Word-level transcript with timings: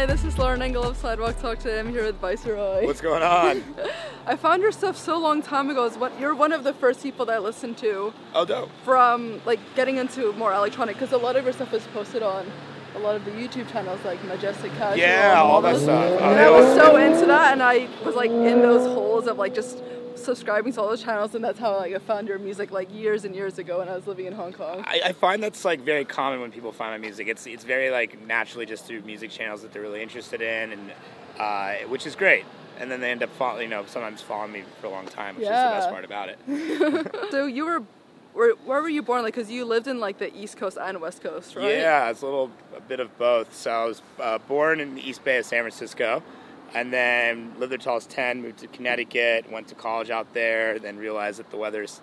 Hi, 0.00 0.06
this 0.06 0.24
is 0.24 0.38
Lauren 0.38 0.62
Engel 0.62 0.82
of 0.84 0.96
Sidewalk 0.96 1.38
Talk. 1.42 1.58
Today 1.58 1.78
I'm 1.78 1.90
here 1.90 2.06
with 2.06 2.18
Viceroy. 2.20 2.86
What's 2.86 3.02
going 3.02 3.22
on? 3.22 3.62
I 4.26 4.34
found 4.34 4.62
your 4.62 4.72
stuff 4.72 4.96
so 4.96 5.18
long 5.18 5.42
time 5.42 5.68
ago. 5.68 5.84
It's 5.84 5.98
what 5.98 6.18
you're 6.18 6.34
one 6.34 6.54
of 6.54 6.64
the 6.64 6.72
first 6.72 7.02
people 7.02 7.26
that 7.26 7.34
I 7.34 7.38
listened 7.38 7.76
to 7.78 8.10
oh, 8.34 8.46
dope. 8.46 8.70
from 8.82 9.42
like 9.44 9.60
getting 9.76 9.98
into 9.98 10.32
more 10.32 10.54
electronic 10.54 10.96
because 10.96 11.12
a 11.12 11.18
lot 11.18 11.36
of 11.36 11.44
your 11.44 11.52
stuff 11.52 11.74
is 11.74 11.86
posted 11.88 12.22
on 12.22 12.50
a 12.94 12.98
lot 12.98 13.14
of 13.14 13.26
the 13.26 13.30
YouTube 13.32 13.70
channels 13.70 14.02
like 14.02 14.24
Majestic 14.24 14.72
Casual. 14.78 14.98
Yeah, 14.98 15.32
and 15.32 15.40
all 15.40 15.60
that 15.60 15.78
stuff. 15.78 16.18
And 16.18 16.40
I 16.40 16.48
was 16.48 16.74
so 16.76 16.96
into 16.96 17.26
that, 17.26 17.52
and 17.52 17.62
I 17.62 17.86
was 18.02 18.14
like 18.14 18.30
in 18.30 18.62
those 18.62 18.86
holes 18.86 19.26
of 19.26 19.36
like 19.36 19.54
just 19.54 19.82
subscribing 20.24 20.72
to 20.72 20.80
all 20.80 20.88
those 20.88 21.02
channels, 21.02 21.34
and 21.34 21.44
that's 21.44 21.58
how 21.58 21.76
like 21.76 21.94
I 21.94 21.98
found 21.98 22.28
your 22.28 22.38
music 22.38 22.70
like 22.70 22.92
years 22.92 23.24
and 23.24 23.34
years 23.34 23.58
ago 23.58 23.78
when 23.78 23.88
I 23.88 23.94
was 23.94 24.06
living 24.06 24.26
in 24.26 24.32
Hong 24.32 24.52
Kong. 24.52 24.84
I, 24.86 25.00
I 25.06 25.12
find 25.12 25.42
that's 25.42 25.64
like 25.64 25.80
very 25.80 26.04
common 26.04 26.40
when 26.40 26.50
people 26.50 26.72
find 26.72 26.92
my 26.92 26.98
music. 26.98 27.28
It's 27.28 27.46
it's 27.46 27.64
very 27.64 27.90
like 27.90 28.24
naturally 28.26 28.66
just 28.66 28.84
through 28.84 29.02
music 29.02 29.30
channels 29.30 29.62
that 29.62 29.72
they're 29.72 29.82
really 29.82 30.02
interested 30.02 30.40
in, 30.40 30.72
and 30.72 30.92
uh, 31.38 31.74
which 31.88 32.06
is 32.06 32.14
great. 32.14 32.44
And 32.78 32.90
then 32.90 33.00
they 33.00 33.10
end 33.10 33.22
up 33.22 33.30
following, 33.30 33.64
you 33.64 33.68
know, 33.68 33.84
sometimes 33.86 34.22
following 34.22 34.52
me 34.52 34.64
for 34.80 34.86
a 34.86 34.90
long 34.90 35.06
time, 35.06 35.34
which 35.34 35.44
is 35.44 35.48
the 35.48 35.54
best 35.54 35.90
part 35.90 36.04
about 36.04 36.30
it. 36.30 36.38
so 37.30 37.46
you 37.46 37.64
were. 37.64 37.82
Where, 38.32 38.52
where 38.64 38.80
were 38.80 38.88
you 38.88 39.02
born? 39.02 39.24
Like, 39.24 39.34
cause 39.34 39.50
you 39.50 39.64
lived 39.64 39.88
in 39.88 39.98
like 39.98 40.18
the 40.18 40.32
East 40.32 40.56
Coast 40.56 40.78
and 40.80 41.00
West 41.00 41.20
Coast, 41.20 41.56
right? 41.56 41.78
Yeah, 41.78 42.10
it's 42.10 42.22
a 42.22 42.26
little 42.26 42.52
a 42.76 42.80
bit 42.80 43.00
of 43.00 43.18
both. 43.18 43.52
So 43.52 43.72
I 43.72 43.84
was 43.84 44.02
uh, 44.20 44.38
born 44.38 44.78
in 44.78 44.94
the 44.94 45.06
East 45.06 45.24
Bay 45.24 45.38
of 45.38 45.46
San 45.46 45.64
Francisco, 45.64 46.22
and 46.74 46.92
then 46.92 47.52
lived 47.58 47.72
there 47.72 47.78
till 47.78 47.92
I 47.92 47.94
was 47.96 48.06
ten. 48.06 48.42
Moved 48.42 48.58
to 48.58 48.66
Connecticut, 48.68 49.50
went 49.50 49.68
to 49.68 49.74
college 49.74 50.10
out 50.10 50.32
there, 50.34 50.78
then 50.78 50.96
realized 50.98 51.38
that 51.38 51.50
the 51.50 51.56
weather's 51.56 52.00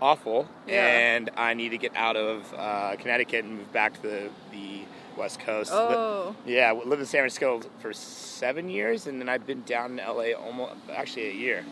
awful, 0.00 0.48
Yeah. 0.66 0.86
and 0.86 1.30
I 1.36 1.54
need 1.54 1.68
to 1.70 1.78
get 1.78 1.94
out 1.94 2.16
of 2.16 2.52
uh, 2.56 2.96
Connecticut 2.98 3.44
and 3.44 3.56
move 3.58 3.72
back 3.72 3.94
to 3.94 4.02
the, 4.02 4.30
the 4.50 4.80
West 5.16 5.38
Coast. 5.40 5.70
Oh. 5.72 6.34
Yeah, 6.44 6.70
I 6.70 6.72
lived 6.72 7.00
in 7.00 7.06
San 7.06 7.20
Francisco 7.20 7.60
for 7.78 7.92
seven 7.92 8.68
years, 8.68 9.06
and 9.06 9.20
then 9.20 9.28
I've 9.28 9.46
been 9.46 9.62
down 9.62 9.98
in 9.98 10.04
LA 10.04 10.32
almost 10.32 10.74
actually 10.92 11.28
a 11.28 11.34
year, 11.34 11.64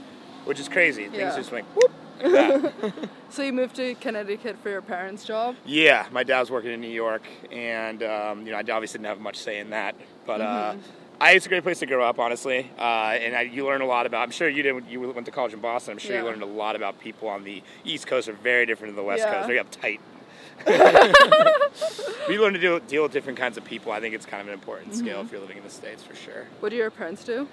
which 0.44 0.60
is 0.60 0.68
crazy. 0.68 1.08
Things 1.08 1.34
just 1.34 1.50
went 1.50 1.66
whoop. 1.74 1.90
Like. 2.22 2.72
So 3.30 3.42
you 3.42 3.52
moved 3.52 3.76
to 3.76 3.94
Connecticut 3.94 4.56
for 4.60 4.70
your 4.70 4.82
parents' 4.82 5.24
job? 5.24 5.54
yeah, 5.64 6.06
my 6.10 6.22
dad 6.24 6.40
was 6.40 6.50
working 6.50 6.72
in 6.72 6.80
New 6.80 6.88
York, 6.88 7.22
and 7.52 8.02
um, 8.02 8.44
you 8.44 8.50
know 8.52 8.58
I 8.58 8.60
obviously 8.60 8.98
didn't 8.98 9.06
have 9.06 9.20
much 9.20 9.38
say 9.38 9.58
in 9.58 9.70
that, 9.70 9.94
but. 10.26 10.40
Uh, 10.40 10.74
I, 11.20 11.32
it's 11.32 11.44
a 11.44 11.48
great 11.50 11.62
place 11.62 11.80
to 11.80 11.86
grow 11.86 12.02
up, 12.02 12.18
honestly, 12.18 12.70
uh, 12.78 12.82
and 12.82 13.36
I, 13.36 13.42
you 13.42 13.66
learn 13.66 13.82
a 13.82 13.86
lot 13.86 14.06
about. 14.06 14.22
I'm 14.22 14.30
sure 14.30 14.48
you 14.48 14.62
did. 14.62 14.86
You 14.88 15.00
went 15.12 15.26
to 15.26 15.30
college 15.32 15.52
in 15.52 15.60
Boston. 15.60 15.92
I'm 15.92 15.98
sure 15.98 16.12
Yeah. 16.14 16.22
you 16.22 16.26
learned 16.28 16.42
a 16.42 16.46
lot 16.46 16.76
about 16.76 16.98
people 16.98 17.28
on 17.28 17.44
the 17.44 17.62
East 17.84 18.06
Coast 18.06 18.28
are 18.28 18.32
very 18.32 18.64
different 18.64 18.94
than 18.94 19.04
the 19.04 19.06
West 19.06 19.24
Yeah. 19.26 19.34
Coast. 19.34 19.46
Very 19.46 19.60
uptight. 19.62 20.00
we 22.28 22.38
learn 22.38 22.52
to 22.54 22.58
deal, 22.58 22.78
deal 22.80 23.02
with 23.02 23.12
different 23.12 23.38
kinds 23.38 23.56
of 23.58 23.64
people. 23.64 23.92
I 23.92 24.00
think 24.00 24.14
it's 24.14 24.26
kind 24.26 24.40
of 24.40 24.48
an 24.48 24.54
important 24.54 24.92
Mm-hmm. 24.92 25.00
skill 25.00 25.20
if 25.20 25.30
you're 25.32 25.40
living 25.40 25.58
in 25.58 25.62
the 25.64 25.70
states 25.70 26.02
for 26.02 26.14
sure. 26.14 26.46
What 26.60 26.70
do 26.70 26.76
your 26.76 26.90
parents 26.90 27.22
do? 27.24 27.48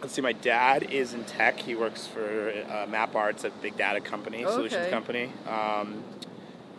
Let's 0.00 0.14
see. 0.14 0.22
My 0.22 0.32
dad 0.32 0.82
is 0.84 1.14
in 1.14 1.24
tech. 1.24 1.58
He 1.58 1.74
works 1.76 2.06
for 2.06 2.50
uh, 2.68 2.86
MapR, 2.86 3.44
a 3.44 3.50
big 3.62 3.76
data 3.76 4.00
company, 4.00 4.42
solutions 4.42 4.88
company. 4.90 5.30
Um, 5.48 6.02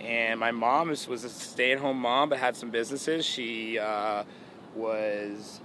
and 0.01 0.39
my 0.39 0.51
mom 0.51 0.89
is, 0.91 1.07
was 1.07 1.23
a 1.23 1.29
stay-at-home 1.29 1.97
mom, 1.97 2.29
but 2.29 2.37
had 2.37 2.55
some 2.55 2.69
businesses. 2.69 3.25
She 3.25 3.79
uh, 3.79 4.23
was 4.75 5.59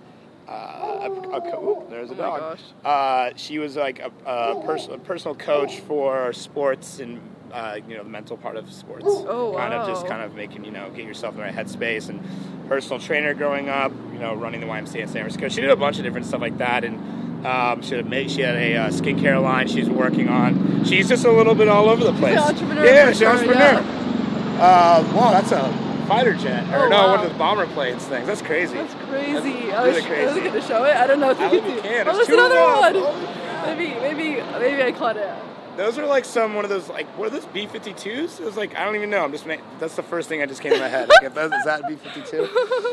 a, 0.55 1.31
a 1.33 1.41
co- 1.41 1.85
ooh, 1.87 1.91
there's 1.91 2.11
a 2.11 2.15
Oh 2.15 2.17
my 2.17 2.23
dog. 2.23 2.41
gosh. 2.41 2.61
Uh, 2.85 3.31
she 3.37 3.59
was 3.59 3.77
like 3.77 4.01
a, 4.01 4.11
a, 4.27 4.63
personal, 4.65 4.99
personal 4.99 5.35
coach 5.35 5.81
for 5.81 6.33
sports 6.33 6.99
and 7.01 7.21
uh, 7.53 7.79
you 7.89 7.97
know 7.97 8.03
the 8.05 8.09
mental 8.09 8.37
part 8.37 8.57
of 8.57 8.71
sports. 8.73 9.05
Oh, 9.09 9.55
Kind 9.57 9.75
of 9.75 9.87
just 9.89 10.07
kind 10.07 10.23
of 10.23 10.35
making 10.35 10.65
you 10.65 10.71
know 10.71 10.91
get 10.91 11.05
yourself 11.05 11.35
in 11.35 11.39
the 11.41 11.45
right 11.47 11.55
headspace 11.55 12.09
and 12.09 12.21
personal 12.69 12.99
trainer 13.01 13.35
growing 13.35 13.69
up. 13.69 13.93
You 14.13 14.19
know 14.19 14.35
running 14.35 14.61
the 14.61 14.67
YMCA 14.67 15.01
in 15.03 15.09
San 15.09 15.23
Francisco. 15.23 15.49
She 15.49 15.61
did 15.61 15.71
a 15.71 15.77
bunch 15.77 15.99
of 15.99 16.05
different 16.05 16.27
stuff 16.27 16.41
like 16.41 16.59
that 16.59 16.85
and. 16.85 17.21
Um, 17.41 17.81
she 17.81 17.95
had 17.95 18.07
made, 18.07 18.31
she 18.31 18.43
had 18.43 18.55
a 18.55 18.77
uh, 18.77 18.89
skincare 18.91 19.41
line 19.43 19.67
she's 19.67 19.89
working 19.89 20.29
on. 20.29 20.85
She's 20.85 21.09
just 21.09 21.25
a 21.25 21.33
little 21.33 21.55
bit 21.55 21.69
all 21.69 21.89
over 21.89 22.05
the 22.05 22.13
place. 22.13 22.39
entrepreneur 22.39 22.85
Yeah, 22.85 23.09
she's 23.13 23.23
an 23.23 23.29
entrepreneur. 23.29 23.81
yeah. 23.81 24.61
Uh, 24.61 25.13
wow, 25.17 25.31
that's 25.31 25.51
a 25.51 25.63
fighter 26.11 26.35
jet. 26.35 26.67
Or 26.75 26.87
Oh, 26.87 26.89
no, 26.89 26.97
wow. 27.07 27.11
one 27.17 27.25
of 27.25 27.33
the 27.33 27.39
bomber 27.39 27.67
planes 27.69 28.05
things. 28.07 28.27
That's 28.27 28.43
crazy. 28.43 28.75
That's 28.75 28.95
crazy. 29.09 29.33
That's 29.33 29.47
I 29.77 29.87
was, 29.87 29.95
really 30.05 30.21
I 30.23 30.25
was 30.27 30.35
going 30.43 30.53
to 30.53 30.61
show 30.61 30.85
it. 30.85 30.97
I 30.97 31.07
don't 31.07 31.21
know 31.21 31.31
if 31.31 31.39
you 31.39 31.47
I 31.47 31.51
can 31.51 31.61
think 31.63 31.77
you 31.77 31.83
see. 31.83 31.89
can. 31.89 32.09
Oh, 32.09 32.17
There's 32.17 32.27
there's 32.27 32.27
two 32.27 32.45
of 32.45 32.51
another 32.53 33.01
them. 33.01 33.15
one. 33.15 33.79
Maybe, 33.79 33.95
maybe, 34.01 34.43
maybe 34.59 34.83
I 34.83 34.91
caught 34.93 35.17
it. 35.17 35.31
Those 35.77 35.99
are 35.99 36.07
like 36.07 36.25
some 36.25 36.55
one 36.57 36.65
of 36.65 36.69
those 36.69 36.89
like 36.89 37.07
what 37.17 37.29
are 37.29 37.31
those 37.31 37.47
B 37.47 37.67
52s? 37.67 38.41
It 38.41 38.45
was 38.45 38.57
like 38.57 38.77
I 38.77 38.85
don't 38.85 38.97
even 38.97 39.09
know. 39.09 39.23
I'm 39.25 39.31
just 39.33 39.47
ma- 39.47 39.57
that's 39.79 39.95
the 39.95 40.03
first 40.03 40.29
thing 40.29 40.43
I 40.43 40.47
just 40.47 40.61
came 40.61 40.73
to 40.73 40.79
my 40.81 40.89
head. 40.89 41.09
Like, 41.23 41.33
that, 41.33 41.53
is 41.53 41.65
that 41.65 41.87
B 41.87 41.95
52? 41.95 42.49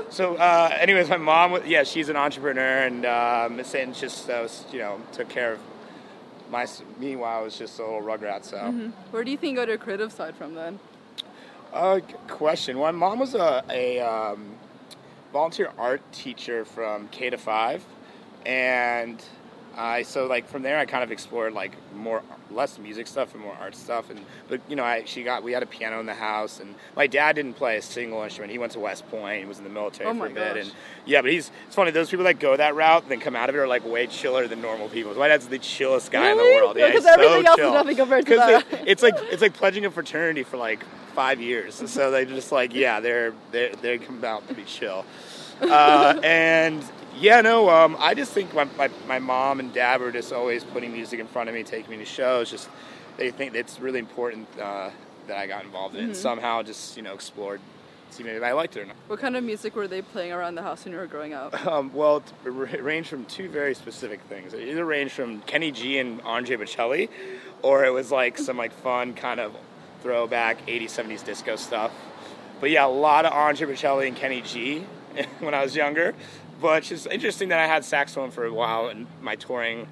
So, 0.10 0.36
uh, 0.38 0.70
anyways, 0.80 1.10
my 1.10 1.18
mom, 1.18 1.60
yeah, 1.66 1.84
she's 1.84 2.08
an 2.08 2.16
entrepreneur, 2.16 2.84
and 2.86 3.06
um, 3.06 3.60
and 3.60 3.94
just 3.96 4.30
uh, 4.30 4.40
was, 4.44 4.64
you 4.72 4.80
know 4.80 5.02
took 5.12 5.28
care 5.28 5.54
of 5.54 5.60
my. 6.50 6.64
s- 6.64 6.84
Meanwhile, 7.00 7.40
I 7.40 7.42
was 7.42 7.58
just 7.58 7.78
a 7.80 7.84
little 7.84 8.02
rugrat. 8.02 8.46
So, 8.46 8.72
Where 9.12 9.24
do 9.26 9.32
you 9.32 9.38
think 9.38 9.52
you 9.52 9.58
got 9.58 9.68
your 9.68 9.78
creative 9.80 10.14
side 10.14 10.36
from 10.36 10.54
then? 10.54 10.80
Uh, 11.78 12.00
question. 12.28 12.78
My 12.78 12.92
mom 12.92 13.20
was 13.20 13.36
a, 13.36 13.64
a 13.70 14.00
um, 14.00 14.56
volunteer 15.32 15.72
art 15.78 16.02
teacher 16.12 16.66
from 16.66 17.08
K 17.10 17.30
to 17.30 17.38
five, 17.38 17.86
and 18.46 19.24
I 19.76 20.02
so 20.02 20.26
like 20.26 20.48
from 20.48 20.64
there 20.64 20.80
I 20.80 20.86
kind 20.86 21.04
of 21.04 21.12
explored 21.12 21.54
like 21.54 21.74
more 21.94 22.24
less 22.52 22.78
music 22.80 23.08
stuff 23.08 23.34
and 23.34 23.44
more 23.44 23.56
art 23.60 23.76
stuff. 23.76 24.10
And 24.10 24.20
but 24.48 24.62
you 24.70 24.76
know 24.76 24.84
I 24.84 25.04
she 25.06 25.24
got 25.24 25.44
we 25.44 25.52
had 25.52 25.64
a 25.64 25.66
piano 25.66 26.00
in 26.00 26.06
the 26.06 26.14
house 26.14 26.60
and 26.60 26.76
my 26.96 27.08
dad 27.08 27.36
didn't 27.36 27.54
play 27.56 27.78
a 27.78 27.82
single 27.82 28.24
instrument. 28.24 28.52
He 28.52 28.58
went 28.58 28.72
to 28.74 28.80
West 28.80 29.08
Point 29.10 29.42
he 29.42 29.46
was 29.46 29.58
in 29.58 29.64
the 29.64 29.70
military 29.70 30.10
Oh 30.10 30.16
for 30.16 30.26
a 30.28 30.30
bit 30.30 30.56
gosh. 30.56 30.64
and 30.66 30.74
yeah 31.06 31.22
but 31.22 31.32
he's 31.32 31.52
it's 31.68 31.76
funny 31.76 31.92
those 31.92 32.10
people 32.10 32.24
that 32.26 32.40
go 32.40 32.56
that 32.58 32.76
route 32.76 33.04
and 33.04 33.12
then 33.12 33.20
come 33.20 33.36
out 33.36 33.50
of 33.50 33.56
it 33.56 33.60
are 33.60 33.68
like 33.68 33.86
way 33.86 34.08
chiller 34.08 34.48
than 34.48 34.62
normal 34.62 34.90
people. 34.90 35.14
My 35.16 35.28
dad's 35.28 35.48
the 35.48 35.60
chillest 35.60 36.12
guy 36.12 36.32
in 36.32 36.38
the 36.38 36.44
Really? 36.44 36.62
world. 36.62 36.78
Yeah, 36.78 36.88
yeah, 36.88 36.92
'cause 36.94 37.04
he's 37.04 37.14
everything 37.14 37.44
so 37.44 37.50
else 37.52 37.60
is 37.60 37.72
nothing 37.74 37.96
compared 37.98 38.26
to 38.28 38.36
that. 38.36 38.70
they- 38.72 38.84
it's 38.92 39.04
like 39.04 39.16
it's 39.32 39.42
like 39.42 39.54
pledging 39.54 39.86
a 39.86 39.92
fraternity 39.92 40.44
for 40.44 40.58
like 40.58 40.84
five 41.16 41.42
years. 41.42 41.76
So 41.90 42.12
they 42.12 42.26
just 42.26 42.52
like 42.52 42.74
yeah 42.74 43.00
they're 43.00 43.34
they 43.52 43.74
they 43.82 43.98
come 43.98 44.24
out 44.24 44.48
to 44.48 44.54
be 44.54 44.64
chill. 44.64 45.06
Uh, 45.62 46.20
and 46.24 46.84
yeah, 47.20 47.42
no, 47.42 47.70
um, 47.70 47.96
I 48.00 48.14
just 48.14 48.32
think 48.32 48.54
my, 48.54 48.66
my, 48.78 48.90
my 49.08 49.20
mom 49.20 49.60
and 49.60 49.74
dad 49.74 50.02
were 50.02 50.12
just 50.12 50.32
always 50.32 50.64
putting 50.64 50.92
music 50.92 51.20
in 51.20 51.28
front 51.28 51.50
of 51.50 51.56
me, 51.56 51.64
taking 51.64 51.92
me 51.92 51.98
to 51.98 52.06
shows. 52.06 52.50
Just 52.50 52.70
they 53.18 53.32
think 53.32 53.56
it's 53.56 53.80
really 53.80 54.00
important 54.00 54.48
uh, 54.60 54.90
that 55.28 55.38
I 55.38 55.48
got 55.48 55.66
involved 55.66 55.96
in 55.96 56.02
it. 56.02 56.04
And 56.06 56.16
somehow 56.16 56.64
just 56.64 56.96
you 56.96 57.04
know 57.04 57.14
explored, 57.14 57.60
see 58.12 58.24
maybe 58.24 58.44
I 58.44 58.54
liked 58.54 58.78
it 58.78 58.82
or 58.82 58.86
not. 58.86 58.96
What 59.08 59.20
kind 59.20 59.36
of 59.36 59.44
music 59.44 59.76
were 59.76 59.88
they 59.88 60.02
playing 60.02 60.32
around 60.32 60.56
the 60.56 60.62
house 60.62 60.86
when 60.86 60.94
you 60.94 61.00
were 61.00 61.08
growing 61.08 61.34
up? 61.34 61.56
Um, 61.68 61.92
well, 61.94 62.24
it 62.46 62.84
ranged 62.84 63.10
from 63.10 63.26
two 63.26 63.50
very 63.50 63.76
specific 63.76 64.22
things. 64.22 64.54
It 64.54 64.68
either 64.68 64.86
ranged 64.86 65.14
from 65.14 65.42
Kenny 65.42 65.72
G 65.72 65.98
and 65.98 66.22
Andre 66.22 66.56
Bocelli, 66.56 67.10
or 67.62 67.84
it 67.86 67.92
was 67.92 68.12
like 68.12 68.38
some 68.38 68.58
like 68.58 68.72
fun 68.72 69.14
kind 69.14 69.40
of 69.40 69.56
throwback 70.02 70.66
80s, 70.68 70.86
70s 70.86 71.26
disco 71.26 71.56
stuff. 71.56 71.92
But 72.60 72.70
yeah, 72.70 72.86
a 72.86 72.88
lot 72.88 73.26
of 73.26 73.34
Andre 73.34 73.68
Bocelli 73.68 74.08
and 74.08 74.16
Kenny 74.16 74.42
G 74.42 74.86
when 75.40 75.54
I 75.54 75.64
was 75.64 75.76
younger. 75.76 76.16
But 76.62 76.80
it's 76.80 76.90
just 76.90 77.08
interesting 77.08 77.50
that 77.50 77.60
I 77.60 77.68
had 77.68 77.86
saxophone 77.86 78.32
for 78.32 78.46
a 78.46 78.54
while 78.54 78.90
in 78.90 79.08
my 79.22 79.36
touring 79.36 79.88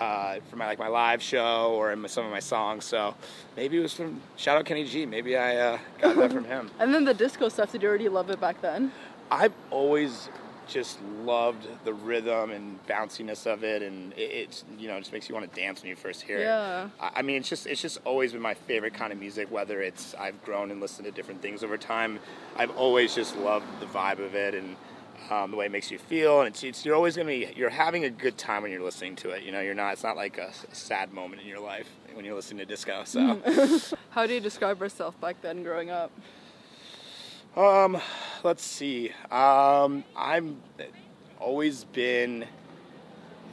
uh, 0.00 0.38
for 0.48 0.56
my 0.56 0.66
like 0.66 0.78
my 0.78 0.88
live 0.88 1.22
show 1.22 1.72
or 1.74 1.92
in 1.92 2.06
some 2.08 2.24
of 2.24 2.30
my 2.30 2.40
songs. 2.40 2.84
So 2.84 3.14
maybe 3.56 3.78
it 3.78 3.82
was 3.82 3.92
from 3.92 4.20
shout 4.36 4.56
out 4.58 4.64
Kenny 4.64 4.84
G. 4.84 5.06
Maybe 5.06 5.36
I 5.36 5.56
uh, 5.56 5.78
got 6.00 6.16
that 6.16 6.32
from 6.32 6.44
him. 6.44 6.70
And 6.80 6.94
then 6.94 7.04
the 7.04 7.14
disco 7.14 7.48
stuff, 7.48 7.72
did 7.72 7.82
you 7.82 7.88
already 7.88 8.08
love 8.08 8.30
it 8.30 8.40
back 8.40 8.60
then? 8.60 8.92
I've 9.30 9.52
always 9.70 10.28
just 10.66 10.98
loved 11.24 11.66
the 11.84 11.94
rhythm 11.94 12.50
and 12.50 12.78
bounciness 12.86 13.46
of 13.46 13.64
it, 13.64 13.80
and 13.82 14.12
it, 14.14 14.20
it's 14.20 14.64
you 14.78 14.86
know 14.88 14.96
it 14.96 15.00
just 15.00 15.12
makes 15.12 15.28
you 15.28 15.34
want 15.34 15.50
to 15.52 15.60
dance 15.60 15.82
when 15.82 15.88
you 15.90 15.96
first 15.96 16.22
hear 16.22 16.40
Yeah. 16.40 16.84
it. 16.86 16.90
I, 17.00 17.10
I 17.16 17.22
mean, 17.22 17.36
it's 17.36 17.48
just 17.48 17.66
it's 17.66 17.80
just 17.80 17.98
always 18.04 18.32
been 18.32 18.42
my 18.42 18.54
favorite 18.54 18.94
kind 18.94 19.12
of 19.12 19.18
music. 19.18 19.50
Whether 19.50 19.80
it's 19.82 20.14
I've 20.14 20.42
grown 20.44 20.70
and 20.70 20.80
listened 20.80 21.06
to 21.06 21.10
different 21.12 21.42
things 21.42 21.62
over 21.64 21.76
time, 21.78 22.18
I've 22.56 22.70
always 22.76 23.14
just 23.14 23.36
loved 23.36 23.66
the 23.80 23.86
vibe 23.86 24.18
of 24.24 24.34
it 24.34 24.54
and. 24.54 24.76
Um, 25.30 25.50
the 25.50 25.58
way 25.58 25.66
it 25.66 25.72
makes 25.72 25.90
you 25.90 25.98
feel, 25.98 26.40
and 26.40 26.48
it's, 26.48 26.64
it's 26.64 26.86
you're 26.86 26.94
always 26.94 27.14
gonna 27.14 27.28
be 27.28 27.52
you're 27.54 27.68
having 27.68 28.04
a 28.04 28.10
good 28.10 28.38
time 28.38 28.62
when 28.62 28.72
you're 28.72 28.82
listening 28.82 29.14
to 29.16 29.30
it. 29.30 29.42
You 29.42 29.52
know, 29.52 29.60
you're 29.60 29.74
not. 29.74 29.92
It's 29.92 30.02
not 30.02 30.16
like 30.16 30.38
a 30.38 30.50
sad 30.72 31.12
moment 31.12 31.42
in 31.42 31.48
your 31.48 31.60
life 31.60 31.88
when 32.14 32.24
you're 32.24 32.34
listening 32.34 32.58
to 32.60 32.64
disco. 32.64 33.02
So. 33.04 33.40
How 34.10 34.26
do 34.26 34.32
you 34.32 34.40
describe 34.40 34.80
yourself 34.80 35.20
back 35.20 35.40
then 35.42 35.62
growing 35.62 35.90
up? 35.90 36.10
Um, 37.56 37.98
let's 38.42 38.64
see. 38.64 39.12
Um, 39.30 40.04
I'm 40.16 40.62
always 41.38 41.84
been 41.84 42.46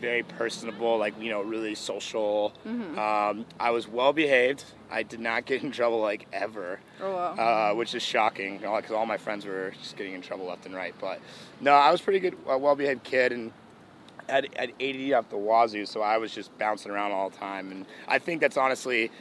very 0.05 0.21
personable, 0.21 0.99
like 0.99 1.19
you 1.19 1.29
know, 1.31 1.41
really 1.41 1.73
social. 1.73 2.53
Mm-hmm. 2.65 2.99
Um, 2.99 3.45
I 3.59 3.71
was 3.71 3.87
well 3.87 4.13
behaved. 4.13 4.63
I 4.91 5.01
did 5.01 5.19
not 5.19 5.45
get 5.47 5.63
in 5.63 5.71
trouble 5.71 5.99
like 5.99 6.27
ever, 6.31 6.79
Oh 7.01 7.11
wow. 7.11 7.71
uh, 7.71 7.75
which 7.75 7.95
is 7.95 8.03
shocking 8.03 8.59
because 8.59 8.91
all 8.91 9.07
my 9.07 9.17
friends 9.17 9.45
were 9.47 9.73
just 9.81 9.97
getting 9.97 10.13
in 10.13 10.21
trouble 10.21 10.45
left 10.45 10.67
and 10.67 10.75
right. 10.75 10.93
But 11.01 11.19
no, 11.59 11.71
I 11.73 11.91
was 11.91 12.01
pretty 12.01 12.19
good, 12.19 12.35
well 12.45 12.75
behaved 12.75 13.03
kid, 13.03 13.31
and 13.31 13.51
had, 14.29 14.47
had 14.55 14.73
ADD 14.79 15.11
up 15.13 15.29
the 15.31 15.37
wazoo, 15.37 15.87
so 15.87 16.01
I 16.01 16.17
was 16.17 16.31
just 16.31 16.55
bouncing 16.59 16.91
around 16.91 17.11
all 17.11 17.31
the 17.31 17.37
time. 17.37 17.71
And 17.71 17.85
I 18.07 18.19
think 18.19 18.41
that's 18.41 18.57
honestly. 18.57 19.11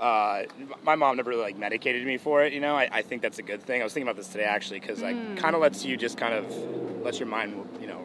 Uh, 0.00 0.44
my 0.82 0.96
mom 0.96 1.16
never 1.16 1.30
really 1.30 1.42
like 1.42 1.56
medicated 1.56 2.04
me 2.04 2.16
for 2.16 2.42
it, 2.42 2.52
you 2.52 2.58
know. 2.58 2.74
I, 2.74 2.88
I 2.90 3.02
think 3.02 3.22
that's 3.22 3.38
a 3.38 3.42
good 3.42 3.62
thing. 3.62 3.82
I 3.82 3.84
was 3.84 3.92
thinking 3.92 4.08
about 4.08 4.16
this 4.16 4.26
today 4.28 4.42
actually 4.44 4.80
because 4.80 5.00
like 5.00 5.36
kind 5.36 5.54
of 5.54 5.60
lets 5.60 5.84
you 5.84 5.96
just 5.96 6.16
kind 6.18 6.34
of 6.34 6.50
lets 7.04 7.20
your 7.20 7.28
mind, 7.28 7.54
you 7.80 7.86
know, 7.86 8.04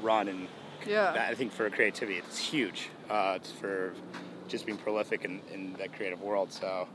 run 0.00 0.28
and 0.28 0.48
yeah. 0.86 1.12
that, 1.12 1.30
I 1.30 1.34
think 1.34 1.52
for 1.52 1.68
creativity, 1.70 2.18
it's 2.18 2.38
huge. 2.38 2.90
Uh, 3.10 3.34
it's 3.36 3.52
for 3.52 3.92
just 4.48 4.66
being 4.66 4.78
prolific 4.78 5.24
in, 5.24 5.40
in 5.52 5.74
that 5.74 5.94
creative 5.94 6.20
world. 6.20 6.52
So, 6.52 6.88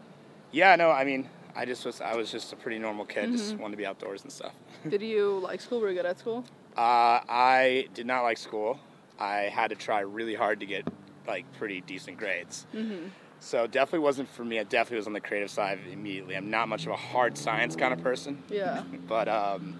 yeah, 0.51 0.75
no, 0.75 0.89
I 0.89 1.03
mean, 1.03 1.29
I 1.55 1.65
just 1.65 1.85
was 1.85 2.01
I 2.01 2.15
was 2.15 2.31
just 2.31 2.53
a 2.53 2.55
pretty 2.55 2.79
normal 2.79 3.05
kid, 3.05 3.31
just 3.31 3.57
wanted 3.57 3.71
to 3.71 3.77
be 3.77 3.85
outdoors 3.85 4.23
and 4.23 4.31
stuff. 4.31 4.53
Did 4.89 5.01
you 5.01 5.39
like 5.39 5.61
school? 5.61 5.81
Were 5.81 5.89
you 5.89 5.95
good 5.95 6.05
at 6.05 6.19
school? 6.19 6.45
Uh, 6.77 7.19
I 7.27 7.88
did 7.93 8.05
not 8.05 8.23
like 8.23 8.38
school. 8.38 8.79
I 9.19 9.49
had 9.53 9.71
to 9.71 9.75
try 9.75 9.99
really 9.99 10.35
hard 10.35 10.61
to 10.61 10.65
get 10.65 10.87
like 11.27 11.45
pretty 11.57 11.81
decent 11.81 12.17
grades. 12.17 12.65
Mm-hmm. 12.73 13.07
So 13.41 13.67
definitely 13.67 13.99
wasn't 13.99 14.29
for 14.29 14.45
me. 14.45 14.59
I 14.59 14.63
definitely 14.63 14.97
was 14.97 15.07
on 15.07 15.13
the 15.13 15.19
creative 15.19 15.49
side 15.49 15.79
immediately. 15.91 16.35
I'm 16.35 16.49
not 16.49 16.69
much 16.69 16.85
of 16.85 16.91
a 16.91 16.95
hard 16.95 17.37
science 17.37 17.75
kind 17.75 17.94
of 17.94 18.01
person. 18.01 18.41
Yeah. 18.49 18.83
But 19.07 19.27
um, 19.27 19.77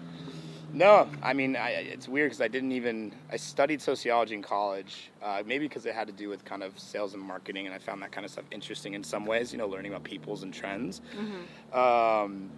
no, 0.72 1.08
I 1.22 1.32
mean, 1.34 1.56
I, 1.56 1.70
it's 1.70 2.08
weird 2.08 2.30
because 2.30 2.40
I 2.40 2.48
didn't 2.48 2.72
even. 2.72 3.14
I 3.30 3.36
studied 3.36 3.80
sociology 3.82 4.34
in 4.34 4.42
college, 4.42 5.10
uh, 5.22 5.42
maybe 5.44 5.66
because 5.68 5.86
it 5.86 5.94
had 5.94 6.06
to 6.06 6.12
do 6.12 6.28
with 6.28 6.44
kind 6.44 6.62
of 6.62 6.78
sales 6.78 7.14
and 7.14 7.22
marketing, 7.22 7.66
and 7.66 7.74
I 7.74 7.78
found 7.78 8.02
that 8.02 8.12
kind 8.12 8.24
of 8.24 8.30
stuff 8.30 8.44
interesting 8.50 8.94
in 8.94 9.04
some 9.04 9.26
ways. 9.26 9.52
You 9.52 9.58
know, 9.58 9.66
learning 9.68 9.92
about 9.92 10.04
peoples 10.04 10.42
and 10.42 10.52
trends. 10.52 11.00
Um, 11.72 12.50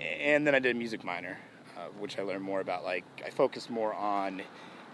and 0.00 0.46
then 0.46 0.54
I 0.54 0.58
did 0.58 0.74
a 0.74 0.78
music 0.78 1.04
minor, 1.04 1.38
uh, 1.76 1.82
which 1.98 2.18
I 2.18 2.22
learned 2.22 2.42
more 2.42 2.60
about. 2.60 2.84
Like, 2.84 3.04
I 3.24 3.30
focused 3.30 3.70
more 3.70 3.94
on 3.94 4.42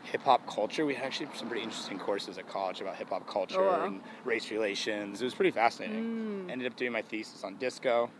hip 0.03 0.23
hop 0.23 0.47
culture. 0.47 0.85
We 0.85 0.95
had 0.95 1.05
actually 1.07 1.29
some 1.35 1.49
pretty 1.49 1.63
interesting 1.65 1.99
courses 1.99 2.37
at 2.39 2.47
college 2.49 2.81
about 2.81 2.97
hip 2.97 3.09
hop 3.11 3.27
culture 3.27 3.61
Oh, 3.63 3.67
wow. 3.79 3.87
and 3.87 4.01
race 4.25 4.51
relations. 4.51 5.21
It 5.21 5.25
was 5.25 5.35
pretty 5.35 5.51
fascinating. 5.51 6.47
Ended 6.51 6.67
up 6.71 6.77
doing 6.77 6.93
my 6.93 7.03
thesis 7.03 7.43
on 7.45 7.57
disco 7.57 8.11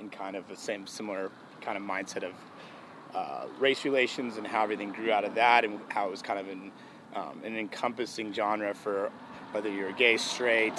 in 0.00 0.08
kind 0.10 0.36
of 0.36 0.48
the 0.48 0.56
same 0.56 0.86
similar 0.86 1.30
kind 1.60 1.76
of 1.76 1.82
mindset 1.82 2.24
of 2.24 2.32
uh, 3.14 3.46
race 3.58 3.84
relations 3.84 4.36
and 4.36 4.46
how 4.46 4.62
everything 4.62 4.90
grew 4.92 5.12
out 5.12 5.24
of 5.24 5.34
that 5.34 5.64
and 5.64 5.78
how 5.88 6.06
it 6.06 6.10
was 6.10 6.22
kind 6.22 6.38
of 6.38 6.48
an, 6.48 6.70
um, 7.14 7.40
an 7.44 7.56
encompassing 7.56 8.32
genre 8.32 8.74
for 8.74 9.10
whether 9.52 9.70
you're 9.70 9.92
gay, 9.92 10.16
straight, 10.16 10.72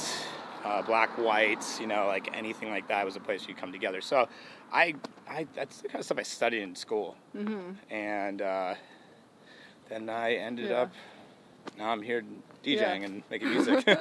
uh, 0.64 0.82
black, 0.82 1.18
white, 1.18 1.64
you 1.80 1.88
know, 1.88 2.08
like 2.08 2.30
anything 2.36 2.70
like 2.70 2.88
that 2.88 3.06
was 3.06 3.16
a 3.16 3.20
place 3.20 3.48
you 3.48 3.56
come 3.56 3.72
together. 3.72 4.02
So 4.02 4.28
I, 4.74 4.96
I 5.30 5.48
that's 5.56 5.82
the 5.82 5.88
kind 5.88 6.00
of 6.00 6.06
stuff 6.06 6.18
I 6.18 6.24
studied 6.24 6.62
in 6.62 6.76
school. 6.76 7.16
Mm-hmm. 7.36 7.94
And 7.94 8.42
uh, 8.42 8.76
then 9.90 10.10
I 10.10 10.34
ended 10.36 10.70
Yeah. 10.72 10.82
up, 10.82 10.92
now 11.78 11.90
I'm 11.90 12.02
here 12.02 12.24
DJing 12.64 12.78
Yeah. 12.80 12.94
and 12.94 13.24
making 13.30 13.50
music. 13.52 13.88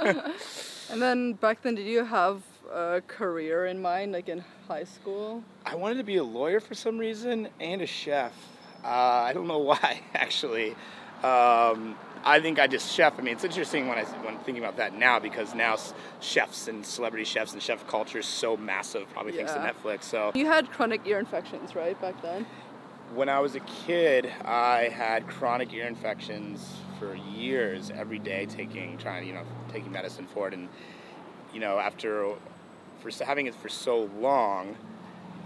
And 0.91 1.01
then 1.01 1.33
back 1.33 1.63
then, 1.63 1.77
did 1.77 1.87
you 1.87 2.05
have 2.05 2.43
a 2.73 3.03
career 3.07 3.67
in 3.67 3.81
mind, 3.81 4.13
like 4.13 4.29
in 4.29 4.45
high 4.69 4.85
school? 4.85 5.43
I 5.65 5.75
wanted 5.75 5.99
to 5.99 6.05
be 6.05 6.17
a 6.17 6.25
lawyer 6.25 6.61
for 6.61 6.75
some 6.75 6.99
reason 6.99 7.49
and 7.61 7.83
a 7.83 7.87
chef. 7.87 8.33
Uh, 8.85 8.89
I 8.89 9.33
don't 9.33 9.47
know 9.47 9.59
why, 9.71 10.01
actually. 10.15 10.73
Um, 11.23 11.97
I 12.27 12.41
think 12.41 12.59
I 12.59 12.67
just 12.67 12.93
chef. 12.93 13.19
I 13.19 13.23
mean, 13.23 13.35
it's 13.35 13.45
interesting 13.45 13.89
when 13.89 13.99
I 13.99 14.05
when 14.05 14.39
thinking 14.41 14.63
about 14.63 14.77
that 14.79 14.95
now 14.95 15.19
because 15.19 15.55
now 15.55 15.77
chefs 16.21 16.69
and 16.69 16.85
celebrity 16.85 17.25
chefs 17.25 17.53
and 17.53 17.63
chef 17.63 17.87
culture 17.87 18.19
is 18.19 18.27
so 18.27 18.57
massive, 18.57 19.09
probably 19.11 19.33
thanks 19.33 19.53
to 19.53 19.59
Netflix. 19.59 20.05
So 20.05 20.33
You 20.35 20.47
had 20.47 20.71
chronic 20.71 21.03
ear 21.07 21.19
infections, 21.19 21.75
right, 21.75 21.99
back 22.01 22.21
then? 22.23 22.47
when 23.15 23.29
I 23.29 23.39
was 23.41 23.55
a 23.55 23.61
kid, 23.61 24.31
I 24.45 24.89
had 24.89 25.27
chronic 25.29 25.73
ear 25.73 25.87
infections 25.87 26.77
for 26.99 27.15
years, 27.15 27.91
every 27.95 28.19
day, 28.19 28.47
taking 28.47 28.99
trying 28.99 29.27
you 29.27 29.35
know 29.35 29.45
taking 29.73 29.93
medicine 29.93 30.27
for 30.33 30.49
it, 30.49 30.55
and 30.55 30.69
you 31.53 31.61
know 31.61 31.79
after 31.79 32.35
for 33.05 33.25
having 33.25 33.47
it 33.47 33.55
for 33.55 33.69
so 33.69 34.11
long, 34.19 34.77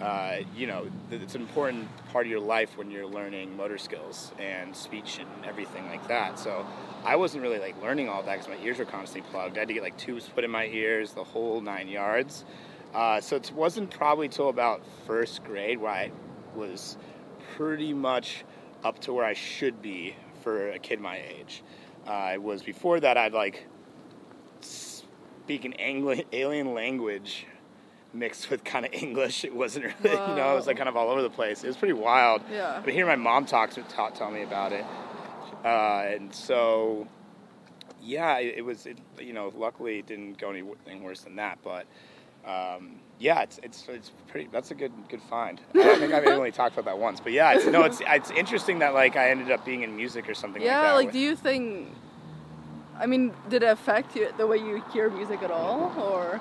uh, 0.01 0.37
you 0.55 0.67
know 0.67 0.87
it's 1.11 1.35
an 1.35 1.41
important 1.41 1.89
part 2.13 2.25
of 2.25 2.31
your 2.31 2.41
life 2.41 2.79
when 2.79 2.91
you're 2.91 3.07
learning 3.07 3.57
motor 3.57 3.79
skills 3.79 4.31
and 4.39 4.75
speech 4.75 5.19
and 5.19 5.45
everything 5.45 5.87
like 5.89 6.07
that. 6.07 6.39
So 6.39 6.65
I 7.05 7.17
wasn't 7.17 7.43
really 7.43 7.59
like 7.59 7.81
learning 7.83 8.09
all 8.09 8.23
that 8.23 8.39
because 8.39 8.49
my 8.49 8.65
ears 8.65 8.79
were 8.79 8.85
constantly 8.85 9.29
plugged. 9.31 9.57
I 9.57 9.61
had 9.61 9.69
to 9.69 9.75
get 9.75 9.83
like 9.83 9.97
tubes 9.97 10.29
put 10.29 10.45
in 10.45 10.51
my 10.51 10.67
ears, 10.67 11.13
the 11.13 11.25
whole 11.25 11.61
nine 11.61 11.89
yards. 11.89 12.45
Uh, 12.95 13.21
so 13.21 13.37
it 13.37 13.53
wasn't 13.55 13.91
probably 13.91 14.29
till 14.29 14.49
about 14.49 14.83
first 15.07 15.45
grade 15.45 15.79
where 15.79 15.91
I 15.91 16.13
was 16.55 16.97
pretty 17.57 17.93
much 17.93 18.45
up 18.85 18.99
to 19.01 19.13
where 19.13 19.25
I 19.25 19.35
should 19.35 19.83
be 19.83 20.15
for 20.43 20.71
a 20.71 20.79
kid 20.79 21.01
my 21.01 21.19
age. 21.19 21.63
Uh, 22.07 22.31
it 22.35 22.43
was 22.43 22.63
before 22.63 23.01
that 23.01 23.19
I'd 23.19 23.33
like 23.35 23.67
speak 25.49 25.65
an 25.65 25.73
angli- 25.75 26.27
alien 26.33 26.75
language 26.75 27.47
mixed 28.13 28.51
with 28.51 28.65
kind 28.65 28.85
of 28.85 28.93
English. 29.03 29.45
It 29.45 29.55
wasn't 29.55 29.87
really, 29.87 30.17
you 30.17 30.35
know, 30.35 30.53
it 30.53 30.57
was 30.57 30.67
like 30.67 30.77
kind 30.77 30.91
of 30.91 30.97
all 30.97 31.09
over 31.09 31.23
the 31.23 31.31
place. 31.31 31.65
It 31.65 31.69
was 31.69 31.77
pretty 31.77 31.95
wild. 31.95 32.43
Yeah. 32.53 32.83
But 32.85 32.93
hearing 32.93 33.09
my 33.09 33.17
mom 33.17 33.47
talks, 33.47 33.77
to 33.77 33.83
ta- 33.83 34.11
tell 34.11 34.31
me 34.31 34.43
about 34.43 34.73
it, 34.73 34.85
uh, 35.65 36.05
and 36.15 36.35
so 36.35 37.09
yeah, 38.03 38.39
it, 38.39 38.59
it 38.59 38.63
was. 38.63 38.87
It, 38.87 38.99
you 39.19 39.33
know, 39.33 39.51
luckily 39.57 40.01
it 40.01 40.07
didn't 40.07 40.39
go 40.39 40.51
anything 40.51 41.03
worse 41.03 41.23
than 41.23 41.37
that. 41.37 41.59
But 41.65 41.87
um, 42.47 42.97
yeah, 43.19 43.41
it's 43.41 43.59
it's 43.63 43.87
it's 43.89 44.13
pretty. 44.29 44.51
That's 44.53 44.71
a 44.71 44.75
good 44.75 44.93
good 45.09 45.23
find. 45.23 45.61
I 45.75 45.97
think 45.97 46.13
I've 46.13 46.27
only 46.39 46.53
talked 46.53 46.75
about 46.75 46.85
that 46.85 46.99
once, 46.99 47.21
but 47.21 47.33
yeah, 47.33 47.55
it's, 47.55 47.67
no, 47.67 47.85
it's 47.85 48.03
it's 48.07 48.31
interesting 48.33 48.81
that 48.81 48.93
like 48.93 49.17
I 49.17 49.31
ended 49.31 49.51
up 49.51 49.65
being 49.65 49.83
in 49.83 49.97
music 49.97 50.29
or 50.29 50.35
something 50.35 50.61
like 50.61 50.71
that. 50.71 50.83
Yeah, 50.83 50.93
like, 50.93 51.13
do 51.13 51.19
you 51.19 51.35
think? 51.35 51.89
I 52.99 53.07
mean, 53.07 53.33
did 53.49 53.63
it 53.63 53.67
affect 53.67 54.17
you 54.17 54.29
the 54.37 54.47
way 54.47 54.57
you 54.57 54.83
hear 54.93 55.09
music 55.09 55.43
at 55.43 55.51
all, 55.51 55.95
or, 55.97 56.41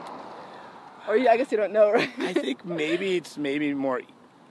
or 1.07 1.15
you, 1.15 1.29
I 1.29 1.37
guess 1.37 1.51
you 1.51 1.57
don't 1.57 1.71
know, 1.71 1.91
right? 1.93 2.09
I 2.17 2.33
think 2.33 2.65
maybe 2.65 3.15
it's 3.15 3.37
maybe 3.37 3.73
more 3.73 4.01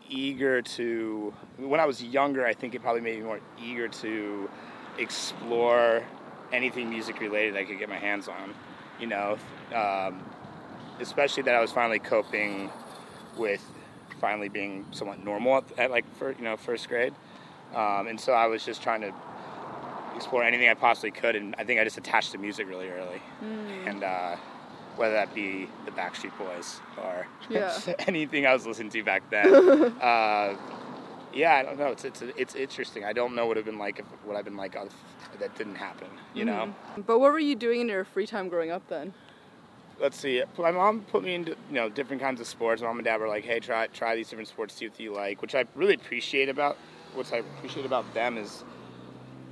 eager 0.09 0.63
to. 0.63 1.35
When 1.59 1.81
I 1.81 1.85
was 1.87 2.03
younger, 2.03 2.47
I 2.47 2.55
think 2.55 2.75
it 2.75 2.83
probably 2.83 3.01
made 3.01 3.19
me 3.19 3.25
more 3.25 3.41
eager 3.61 3.89
to 3.89 4.49
explore 4.99 6.05
anything 6.53 6.89
music 6.89 7.21
related 7.21 7.57
I 7.57 7.65
could 7.65 7.79
get 7.79 7.89
my 7.89 7.99
hands 7.99 8.29
on. 8.29 8.55
You 9.01 9.09
know, 9.09 9.37
um, 9.75 10.25
especially 11.01 11.43
that 11.45 11.55
I 11.55 11.61
was 11.61 11.73
finally 11.73 11.99
coping 11.99 12.71
with 13.37 13.63
finally 14.21 14.49
being 14.49 14.87
somewhat 14.93 15.23
normal 15.23 15.59
at, 15.59 15.79
at 15.79 15.91
like 15.91 16.05
for 16.17 16.33
you 16.33 16.45
know 16.45 16.57
first 16.57 16.89
grade, 16.89 17.15
um, 17.75 18.07
and 18.07 18.21
so 18.21 18.33
I 18.33 18.47
was 18.47 18.65
just 18.65 18.81
trying 18.81 19.01
to 19.01 19.13
explore 20.17 20.43
anything 20.43 20.69
I 20.69 20.75
possibly 20.75 21.11
could, 21.11 21.37
and 21.37 21.55
I 21.59 21.65
think 21.65 21.81
I 21.81 21.85
just 21.85 21.99
attached 21.99 22.33
to 22.33 22.39
music 22.39 22.69
really 22.69 22.89
early, 22.89 23.23
and 23.87 24.03
uh, 24.03 24.37
whether 24.97 25.15
that 25.15 25.35
be 25.35 25.69
the 25.85 25.91
Backstreet 25.93 26.37
Boys 26.39 26.81
or 27.03 27.27
Yeah. 27.49 27.79
anything 28.07 28.47
I 28.47 28.53
was 28.55 28.67
listening 28.67 28.91
to 28.91 29.03
back 29.03 29.29
then. 29.31 29.55
uh, 30.01 30.57
yeah, 31.33 31.55
I 31.57 31.63
don't 31.63 31.79
know. 31.79 31.89
It's 31.89 32.05
it's 32.05 32.23
it's 32.23 32.55
interesting. 32.55 33.05
I 33.05 33.13
don't 33.13 33.35
know 33.35 33.47
what 33.47 33.59
it'd 33.59 33.67
been 33.67 33.79
like 33.79 33.99
if 33.99 34.07
what 34.25 34.37
I've 34.37 34.45
been 34.47 34.57
like 34.57 34.75
if 34.75 35.39
that 35.39 35.55
didn't 35.57 35.75
happen. 35.75 36.09
You 36.35 36.47
know. 36.47 36.75
But 36.97 37.19
what 37.21 37.31
were 37.33 37.39
you 37.39 37.55
doing 37.55 37.83
in 37.83 37.89
your 37.89 38.05
free 38.05 38.27
time 38.27 38.49
growing 38.49 38.71
up 38.71 38.89
then? 38.89 39.13
let's 39.99 40.19
see. 40.19 40.43
My 40.59 40.71
mom 40.71 41.01
put 41.11 41.25
me 41.25 41.35
into 41.35 41.53
you 41.69 41.75
know 41.75 41.89
different 41.89 42.21
kinds 42.23 42.41
of 42.41 42.47
sports. 42.47 42.81
Mom 42.83 42.97
and 42.99 43.05
dad 43.05 43.21
were 43.21 43.29
like, 43.29 43.45
"Hey, 43.45 43.61
try 43.61 43.87
try 43.89 44.15
these 44.17 44.29
different 44.29 44.49
sports, 44.49 44.75
see 44.75 44.89
what 44.89 44.99
you 44.99 45.13
like." 45.13 45.43
Which 45.43 45.55
I 45.55 45.65
really 45.75 45.95
appreciate 45.95 46.49
about 46.49 46.77
what 47.15 47.31
I 47.33 47.39
appreciate 47.39 47.85
about 47.87 48.13
them 48.15 48.37
is 48.39 48.65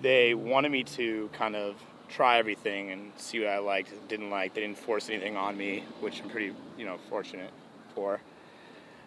they 0.04 0.34
wanted 0.34 0.70
me 0.70 0.84
to 0.84 1.30
kind 1.32 1.56
of 1.56 1.76
try 2.10 2.38
everything 2.38 2.90
and 2.90 3.10
see 3.16 3.40
what 3.40 3.48
I 3.48 3.58
liked, 3.58 3.90
didn't 4.06 4.28
like. 4.28 4.52
They 4.52 4.60
didn't 4.60 4.78
force 4.78 5.08
anything 5.08 5.36
on 5.36 5.56
me, 5.56 5.82
which 6.00 6.20
I'm 6.22 6.28
pretty 6.28 6.54
you 6.76 6.84
know 6.84 6.98
fortunate 7.08 7.50
for. 7.94 8.20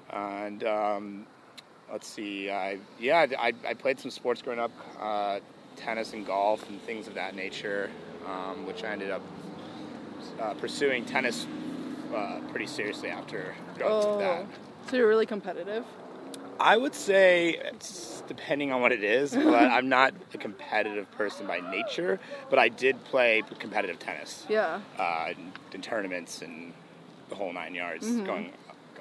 And 0.09 0.63
um, 0.63 1.27
let's 1.91 2.07
see, 2.07 2.49
I 2.49 2.79
yeah, 2.99 3.27
I, 3.37 3.53
I 3.65 3.73
played 3.75 3.99
some 3.99 4.09
sports 4.09 4.41
growing 4.41 4.59
up, 4.59 4.71
uh, 4.99 5.39
tennis 5.75 6.13
and 6.13 6.25
golf 6.25 6.67
and 6.67 6.81
things 6.81 7.07
of 7.07 7.13
that 7.13 7.35
nature, 7.35 7.91
um, 8.25 8.65
which 8.65 8.83
I 8.83 8.87
ended 8.87 9.11
up 9.11 9.21
uh, 10.41 10.55
pursuing 10.55 11.05
tennis 11.05 11.45
uh, 12.13 12.39
pretty 12.49 12.67
seriously 12.67 13.09
after 13.09 13.53
through 13.75 13.85
that. 13.85 13.91
Oh, 13.91 14.47
so 14.89 14.97
you're 14.97 15.07
really 15.07 15.27
competitive. 15.27 15.85
I 16.59 16.77
would 16.77 16.95
say 16.95 17.61
depending 18.27 18.71
on 18.71 18.81
what 18.81 18.91
it 18.91 19.03
is, 19.03 19.31
but 19.35 19.53
I'm 19.71 19.89
not 19.89 20.13
a 20.33 20.37
competitive 20.37 21.09
person 21.11 21.47
by 21.47 21.59
nature. 21.71 22.19
But 22.49 22.59
I 22.59 22.69
did 22.69 23.03
play 23.05 23.43
competitive 23.59 23.99
tennis 23.99 24.45
Yeah. 24.49 24.81
uh, 24.99 25.29
in, 25.31 25.51
in 25.73 25.81
tournaments 25.81 26.41
and 26.41 26.73
the 27.29 27.35
whole 27.35 27.51
nine 27.53 27.75
yards, 27.75 28.05
going 28.21 28.51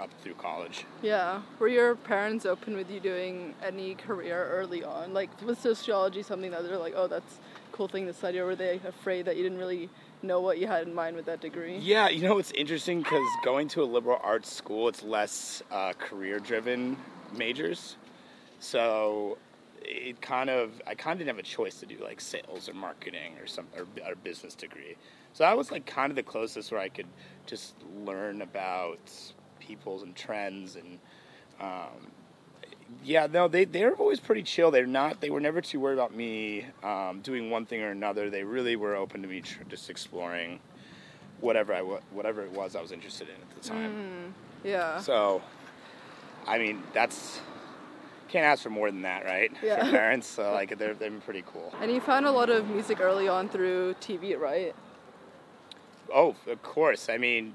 up 0.01 0.11
through 0.23 0.35
college. 0.35 0.85
Yeah. 1.01 1.43
Were 1.59 1.69
your 1.69 1.95
parents 1.95 2.45
open 2.45 2.77
with 2.77 2.91
you 2.91 3.01
doing 3.01 3.55
any 3.65 3.95
career 3.95 4.47
early 4.53 4.85
on? 4.85 5.15
Like, 5.15 5.31
was 5.43 5.59
sociology 5.59 6.23
something 6.23 6.51
that 6.51 6.63
they're 6.65 6.77
like, 6.79 6.95
oh, 6.97 7.07
that's 7.07 7.39
a 7.73 7.77
cool 7.77 7.89
thing 7.89 8.07
to 8.07 8.13
study, 8.13 8.39
or 8.39 8.47
were 8.47 8.57
they 8.57 8.81
afraid 8.87 9.25
that 9.27 9.37
you 9.37 9.43
didn't 9.43 9.59
really 9.59 9.89
know 10.23 10.41
what 10.41 10.59
you 10.59 10.67
had 10.67 10.87
in 10.87 10.95
mind 10.95 11.17
with 11.17 11.25
that 11.27 11.41
degree? 11.41 11.79
Yeah, 11.79 12.09
you 12.09 12.23
know 12.29 12.39
it's 12.39 12.51
interesting 12.53 12.99
because 12.99 13.23
going 13.45 13.69
to 13.69 13.83
a 13.83 13.85
liberal 13.87 14.21
arts 14.23 14.53
school, 14.53 14.89
it's 14.89 15.03
less 15.03 15.63
uh, 15.71 15.93
career-driven 15.95 16.97
majors, 17.33 17.97
so 18.61 19.39
it 19.83 20.21
kind 20.21 20.51
of 20.51 20.83
I 20.87 20.95
kind 20.95 21.13
of 21.13 21.19
didn't 21.19 21.37
have 21.37 21.45
a 21.45 21.49
choice 21.49 21.81
to 21.81 21.87
do 21.87 21.97
like 22.03 22.21
sales 22.21 22.69
or 22.69 22.75
marketing 22.75 23.39
or 23.41 23.47
some 23.47 23.67
or, 23.77 23.87
or 24.07 24.15
business 24.17 24.55
degree. 24.55 24.97
So 25.33 25.45
that 25.45 25.57
was 25.57 25.71
like 25.71 25.87
kind 25.87 26.11
of 26.11 26.17
the 26.17 26.23
closest 26.23 26.73
where 26.73 26.81
I 26.81 26.89
could 26.89 27.07
just 27.47 27.75
learn 28.05 28.43
about 28.43 28.99
peoples 29.61 30.03
and 30.03 30.15
trends 30.15 30.77
and 30.77 30.99
um, 31.61 32.11
yeah, 33.05 33.27
no, 33.27 33.49
they 33.49 33.65
they're 33.65 33.95
always 33.95 34.21
pretty 34.21 34.43
chill. 34.43 34.71
They're 34.71 34.87
not. 34.87 35.21
They 35.21 35.31
were 35.31 35.41
never 35.41 35.61
too 35.61 35.81
worried 35.81 35.95
about 35.95 36.15
me 36.15 36.67
um, 36.83 37.21
doing 37.23 37.51
one 37.51 37.67
thing 37.67 37.83
or 37.83 37.91
another. 37.91 38.31
They 38.31 38.45
really 38.45 38.77
were 38.77 38.95
open 38.95 39.23
to 39.23 39.29
me 39.29 39.41
tr- 39.41 39.65
just 39.69 39.91
exploring 39.91 40.61
whatever 41.41 41.75
I 41.75 41.81
whatever 41.81 42.43
it 42.43 42.53
was 42.53 42.77
I 42.77 42.83
was 42.83 42.93
interested 42.93 43.29
in 43.29 43.35
at 43.35 43.63
the 43.63 43.69
time. 43.69 44.35
Yeah. 44.65 44.99
So, 45.01 45.43
I 46.47 46.59
mean, 46.59 46.83
that's 46.93 47.41
can't 48.29 48.45
ask 48.45 48.63
for 48.63 48.71
more 48.71 48.91
than 48.91 49.03
that, 49.03 49.25
right? 49.25 49.53
Yeah. 49.63 49.85
For 49.85 49.91
parents, 49.91 50.27
so 50.27 50.53
like 50.55 50.77
they're 50.79 50.95
they're 50.95 51.11
pretty 51.11 51.45
cool. 51.53 51.73
And 51.81 51.91
you 51.91 52.01
found 52.01 52.27
a 52.27 52.33
lot 52.33 52.51
of 52.51 52.69
music 52.69 53.01
early 53.01 53.29
on 53.29 53.49
through 53.49 53.95
TV, 54.01 54.39
right? 54.39 54.75
Oh, 56.13 56.35
of 56.47 56.63
course. 56.63 57.09
I 57.09 57.19
mean, 57.19 57.55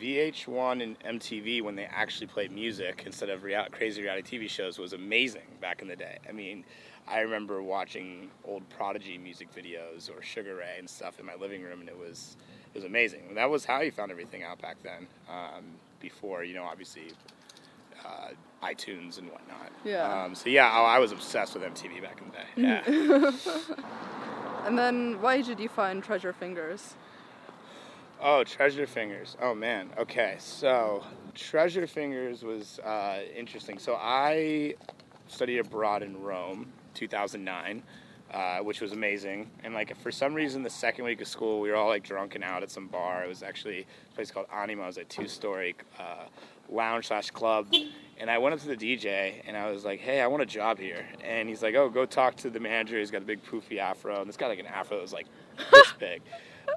VH1 0.00 0.82
and 0.82 1.20
MTV 1.20 1.62
when 1.62 1.76
they 1.76 1.84
actually 1.84 2.26
played 2.26 2.52
music 2.52 3.04
instead 3.06 3.30
of 3.30 3.42
real- 3.42 3.66
crazy 3.70 4.02
reality 4.02 4.38
TV 4.38 4.50
shows 4.50 4.78
was 4.78 4.92
amazing 4.92 5.46
back 5.60 5.80
in 5.80 5.88
the 5.88 5.96
day. 5.96 6.18
I 6.28 6.32
mean, 6.32 6.64
I 7.06 7.20
remember 7.20 7.62
watching 7.62 8.30
old 8.44 8.68
Prodigy 8.68 9.18
music 9.18 9.48
videos 9.54 10.10
or 10.10 10.22
Sugar 10.22 10.56
Ray 10.56 10.76
and 10.78 10.88
stuff 10.88 11.20
in 11.20 11.26
my 11.26 11.34
living 11.34 11.62
room, 11.62 11.80
and 11.80 11.88
it 11.88 11.98
was 11.98 12.36
it 12.72 12.78
was 12.78 12.84
amazing. 12.84 13.34
That 13.34 13.48
was 13.50 13.64
how 13.64 13.80
you 13.80 13.90
found 13.90 14.10
everything 14.10 14.42
out 14.42 14.60
back 14.60 14.76
then. 14.82 15.06
Um, 15.28 15.64
before 16.00 16.44
you 16.44 16.54
know, 16.54 16.64
obviously. 16.64 17.12
Uh, 18.04 18.28
iTunes 18.62 19.18
and 19.18 19.30
whatnot. 19.30 19.70
Yeah. 19.84 20.24
Um, 20.24 20.34
so 20.34 20.48
yeah, 20.48 20.70
I, 20.70 20.96
I 20.96 20.98
was 20.98 21.12
obsessed 21.12 21.54
with 21.54 21.62
MTV 21.62 22.00
back 22.02 22.20
in 22.20 22.30
the 22.30 22.62
day. 22.62 23.30
Yeah. 23.76 23.76
And 24.64 24.78
then 24.78 25.20
why 25.20 25.42
did 25.42 25.60
you 25.60 25.68
find 25.68 26.02
Treasure 26.02 26.32
Fingers? 26.32 26.94
Oh, 28.20 28.44
Treasure 28.44 28.86
Fingers. 28.86 29.36
Oh 29.40 29.54
man. 29.54 29.90
Okay, 29.98 30.36
so 30.38 31.04
Treasure 31.34 31.86
Fingers 31.86 32.42
was 32.42 32.78
uh, 32.78 33.20
interesting. 33.36 33.78
So 33.78 33.96
I 34.00 34.74
studied 35.28 35.58
abroad 35.58 36.02
in 36.02 36.18
Rome, 36.18 36.72
2009, 36.94 37.82
uh, 38.34 38.58
which 38.58 38.80
was 38.80 38.92
amazing. 38.92 39.48
And 39.62 39.72
like 39.74 39.96
for 39.98 40.10
some 40.10 40.34
reason, 40.34 40.64
the 40.64 40.70
second 40.70 41.04
week 41.04 41.20
of 41.20 41.28
school, 41.28 41.60
we 41.60 41.70
were 41.70 41.76
all 41.76 41.88
like 41.88 42.02
drunken 42.02 42.42
out 42.42 42.64
at 42.64 42.70
some 42.70 42.88
bar. 42.88 43.24
It 43.24 43.28
was 43.28 43.44
actually 43.44 43.86
a 44.10 44.14
place 44.14 44.32
called 44.32 44.46
Anima. 44.52 44.82
It 44.82 44.86
was 44.86 44.98
a 44.98 45.04
two-story 45.04 45.76
uh, 46.00 46.24
lounge 46.68 47.06
slash 47.06 47.30
club. 47.30 47.72
And 48.18 48.28
I 48.28 48.38
went 48.38 48.54
up 48.54 48.60
to 48.60 48.68
the 48.68 48.76
DJ 48.76 49.34
and 49.46 49.56
I 49.56 49.70
was 49.70 49.84
like, 49.84 50.00
"Hey, 50.00 50.20
I 50.20 50.26
want 50.26 50.42
a 50.42 50.46
job 50.46 50.78
here." 50.78 51.06
And 51.22 51.48
he's 51.48 51.62
like, 51.62 51.76
"Oh, 51.76 51.88
go 51.88 52.06
talk 52.06 52.36
to 52.38 52.50
the 52.50 52.60
manager. 52.60 52.98
He's 52.98 53.10
got 53.10 53.22
a 53.22 53.24
big 53.24 53.44
poofy 53.44 53.78
afro." 53.78 54.20
And 54.20 54.28
this 54.28 54.36
guy 54.36 54.48
like 54.48 54.58
an 54.58 54.66
afro 54.66 54.96
that 54.96 55.02
was 55.02 55.12
like 55.12 55.26
this 55.70 55.92
big. 55.98 56.20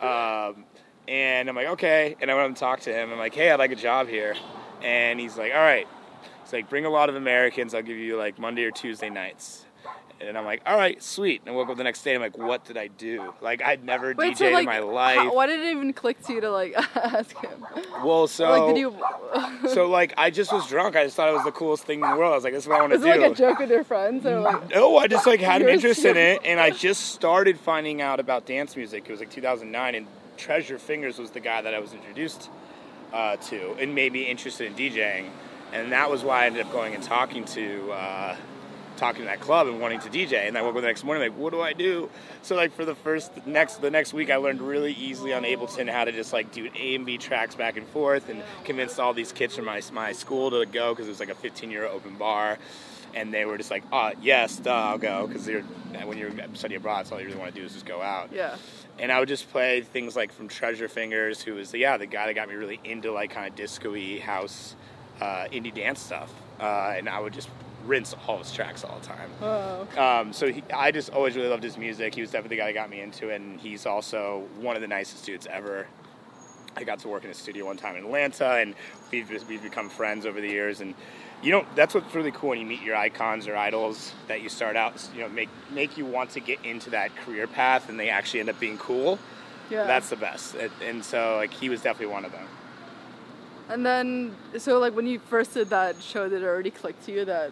Um, 0.02 0.66
and 1.08 1.50
I'm 1.50 1.56
like, 1.56 1.68
okay. 1.68 2.16
And 2.20 2.30
I 2.30 2.34
went 2.34 2.44
up 2.44 2.50
and 2.50 2.58
talked 2.58 2.84
to 2.84 2.94
him. 2.94 3.12
I'm 3.12 3.18
like, 3.18 3.34
hey, 3.34 3.50
I'd 3.50 3.60
like 3.60 3.72
a 3.72 3.76
job 3.76 4.08
here. 4.08 4.36
And 4.84 5.20
he's 5.20 5.38
like, 5.38 5.54
all 5.54 5.62
right. 5.62 5.88
He's 6.44 6.54
like, 6.54 6.70
bring 6.70 6.86
a 6.86 6.90
lot 6.90 7.10
of 7.10 7.16
Americans. 7.16 7.74
I'll 7.74 7.82
give 7.82 7.98
you 7.98 8.18
like 8.18 8.38
Monday 8.38 8.64
or 8.64 8.72
Tuesday 8.72 9.10
nights. 9.10 9.66
And 10.20 10.36
I'm 10.36 10.46
like, 10.46 10.64
all 10.66 10.76
right, 10.76 11.02
sweet. 11.02 11.42
And 11.46 11.54
I 11.54 11.56
woke 11.56 11.70
up 11.70 11.78
the 11.78 11.84
next 11.84 12.02
day. 12.02 12.16
I'm 12.16 12.22
like, 12.22 12.38
what 12.38 12.66
did 12.66 12.76
I 12.76 12.88
do? 12.88 13.34
Like, 13.40 13.62
I'd 13.62 13.84
never 13.84 14.16
Wait, 14.18 14.32
DJ'd 14.32 14.38
so 14.40 14.50
like, 14.50 14.60
in 14.62 14.66
my 14.66 14.80
life. 14.80 15.18
how- 15.18 15.34
why 15.34 15.46
did 15.46 15.60
it 15.60 15.68
even 15.70 15.94
click 15.94 16.20
to 16.24 16.34
you 16.34 16.42
to 16.42 16.50
like 16.50 16.74
ask 16.96 17.38
him? 17.38 17.66
well, 18.04 18.26
so 18.28 18.50
like, 18.50 18.76
did 18.76 18.80
you? 18.80 18.96
so 19.70 19.88
like, 19.88 20.14
I 20.18 20.32
just 20.32 20.52
was 20.52 20.66
drunk. 20.68 20.96
I 20.96 21.04
just 21.04 21.16
thought 21.16 21.30
it 21.30 21.34
was 21.34 21.44
the 21.44 21.52
coolest 21.52 21.84
thing 21.84 22.02
in 22.02 22.10
the 22.10 22.16
world. 22.18 22.32
I 22.32 22.36
was 22.36 22.44
like, 22.44 22.54
this 22.54 22.64
is 22.64 22.68
what 22.70 22.80
I 22.80 22.82
want 22.82 22.94
to 22.94 23.00
do. 23.00 23.06
it 23.06 23.20
like 23.22 23.32
a 23.32 23.36
joke 23.36 23.60
with 23.60 23.70
your 23.70 23.84
friends 23.84 24.26
or 24.26 24.40
like? 24.40 24.70
No, 24.72 24.98
I 24.98 25.08
just 25.08 25.28
like 25.28 25.40
had 25.40 25.62
an 25.62 25.70
interest 25.70 26.04
in 26.04 26.18
it, 26.18 26.42
and 26.44 26.60
I 26.60 26.70
just 26.88 27.10
started 27.14 27.60
finding 27.60 28.02
out 28.02 28.20
about 28.20 28.46
dance 28.48 28.76
music. 28.76 29.06
It 29.08 29.12
was 29.12 29.20
like 29.20 29.30
2009, 29.30 29.94
and 29.96 30.08
Treasure 30.36 30.80
Fingers 30.80 31.20
was 31.20 31.30
the 31.30 31.40
guy 31.40 31.62
that 31.62 31.74
I 31.76 31.80
was 31.80 31.94
introduced 31.94 32.50
uh, 33.14 33.36
to, 33.36 33.74
and 33.80 33.94
made 33.94 34.14
me 34.14 34.24
interested 34.24 34.66
in 34.68 34.74
DJing, 34.74 35.30
and 35.74 35.92
that 35.92 36.10
was 36.10 36.24
why 36.24 36.44
I 36.44 36.46
ended 36.48 36.66
up 36.66 36.72
going 36.72 36.96
and 36.96 37.04
talking 37.04 37.46
to. 37.46 37.92
Uh, 37.92 38.36
talking 38.98 39.22
to 39.22 39.28
that 39.28 39.40
club 39.40 39.68
and 39.68 39.80
wanting 39.80 40.00
to 40.02 40.10
DJ 40.10 40.48
and 40.48 40.58
I 40.58 40.62
woke 40.62 40.76
up 40.76 40.82
the 40.82 40.88
next 40.88 41.04
morning 41.04 41.24
like 41.24 41.38
what 41.38 41.54
do 41.54 41.62
I 41.62 41.74
do 41.74 42.10
so 42.42 42.56
like 42.56 42.74
for 42.74 42.84
the 42.84 42.96
first 42.96 43.46
next 43.46 43.82
the 43.82 43.92
next 43.92 44.14
week 44.14 44.30
I 44.30 44.38
learned 44.38 44.62
really 44.62 44.94
easily 44.94 45.34
on 45.34 45.44
Ableton 45.44 45.90
how 45.90 46.06
to 46.06 46.12
just 46.12 46.34
like 46.34 46.52
do 46.52 46.70
A 46.76 46.96
and 46.96 47.06
B 47.06 47.18
tracks 47.18 47.56
back 47.56 47.78
and 47.78 47.88
forth 47.88 48.30
and 48.30 48.44
convinced 48.64 49.00
all 49.00 49.14
these 49.14 49.32
kids 49.32 49.56
from 49.56 49.66
my, 49.66 49.82
my 49.94 50.12
school 50.12 50.52
to 50.52 50.66
go 50.66 50.94
because 50.94 51.08
it 51.08 51.12
was 51.12 51.20
like 51.20 51.30
a 51.30 51.36
15 51.36 51.72
year 51.72 51.86
open 51.86 52.16
bar 52.16 52.58
and 53.18 53.34
they 53.34 53.46
were 53.46 53.58
just 53.58 53.72
like, 53.72 53.84
"Oh, 53.92 54.12
yes, 54.22 54.58
duh, 54.58 54.72
I'll 54.72 54.98
go," 54.98 55.28
because 55.28 55.48
when 55.48 56.18
you're 56.18 56.32
studying 56.54 56.78
abroad, 56.78 57.00
that's 57.00 57.12
all 57.12 57.20
you 57.20 57.26
really 57.26 57.40
want 57.40 57.54
to 57.54 57.60
do 57.60 57.66
is 57.66 57.74
just 57.74 57.86
go 57.86 58.02
out. 58.02 58.30
Yeah. 58.32 58.56
And 59.00 59.12
I 59.12 59.20
would 59.20 59.30
just 59.30 59.50
play 59.52 59.82
things 59.82 60.16
like 60.16 60.32
from 60.32 60.48
Treasure 60.48 60.88
Fingers, 60.88 61.42
who 61.42 61.56
was 61.56 61.74
yeah 61.74 61.98
the 61.98 62.06
guy 62.06 62.28
that 62.28 62.34
got 62.34 62.50
me 62.50 62.56
really 62.56 62.80
into 62.84 63.12
like 63.12 63.32
kind 63.32 63.48
of 63.48 63.56
disco-y 63.56 64.20
house, 64.20 64.76
uh, 65.22 65.48
indie 65.52 65.74
dance 65.74 66.00
stuff, 66.00 66.32
uh, 66.60 66.94
and 66.96 67.10
I 67.10 67.20
would 67.20 67.34
just 67.34 67.50
rinse 67.88 68.16
all 68.28 68.38
his 68.38 68.52
tracks 68.52 68.84
all 68.84 69.00
the 69.00 69.06
time. 69.06 69.30
Oh. 69.42 69.88
Um, 69.98 70.34
so 70.34 70.52
he, 70.52 70.64
I 70.74 70.92
just 70.92 71.10
always 71.12 71.36
really 71.36 71.48
loved 71.50 71.64
his 71.64 71.78
music. 71.78 72.14
He 72.16 72.22
was 72.22 72.32
definitely 72.32 72.58
the 72.58 72.62
guy 72.62 72.68
that 72.68 72.74
got 72.74 72.90
me 72.90 73.02
into 73.02 73.30
it, 73.30 73.42
and 73.42 73.60
he's 73.60 73.86
also 73.86 74.44
one 74.60 74.76
of 74.76 74.82
the 74.82 74.88
nicest 74.88 75.26
dudes 75.26 75.48
ever. 75.48 75.88
I 76.76 76.84
got 76.84 77.00
to 77.00 77.08
work 77.08 77.24
in 77.24 77.30
his 77.30 77.38
studio 77.38 77.66
one 77.66 77.78
time 77.78 77.96
in 77.96 78.04
Atlanta, 78.06 78.56
and 78.56 78.76
we've 79.12 79.30
we've 79.50 79.64
become 79.64 79.90
friends 79.90 80.26
over 80.26 80.40
the 80.40 80.50
years. 80.50 80.82
And 80.82 80.94
you 81.42 81.52
know, 81.52 81.66
that's 81.76 81.96
what's 81.96 82.14
really 82.14 82.32
cool 82.32 82.50
when 82.50 82.60
you 82.60 82.66
meet 82.66 82.82
your 82.84 82.96
icons 82.96 83.48
or 83.48 83.56
idols 83.56 84.14
that 84.28 84.42
you 84.42 84.50
start 84.50 84.76
out, 84.76 85.08
you 85.16 85.22
know, 85.22 85.30
make 85.30 85.50
make 85.72 85.98
you 85.98 86.06
want 86.06 86.30
to 86.32 86.40
get 86.40 86.64
into 86.64 86.92
that 86.92 87.16
career 87.16 87.48
path, 87.48 87.90
and 87.90 88.00
they 88.00 88.10
actually 88.10 88.42
end 88.42 88.50
up 88.50 88.60
being 88.60 88.78
cool. 88.78 89.18
Yeah. 89.70 89.86
That's 89.86 90.10
the 90.10 90.16
best. 90.16 90.56
And- 90.56 90.72
And 90.82 91.04
so, 91.04 91.36
like, 91.36 91.52
he 91.52 91.68
was 91.68 91.82
definitely 91.82 92.14
one 92.14 92.24
of 92.26 92.32
them. 92.32 92.48
And 93.70 93.86
then, 93.86 94.34
so 94.58 94.80
like 94.80 94.96
when 94.96 95.08
you 95.08 95.20
first 95.20 95.54
did 95.54 95.70
that 95.72 96.02
show, 96.02 96.30
did 96.30 96.42
it 96.42 96.46
already 96.46 96.72
click 96.72 96.96
to 97.06 97.12
you 97.12 97.26
that, 97.26 97.52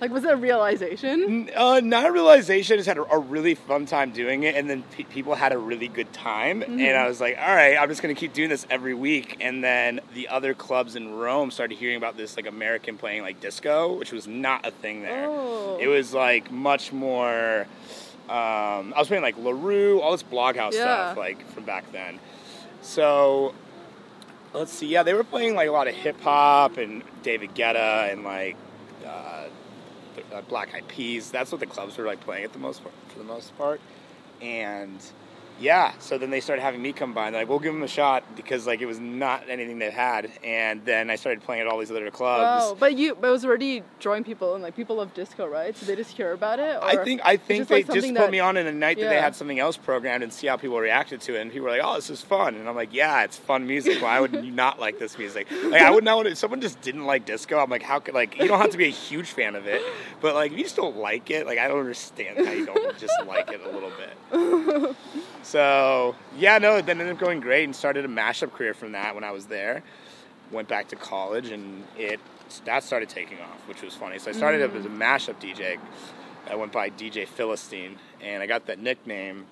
like, 0.00 0.10
was 0.10 0.24
it 0.24 0.32
a 0.32 0.36
realization? 0.36 1.48
Uh, 1.54 1.80
not 1.80 2.06
a 2.06 2.12
realization. 2.12 2.74
I 2.74 2.76
just 2.78 2.88
had 2.88 2.98
a, 2.98 3.02
a 3.04 3.18
really 3.18 3.54
fun 3.54 3.86
time 3.86 4.10
doing 4.10 4.42
it, 4.42 4.54
and 4.56 4.68
then 4.68 4.82
pe- 4.90 5.04
people 5.04 5.34
had 5.34 5.52
a 5.52 5.58
really 5.58 5.88
good 5.88 6.12
time. 6.12 6.62
And 6.62 6.80
I 6.96 7.06
was 7.08 7.20
like, 7.20 7.38
all 7.38 7.54
right, 7.54 7.76
I'm 7.76 7.88
just 7.88 8.02
gonna 8.02 8.14
keep 8.14 8.32
doing 8.32 8.48
this 8.50 8.66
every 8.70 8.94
week. 8.94 9.36
And 9.40 9.62
then 9.64 10.00
the 10.14 10.28
other 10.28 10.52
clubs 10.54 10.96
in 10.96 11.14
Rome 11.14 11.50
started 11.50 11.78
hearing 11.78 11.96
about 11.96 12.16
this 12.16 12.36
like 12.36 12.46
American 12.46 12.98
playing 12.98 13.22
like 13.22 13.40
disco, 13.40 13.94
which 13.94 14.12
was 14.12 14.26
not 14.26 14.66
a 14.66 14.70
thing 14.70 15.02
there. 15.02 15.26
Oh. 15.26 15.78
It 15.80 15.88
was 15.88 16.12
like 16.12 16.50
much 16.50 16.92
more. 16.92 17.66
Um, 18.28 18.94
I 18.94 18.98
was 18.98 19.08
playing 19.08 19.22
like 19.22 19.36
La 19.38 19.50
Roux, 19.52 20.00
all 20.00 20.12
this 20.12 20.22
bloghouse 20.22 20.72
Yeah. 20.72 21.12
stuff 21.12 21.16
like 21.18 21.46
from 21.52 21.64
back 21.64 21.90
then. 21.92 22.18
So 22.82 23.54
let's 24.52 24.72
see. 24.72 24.86
Yeah, 24.86 25.02
they 25.02 25.14
were 25.14 25.24
playing 25.24 25.54
like 25.54 25.68
a 25.68 25.72
lot 25.72 25.88
of 25.88 25.94
hip 25.94 26.20
hop 26.20 26.76
and 26.78 27.02
David 27.22 27.54
Guetta 27.54 28.12
and 28.12 28.24
like 28.24 28.56
uh, 29.06 29.33
uh, 30.32 30.42
Black 30.42 30.74
Eyed 30.74 30.88
Peas. 30.88 31.30
That's 31.30 31.50
what 31.52 31.60
the 31.60 31.66
clubs 31.66 31.96
were 31.96 32.06
like 32.06 32.20
playing 32.20 32.44
at 32.44 32.52
the 32.52 32.58
most 32.58 32.82
part, 32.82 32.94
for 33.08 33.18
the 33.18 33.24
most 33.24 33.56
part. 33.56 33.80
And 34.40 34.98
yeah, 35.60 35.92
so 36.00 36.18
then 36.18 36.30
they 36.30 36.40
started 36.40 36.62
having 36.62 36.82
me 36.82 36.92
come 36.92 37.12
by 37.12 37.26
and 37.28 37.36
like 37.36 37.48
we'll 37.48 37.58
give 37.58 37.72
them 37.72 37.82
a 37.82 37.88
shot 37.88 38.24
because 38.36 38.66
like 38.66 38.80
it 38.80 38.86
was 38.86 38.98
not 38.98 39.48
anything 39.48 39.78
they 39.78 39.90
had. 39.90 40.30
And 40.42 40.84
then 40.84 41.10
I 41.10 41.16
started 41.16 41.42
playing 41.42 41.62
at 41.62 41.66
all 41.68 41.78
these 41.78 41.90
other 41.90 42.10
clubs. 42.10 42.64
Oh, 42.64 42.74
but 42.74 42.96
you, 42.96 43.14
but 43.14 43.28
it 43.28 43.30
was 43.30 43.44
already 43.44 43.82
drawing 44.00 44.24
people, 44.24 44.54
and 44.54 44.62
like 44.62 44.74
people 44.74 44.96
love 44.96 45.14
disco, 45.14 45.46
right? 45.46 45.76
So 45.76 45.86
they 45.86 45.96
just 45.96 46.10
hear 46.10 46.32
about 46.32 46.58
it. 46.58 46.76
Or 46.76 46.84
I 46.84 47.04
think 47.04 47.20
I 47.24 47.36
think 47.36 47.60
just, 47.60 47.68
they 47.70 47.76
like, 47.76 47.86
just 47.92 48.06
put 48.08 48.14
that- 48.14 48.30
me 48.30 48.40
on 48.40 48.56
in 48.56 48.66
a 48.66 48.72
night 48.72 48.98
that 48.98 49.08
they 49.08 49.20
had 49.20 49.36
something 49.36 49.58
else 49.58 49.76
programmed 49.76 50.22
and 50.22 50.32
see 50.32 50.46
how 50.46 50.56
people 50.56 50.78
reacted 50.78 51.20
to 51.22 51.36
it. 51.36 51.40
And 51.40 51.50
people 51.52 51.66
were 51.66 51.70
like, 51.70 51.82
"Oh, 51.84 51.94
this 51.94 52.10
is 52.10 52.20
fun," 52.20 52.56
and 52.56 52.68
I'm 52.68 52.74
like, 52.76 52.92
"Yeah, 52.92 53.22
it's 53.24 53.36
fun 53.38 53.66
music. 53.66 54.02
Why 54.02 54.20
would 54.20 54.32
you 54.44 54.50
not 54.50 54.80
like 54.80 54.98
this 54.98 55.16
music? 55.18 55.46
Like, 55.50 55.82
I 55.82 55.90
would 55.90 56.04
not. 56.04 56.26
If 56.26 56.38
someone 56.38 56.60
just 56.60 56.80
didn't 56.80 57.06
like 57.06 57.26
disco, 57.26 57.58
I'm 57.58 57.70
like, 57.70 57.82
how 57.82 58.00
could 58.00 58.14
like 58.14 58.38
you 58.38 58.48
don't 58.48 58.60
have 58.60 58.70
to 58.70 58.78
be 58.78 58.86
a 58.86 58.90
huge 58.90 59.30
fan 59.30 59.54
of 59.54 59.66
it, 59.66 59.82
but 60.20 60.34
like 60.34 60.52
if 60.52 60.58
you 60.58 60.64
just 60.64 60.76
don't 60.76 60.96
like 60.96 61.30
it, 61.30 61.46
like 61.46 61.58
I 61.58 61.68
don't 61.68 61.80
understand 61.80 62.44
how 62.44 62.52
you 62.52 62.66
don't 62.66 62.98
just 62.98 63.14
like 63.26 63.50
it 63.50 63.60
a 63.64 63.70
little 63.70 63.90
bit. 63.90 64.96
So 65.44 66.16
yeah, 66.36 66.58
no, 66.58 66.76
it 66.76 66.88
ended 66.88 67.08
up 67.08 67.18
going 67.18 67.40
great 67.40 67.64
and 67.64 67.76
started 67.76 68.04
a 68.04 68.08
mashup 68.08 68.52
career 68.52 68.74
from 68.74 68.92
that 68.92 69.14
when 69.14 69.24
I 69.24 69.30
was 69.30 69.46
there. 69.46 69.82
Went 70.50 70.68
back 70.68 70.88
to 70.88 70.96
college 70.96 71.50
and 71.50 71.84
it 71.96 72.20
that 72.64 72.82
started 72.82 73.08
taking 73.08 73.38
off, 73.40 73.68
which 73.68 73.82
was 73.82 73.94
funny. 73.94 74.18
So 74.18 74.30
I 74.30 74.34
started 74.34 74.62
up 74.62 74.74
as 74.74 74.84
a 74.84 74.88
mashup 74.88 75.40
DJ. 75.40 75.78
I 76.48 76.56
went 76.56 76.72
by 76.72 76.90
DJ 76.90 77.26
Philistine, 77.26 77.96
and 78.20 78.42
I 78.42 78.46
got 78.46 78.66
that 78.66 78.78
nickname 78.78 79.46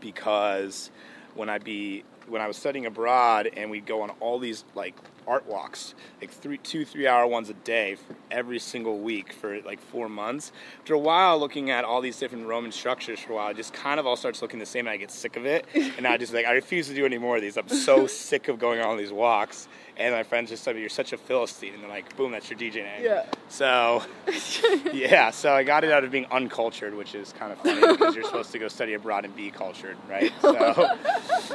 because 0.00 0.90
when 1.34 1.48
I 1.48 1.58
be 1.58 2.04
when 2.28 2.40
I 2.40 2.46
was 2.46 2.56
studying 2.56 2.86
abroad 2.86 3.50
and 3.56 3.70
we'd 3.70 3.86
go 3.86 4.02
on 4.02 4.10
all 4.20 4.38
these 4.38 4.64
like 4.74 4.94
art 5.30 5.46
walks, 5.46 5.94
like 6.20 6.30
three, 6.30 6.58
two, 6.58 6.84
three 6.84 7.06
hour 7.06 7.24
ones 7.26 7.48
a 7.48 7.54
day 7.54 7.94
for 7.94 8.16
every 8.32 8.58
single 8.58 8.98
week 8.98 9.32
for 9.32 9.60
like 9.62 9.80
four 9.80 10.08
months. 10.08 10.50
After 10.80 10.94
a 10.94 10.98
while, 10.98 11.38
looking 11.38 11.70
at 11.70 11.84
all 11.84 12.00
these 12.00 12.18
different 12.18 12.48
Roman 12.48 12.72
structures 12.72 13.20
for 13.20 13.34
a 13.34 13.36
while, 13.36 13.50
it 13.50 13.56
just 13.56 13.72
kind 13.72 14.00
of 14.00 14.06
all 14.06 14.16
starts 14.16 14.42
looking 14.42 14.58
the 14.58 14.66
same, 14.66 14.86
and 14.86 14.92
I 14.92 14.96
get 14.96 15.12
sick 15.12 15.36
of 15.36 15.46
it. 15.46 15.66
And 15.96 16.06
I 16.06 16.16
just 16.16 16.34
like 16.34 16.46
I 16.46 16.52
refuse 16.52 16.88
to 16.88 16.94
do 16.94 17.06
any 17.06 17.18
more 17.18 17.36
of 17.36 17.42
these. 17.42 17.56
I'm 17.56 17.68
so 17.68 18.06
sick 18.08 18.48
of 18.48 18.58
going 18.58 18.80
on 18.80 18.98
these 18.98 19.12
walks. 19.12 19.68
And 20.00 20.14
my 20.14 20.22
friends 20.22 20.48
just 20.48 20.64
told 20.64 20.76
me, 20.76 20.80
"You're 20.80 20.88
such 20.88 21.12
a 21.12 21.18
philistine," 21.18 21.74
and 21.74 21.82
they're 21.82 21.90
like, 21.90 22.16
"Boom, 22.16 22.32
that's 22.32 22.48
your 22.48 22.58
DJ 22.58 22.76
name." 22.76 23.04
Yeah. 23.04 23.26
So, 23.50 24.02
yeah, 24.94 25.30
so 25.30 25.52
I 25.52 25.62
got 25.62 25.84
it 25.84 25.92
out 25.92 26.04
of 26.04 26.10
being 26.10 26.24
uncultured, 26.30 26.94
which 26.94 27.14
is 27.14 27.34
kind 27.34 27.52
of 27.52 27.58
funny 27.58 27.80
because 27.86 28.14
you're 28.14 28.24
supposed 28.32 28.50
to 28.52 28.58
go 28.58 28.68
study 28.68 28.94
abroad 28.94 29.26
and 29.26 29.36
be 29.36 29.50
cultured, 29.50 29.98
right? 30.08 30.32
So, 30.40 30.84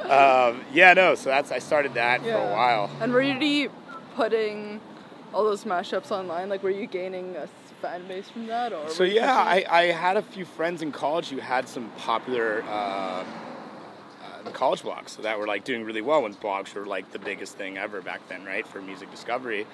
um, 0.04 0.62
yeah, 0.74 0.94
no. 0.94 1.16
So 1.16 1.30
that's 1.30 1.52
I 1.52 1.58
started 1.58 1.96
that 1.96 2.22
for 2.22 2.30
a 2.30 2.52
while. 2.52 2.90
And 3.02 3.12
were 3.12 3.22
you 3.22 3.72
putting 4.16 4.80
all 5.34 5.44
those 5.44 5.64
mashups 5.64 6.12
online? 6.12 6.48
Like, 6.48 6.62
were 6.62 6.70
you 6.70 6.86
gaining 6.86 7.36
a 7.36 7.48
fan 7.82 8.08
base 8.08 8.30
from 8.30 8.46
that, 8.48 8.74
or? 8.74 8.90
So 8.90 9.04
yeah, 9.04 9.36
I, 9.36 9.66
I 9.70 9.84
had 9.86 10.18
a 10.18 10.22
few 10.22 10.46
friends 10.46 10.84
in 10.84 10.92
college 10.92 11.30
who 11.30 11.38
had 11.40 11.68
some 11.68 11.90
popular. 11.98 12.64
Uh, 12.70 13.24
uh, 14.46 14.52
college 14.52 14.82
blogs 14.82 15.18
that 15.18 15.40
were 15.40 15.48
like 15.48 15.64
doing 15.64 15.84
really 15.84 16.02
well 16.02 16.22
when 16.24 16.34
blogs 16.36 16.74
were 16.74 16.86
like 16.86 17.12
the 17.12 17.20
biggest 17.20 17.58
thing 17.58 17.78
ever 17.78 18.02
back 18.02 18.28
then 18.30 18.46
right 18.46 18.66
for 18.68 18.82
music 18.82 19.10
discovery. 19.12 19.66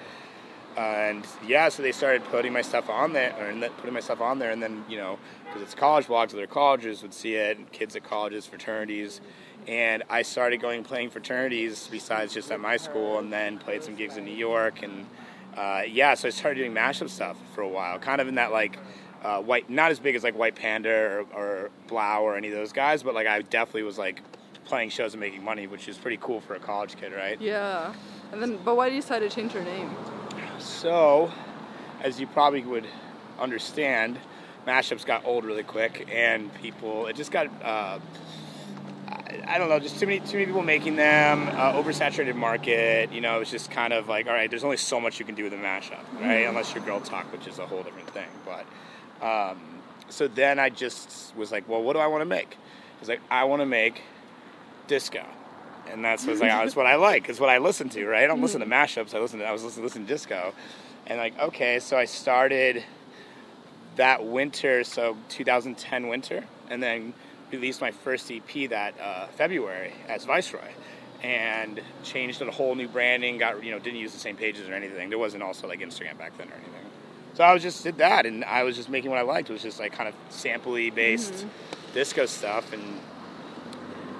And 0.76 1.26
yeah 1.46 1.68
so 1.68 1.82
they 1.82 1.92
started 1.92 2.24
putting 2.24 2.52
my 2.52 2.62
stuff 2.62 2.88
on 2.88 3.12
there 3.12 3.34
and 3.48 3.60
putting 3.78 3.92
my 3.92 4.00
stuff 4.00 4.20
on 4.20 4.38
there 4.38 4.50
and 4.50 4.62
then 4.62 4.84
you 4.88 4.96
know 4.96 5.18
because 5.44 5.62
it's 5.62 5.74
college 5.74 6.06
blogs 6.06 6.32
other 6.32 6.46
colleges 6.46 7.02
would 7.02 7.12
see 7.12 7.34
it 7.34 7.72
kids 7.72 7.94
at 7.94 8.04
colleges 8.04 8.46
fraternities. 8.46 9.20
And 9.68 10.02
i 10.08 10.22
started 10.22 10.60
going 10.60 10.82
playing 10.82 11.10
fraternities 11.10 11.88
besides 11.90 12.32
just 12.32 12.50
at 12.50 12.58
my 12.58 12.78
school 12.78 13.18
and 13.18 13.32
then 13.32 13.58
played 13.58 13.84
some 13.84 13.96
gigs 13.96 14.16
in 14.16 14.24
new 14.24 14.34
york 14.34 14.82
and 14.82 15.06
uh, 15.56 15.82
yeah 15.86 16.14
so 16.14 16.28
i 16.28 16.30
started 16.30 16.58
doing 16.58 16.72
mashup 16.72 17.10
stuff 17.10 17.36
for 17.54 17.60
a 17.60 17.68
while 17.68 17.98
kind 17.98 18.20
of 18.20 18.26
in 18.26 18.36
that 18.36 18.50
like 18.50 18.78
uh, 19.22 19.40
white 19.40 19.68
not 19.70 19.90
as 19.90 20.00
big 20.00 20.16
as 20.16 20.24
like 20.24 20.36
white 20.36 20.56
panda 20.56 20.90
or, 20.90 21.20
or 21.34 21.70
3LAU 21.86 22.22
or 22.22 22.36
any 22.36 22.48
of 22.48 22.54
those 22.54 22.72
guys 22.72 23.02
but 23.02 23.14
like 23.14 23.26
i 23.26 23.40
definitely 23.42 23.82
was 23.82 23.98
like 23.98 24.22
playing 24.64 24.90
shows 24.90 25.14
and 25.14 25.20
making 25.20 25.44
money, 25.44 25.66
which 25.66 25.88
is 25.88 25.98
pretty 25.98 26.18
cool 26.20 26.40
for 26.40 26.54
a 26.54 26.60
college 26.60 26.96
kid, 26.96 27.12
right? 27.12 27.40
Yeah. 27.40 27.94
And 28.32 28.40
then, 28.40 28.58
but 28.64 28.76
why 28.76 28.88
did 28.88 28.94
you 28.94 29.00
decide 29.02 29.20
to 29.20 29.28
change 29.28 29.54
your 29.54 29.64
name? 29.64 29.94
So, 30.58 31.30
as 32.00 32.20
you 32.20 32.26
probably 32.26 32.62
would 32.62 32.86
understand, 33.38 34.18
mashups 34.66 35.04
got 35.04 35.24
old 35.24 35.44
really 35.44 35.62
quick, 35.62 36.08
and 36.10 36.52
people 36.54 37.06
it 37.06 37.16
just 37.16 37.30
got. 37.30 37.48
Uh, 37.62 37.98
I 39.46 39.58
don't 39.58 39.68
know, 39.68 39.78
just 39.78 39.98
too 39.98 40.06
many 40.06 40.20
too 40.20 40.34
many 40.34 40.46
people 40.46 40.62
making 40.62 40.96
them, 40.96 41.48
uh, 41.48 41.72
oversaturated 41.72 42.36
market. 42.36 43.12
You 43.12 43.20
know, 43.20 43.40
it's 43.40 43.50
just 43.50 43.70
kind 43.70 43.92
of 43.92 44.08
like, 44.08 44.26
all 44.26 44.32
right, 44.32 44.48
there's 44.48 44.64
only 44.64 44.76
so 44.76 45.00
much 45.00 45.18
you 45.18 45.24
can 45.24 45.34
do 45.34 45.44
with 45.44 45.52
a 45.52 45.56
mashup, 45.56 45.92
right? 46.14 46.22
Mm-hmm. 46.22 46.50
Unless 46.50 46.74
you're 46.74 46.84
girl 46.84 47.00
talk, 47.00 47.30
which 47.32 47.46
is 47.46 47.58
a 47.58 47.66
whole 47.66 47.82
different 47.82 48.10
thing. 48.10 48.28
But 48.44 49.26
um, 49.26 49.58
so 50.08 50.28
then 50.28 50.58
I 50.58 50.68
just 50.68 51.34
was 51.36 51.50
like, 51.50 51.68
well, 51.68 51.82
what 51.82 51.94
do 51.94 51.98
I 51.98 52.06
want 52.06 52.20
to 52.22 52.26
make? 52.26 52.56
I 52.56 53.00
was 53.00 53.08
like, 53.08 53.20
I 53.30 53.44
want 53.44 53.60
to 53.60 53.66
make 53.66 54.02
disco. 54.86 55.24
And 55.90 56.04
that's 56.04 56.26
was 56.26 56.40
like 56.40 56.50
that's 56.52 56.76
what 56.76 56.86
I 56.86 56.96
like. 56.96 57.28
It's 57.28 57.40
what 57.40 57.50
I 57.50 57.58
listen 57.58 57.88
to, 57.90 58.06
right? 58.06 58.24
I 58.24 58.26
don't 58.26 58.40
listen 58.40 58.60
to 58.60 58.66
mm-hmm. 58.66 58.72
mashups. 58.72 59.14
I 59.14 59.18
listen 59.18 59.38
to 59.40 59.44
I 59.46 59.52
was 59.52 59.64
listening, 59.64 59.84
listening 59.84 60.06
to 60.06 60.12
disco, 60.12 60.54
and 61.06 61.18
like 61.18 61.38
okay, 61.38 61.78
so 61.80 61.96
I 61.96 62.04
started 62.04 62.84
that 63.96 64.24
winter, 64.24 64.84
so 64.84 65.16
2010 65.28 66.08
winter, 66.08 66.44
and 66.70 66.82
then 66.82 67.12
released 67.50 67.80
my 67.80 67.90
first 67.90 68.30
EP 68.30 68.70
that 68.70 68.94
uh, 69.00 69.26
February 69.28 69.92
as 70.08 70.24
Viceroy, 70.24 70.70
and 71.22 71.80
changed 72.02 72.40
a 72.40 72.50
whole 72.50 72.74
new 72.74 72.88
branding. 72.88 73.38
Got 73.38 73.62
you 73.62 73.70
know 73.70 73.78
didn't 73.78 74.00
use 74.00 74.12
the 74.12 74.18
same 74.18 74.36
pages 74.36 74.68
or 74.68 74.74
anything. 74.74 75.10
There 75.10 75.18
wasn't 75.18 75.42
also 75.42 75.68
like 75.68 75.80
Instagram 75.80 76.18
back 76.18 76.36
then 76.38 76.48
or 76.48 76.54
anything. 76.54 76.72
So 77.34 77.44
I 77.44 77.54
was 77.54 77.62
just 77.62 77.82
did 77.82 77.98
that, 77.98 78.26
and 78.26 78.44
I 78.44 78.62
was 78.62 78.76
just 78.76 78.88
making 78.88 79.10
what 79.10 79.18
I 79.18 79.22
liked. 79.22 79.48
It 79.48 79.52
was 79.52 79.62
just 79.62 79.80
like 79.80 79.92
kind 79.92 80.08
of 80.08 80.14
sampley 80.30 80.94
based 80.94 81.32
mm-hmm. 81.32 81.94
disco 81.94 82.26
stuff, 82.26 82.72
and 82.72 82.82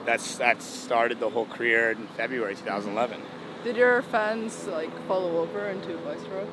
that's 0.05 0.37
that 0.39 0.63
started 0.63 1.21
the 1.21 1.31
whole 1.31 1.47
career 1.47 1.91
in 1.91 2.07
February 2.09 2.55
2011. 2.55 3.21
Did 3.65 3.77
your 3.77 4.03
fans 4.03 4.67
like 4.67 4.91
follow 5.07 5.39
over 5.39 5.69
into 5.69 5.97
Viceroy? 5.99 6.47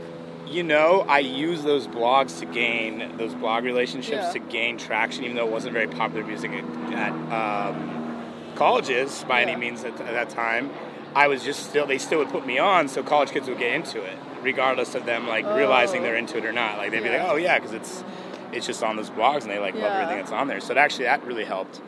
You 0.47 0.63
know, 0.63 1.01
I 1.07 1.19
use 1.19 1.63
those 1.63 1.87
blogs 1.87 2.39
to 2.39 2.45
gain 2.45 3.17
those 3.17 3.35
blog 3.35 3.63
relationships 3.63 4.23
yeah. 4.27 4.31
to 4.33 4.39
gain 4.39 4.77
traction, 4.77 5.23
even 5.23 5.35
though 5.35 5.45
it 5.45 5.51
wasn't 5.51 5.73
very 5.73 5.87
popular 5.87 6.25
music 6.25 6.51
at, 6.51 7.11
um, 7.31 8.53
colleges 8.55 9.23
by 9.27 9.41
yeah. 9.41 9.47
any 9.47 9.59
means 9.59 9.83
at, 9.83 9.93
at 10.01 10.11
that 10.13 10.29
time. 10.29 10.71
I 11.15 11.27
was 11.27 11.43
just 11.43 11.69
still 11.69 11.87
they 11.87 11.97
still 11.97 12.19
would 12.19 12.29
put 12.29 12.45
me 12.45 12.59
on, 12.59 12.87
so 12.87 13.01
college 13.03 13.31
kids 13.31 13.47
would 13.47 13.57
get 13.57 13.73
into 13.73 14.03
it, 14.03 14.17
regardless 14.41 14.95
of 14.95 15.05
them 15.05 15.27
like 15.27 15.45
oh. 15.45 15.55
realizing 15.55 16.03
they're 16.03 16.15
into 16.15 16.37
it 16.37 16.45
or 16.45 16.51
not. 16.51 16.77
Like 16.77 16.91
they'd 16.91 17.03
yeah. 17.03 17.17
be 17.17 17.17
like, 17.17 17.29
oh 17.29 17.35
yeah, 17.35 17.57
because 17.57 17.73
it's 17.73 18.03
it's 18.51 18.65
just 18.65 18.83
on 18.83 18.95
those 18.95 19.09
blogs 19.09 19.43
and 19.43 19.51
they 19.51 19.59
like 19.59 19.75
love 19.75 19.91
everything 19.91 20.17
that's 20.17 20.31
on 20.31 20.47
there. 20.47 20.59
So 20.59 20.71
it 20.71 20.77
actually 20.77 21.05
that 21.05 21.23
really 21.25 21.45
helped, 21.45 21.81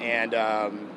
and 0.00 0.34
um, 0.34 0.89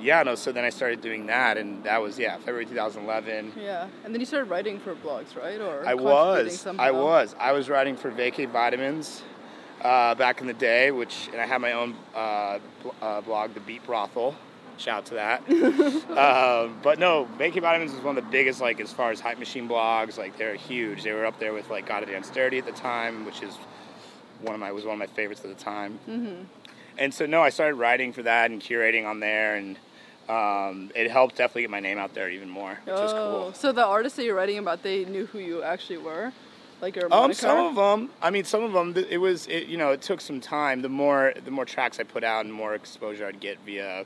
yeah, 0.00 0.22
no. 0.22 0.34
So 0.34 0.52
then 0.52 0.64
I 0.64 0.70
started 0.70 1.00
doing 1.00 1.26
that, 1.26 1.56
and 1.56 1.82
that 1.84 2.00
was 2.00 2.18
yeah, 2.18 2.36
February 2.38 2.66
2011. 2.66 3.52
Yeah, 3.60 3.88
and 4.04 4.14
then 4.14 4.20
you 4.20 4.26
started 4.26 4.50
writing 4.50 4.78
for 4.78 4.94
blogs, 4.94 5.36
right? 5.36 5.60
Or 5.60 5.86
I 5.86 5.94
was, 5.94 6.60
somehow? 6.60 6.82
I 6.82 6.90
was, 6.90 7.34
I 7.38 7.52
was 7.52 7.68
writing 7.68 7.96
for 7.96 8.10
Vacay 8.10 8.48
Vitamins 8.48 9.22
uh, 9.82 10.14
back 10.14 10.40
in 10.40 10.46
the 10.46 10.54
day, 10.54 10.90
which 10.90 11.28
and 11.32 11.40
I 11.40 11.46
had 11.46 11.60
my 11.60 11.72
own 11.72 11.94
uh, 12.14 12.58
uh, 13.00 13.20
blog, 13.20 13.54
The 13.54 13.60
Beat 13.60 13.84
Brothel. 13.84 14.34
Shout 14.76 14.98
out 14.98 15.06
to 15.06 15.14
that. 15.14 15.42
Um, 16.16 16.78
but 16.82 17.00
no, 17.00 17.28
Vacay 17.36 17.60
Vitamins 17.60 17.92
was 17.92 18.02
one 18.02 18.16
of 18.16 18.24
the 18.24 18.30
biggest, 18.30 18.60
like 18.60 18.80
as 18.80 18.92
far 18.92 19.10
as 19.10 19.18
hype 19.18 19.38
machine 19.38 19.68
blogs. 19.68 20.18
Like 20.18 20.36
they're 20.38 20.54
huge. 20.54 21.02
They 21.02 21.12
were 21.12 21.26
up 21.26 21.38
there 21.40 21.52
with 21.52 21.68
like 21.68 21.86
Gotta 21.86 22.06
Dance 22.06 22.30
Dirty 22.30 22.58
at 22.58 22.66
the 22.66 22.72
time, 22.72 23.24
which 23.24 23.42
is 23.42 23.56
one 24.42 24.54
of 24.54 24.60
my 24.60 24.70
was 24.70 24.84
one 24.84 24.94
of 24.94 24.98
my 24.98 25.06
favorites 25.06 25.42
at 25.44 25.56
the 25.56 25.62
time. 25.62 25.98
Mm-hmm. 26.08 26.44
And 26.96 27.12
so 27.12 27.26
no, 27.26 27.42
I 27.42 27.50
started 27.50 27.74
writing 27.74 28.12
for 28.12 28.22
that 28.22 28.50
and 28.50 28.60
curating 28.60 29.04
on 29.04 29.20
there 29.20 29.56
and 29.56 29.78
um, 30.28 30.90
it 30.94 31.10
helped 31.10 31.36
definitely 31.36 31.62
get 31.62 31.70
my 31.70 31.80
name 31.80 31.98
out 31.98 32.14
there 32.14 32.28
even 32.28 32.50
more, 32.50 32.78
which 32.84 32.94
oh, 32.96 33.04
is 33.04 33.12
cool. 33.12 33.52
So 33.54 33.72
the 33.72 33.84
artists 33.84 34.16
that 34.16 34.24
you're 34.24 34.34
writing 34.34 34.58
about, 34.58 34.82
they 34.82 35.04
knew 35.04 35.26
who 35.26 35.38
you 35.38 35.62
actually 35.62 35.98
were, 35.98 36.32
like 36.82 36.96
your 36.96 37.12
um, 37.12 37.32
some 37.32 37.66
of 37.66 37.74
them. 37.74 38.10
I 38.20 38.30
mean, 38.30 38.44
some 38.44 38.62
of 38.62 38.72
them. 38.72 38.94
It 39.08 39.18
was, 39.18 39.46
it, 39.46 39.68
you 39.68 39.78
know, 39.78 39.90
it 39.92 40.02
took 40.02 40.20
some 40.20 40.40
time. 40.40 40.82
The 40.82 40.88
more, 40.88 41.32
the 41.44 41.50
more 41.50 41.64
tracks 41.64 41.98
I 41.98 42.02
put 42.02 42.24
out, 42.24 42.44
and 42.44 42.52
more 42.52 42.74
exposure 42.74 43.26
I'd 43.26 43.40
get 43.40 43.58
via 43.64 44.04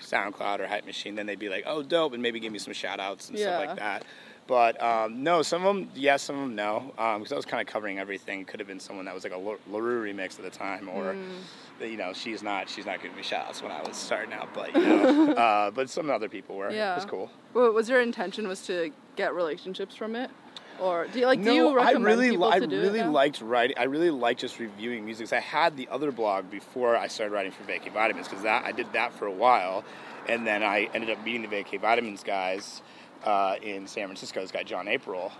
SoundCloud 0.00 0.60
or 0.60 0.66
Hype 0.66 0.84
Machine, 0.84 1.14
then 1.14 1.26
they'd 1.26 1.38
be 1.38 1.48
like, 1.48 1.64
"Oh, 1.66 1.82
dope," 1.82 2.12
and 2.12 2.22
maybe 2.22 2.40
give 2.40 2.52
me 2.52 2.58
some 2.58 2.74
shout 2.74 3.00
outs 3.00 3.30
and 3.30 3.38
yeah. 3.38 3.44
stuff 3.44 3.66
like 3.68 3.78
that. 3.78 4.04
But 4.46 4.82
um, 4.82 5.22
no, 5.22 5.42
some 5.42 5.64
of 5.64 5.74
them 5.74 5.90
yes, 5.94 6.22
some 6.22 6.36
of 6.36 6.42
them 6.42 6.54
no, 6.54 6.92
because 6.96 7.32
um, 7.32 7.34
I 7.34 7.36
was 7.36 7.46
kind 7.46 7.66
of 7.66 7.72
covering 7.72 7.98
everything. 7.98 8.44
Could 8.44 8.60
have 8.60 8.66
been 8.66 8.80
someone 8.80 9.06
that 9.06 9.14
was 9.14 9.24
like 9.24 9.32
a 9.32 9.38
La 9.38 9.78
Roux 9.78 10.04
remix 10.04 10.38
at 10.38 10.42
the 10.44 10.50
time, 10.50 10.88
or 10.88 11.14
mm. 11.14 11.90
you 11.90 11.96
know, 11.96 12.12
she's 12.12 12.42
not 12.42 12.68
she's 12.68 12.84
not 12.84 13.00
giving 13.00 13.16
me 13.16 13.22
shots 13.22 13.62
when 13.62 13.72
I 13.72 13.82
was 13.82 13.96
starting 13.96 14.34
out, 14.34 14.52
but 14.52 14.74
you 14.74 14.82
know, 14.82 15.32
uh, 15.36 15.70
but 15.70 15.88
some 15.88 16.10
other 16.10 16.28
people 16.28 16.56
were. 16.56 16.70
Yeah, 16.70 16.92
it 16.92 16.96
was 16.96 17.04
cool. 17.06 17.30
Well, 17.54 17.72
was 17.72 17.88
your 17.88 18.02
intention 18.02 18.46
was 18.46 18.66
to 18.66 18.92
get 19.16 19.34
relationships 19.34 19.96
from 19.96 20.14
it? 20.14 20.30
Or 20.78 21.06
do 21.06 21.20
you 21.20 21.26
like? 21.26 21.38
No, 21.38 21.44
do 21.50 21.54
you 21.54 21.76
recommend 21.76 22.04
I 22.04 22.10
really, 22.10 22.30
people 22.30 22.44
I 22.44 22.58
to 22.58 22.66
do 22.66 22.80
really 22.80 23.00
it 23.00 23.06
liked 23.06 23.40
writing. 23.40 23.78
I 23.78 23.84
really 23.84 24.10
liked 24.10 24.40
just 24.40 24.58
reviewing 24.58 25.04
music. 25.04 25.32
I 25.32 25.40
had 25.40 25.76
the 25.76 25.88
other 25.88 26.10
blog 26.10 26.50
before 26.50 26.96
I 26.96 27.06
started 27.06 27.32
writing 27.32 27.52
for 27.52 27.62
Vacay 27.62 27.92
Vitamins 27.92 28.28
because 28.28 28.42
that 28.42 28.64
I 28.64 28.72
did 28.72 28.92
that 28.92 29.12
for 29.14 29.26
a 29.26 29.32
while, 29.32 29.84
and 30.28 30.46
then 30.46 30.62
I 30.62 30.90
ended 30.92 31.10
up 31.10 31.24
meeting 31.24 31.42
the 31.42 31.48
Vacay 31.48 31.80
Vitamins 31.80 32.24
guys 32.24 32.82
uh, 33.24 33.56
in 33.62 33.86
San 33.86 34.06
Francisco, 34.06 34.40
this 34.40 34.50
guy 34.50 34.62
John 34.62 34.88
April, 34.88 35.32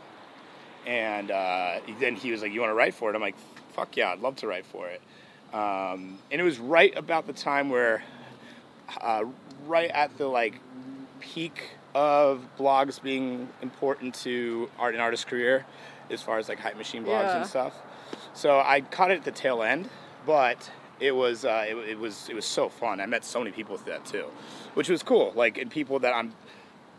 and 0.87 1.31
uh, 1.31 1.81
then 2.01 2.15
he 2.15 2.31
was 2.31 2.43
like, 2.43 2.53
"You 2.53 2.61
want 2.61 2.71
to 2.71 2.75
write 2.75 2.95
for 2.95 3.11
it?" 3.11 3.15
I'm 3.15 3.23
like, 3.23 3.37
"Fuck 3.73 3.97
yeah, 3.97 4.13
I'd 4.13 4.21
love 4.21 4.37
to 4.37 4.47
write 4.47 4.67
for 4.67 4.89
it." 4.89 5.01
Um, 5.53 6.19
and 6.31 6.41
it 6.41 6.43
was 6.43 6.59
right 6.59 6.97
about 6.97 7.27
the 7.27 7.33
time 7.33 7.71
where, 7.71 8.03
uh, 9.01 9.25
right 9.67 9.91
at 9.91 10.17
the 10.19 10.27
like 10.27 10.59
peak 11.21 11.71
of 11.95 12.47
blogs 12.59 13.01
being 13.01 13.49
important 13.63 14.15
to 14.17 14.69
art 14.79 14.95
and 14.95 15.03
artist 15.03 15.27
career, 15.27 15.65
as 16.11 16.23
far 16.23 16.39
as 16.39 16.49
like 16.49 16.59
hype 16.59 16.77
machine 16.77 17.03
blogs 17.03 17.23
yeah. 17.23 17.39
and 17.39 17.47
stuff. 17.47 17.75
So 18.35 18.59
I 18.59 18.81
caught 18.81 19.11
it 19.11 19.19
at 19.19 19.25
the 19.25 19.31
tail 19.31 19.63
end, 19.63 19.89
but 20.27 20.71
it 21.01 21.13
was 21.13 21.45
uh, 21.45 21.65
it, 21.69 21.77
it, 21.77 21.99
was 21.99 22.29
it 22.29 22.35
was 22.35 22.45
so 22.45 22.69
fun. 22.69 23.01
I 23.01 23.07
met 23.07 23.25
so 23.25 23.39
many 23.39 23.53
people 23.53 23.75
with 23.75 23.85
that 23.87 24.05
too, 24.05 24.27
which 24.75 24.89
was 24.89 25.03
cool. 25.03 25.33
Like 25.35 25.59
and 25.59 25.71
people 25.71 25.99
that 26.01 26.15
I'm 26.15 26.33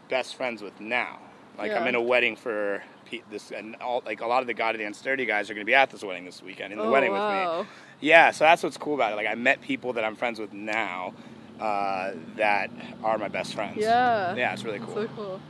best 0.09 0.35
friends 0.35 0.61
with 0.61 0.79
now. 0.79 1.19
Like 1.57 1.71
yeah. 1.71 1.79
I'm 1.79 1.87
in 1.87 1.95
a 1.95 2.01
wedding 2.01 2.35
for 2.35 2.83
this, 3.29 3.51
and 3.51 3.75
all 3.77 4.03
like 4.05 4.21
a 4.21 4.27
lot 4.27 4.41
of 4.41 4.47
the 4.47 4.53
Gotta 4.53 4.77
Dance 4.77 5.01
Dirty 5.01 5.25
guys 5.25 5.49
are 5.49 5.53
going 5.53 5.65
to 5.65 5.69
be 5.69 5.75
at 5.75 5.89
this 5.89 6.03
wedding 6.03 6.25
this 6.25 6.41
weekend 6.41 6.73
in 6.73 6.79
the 6.79 6.85
oh, 6.85 6.91
wedding 6.91 7.11
wow. 7.11 7.59
with 7.59 7.67
me. 7.67 7.73
Yeah, 8.01 8.31
so 8.31 8.43
that's 8.43 8.61
what's 8.61 8.77
cool 8.77 8.95
about 8.95 9.13
it. 9.13 9.15
Like 9.15 9.27
I 9.27 9.35
met 9.35 9.61
people 9.61 9.93
that 9.93 10.03
I'm 10.03 10.15
friends 10.15 10.39
with 10.39 10.53
now 10.53 11.13
uh, 11.59 12.11
that 12.35 12.69
are 13.03 13.17
my 13.17 13.29
best 13.29 13.53
friends. 13.53 13.77
Yeah. 13.77 14.35
Yeah, 14.35 14.53
it's 14.53 14.63
really 14.63 14.79
cool. 14.79 14.93
So 14.93 15.07
cool. 15.15 15.41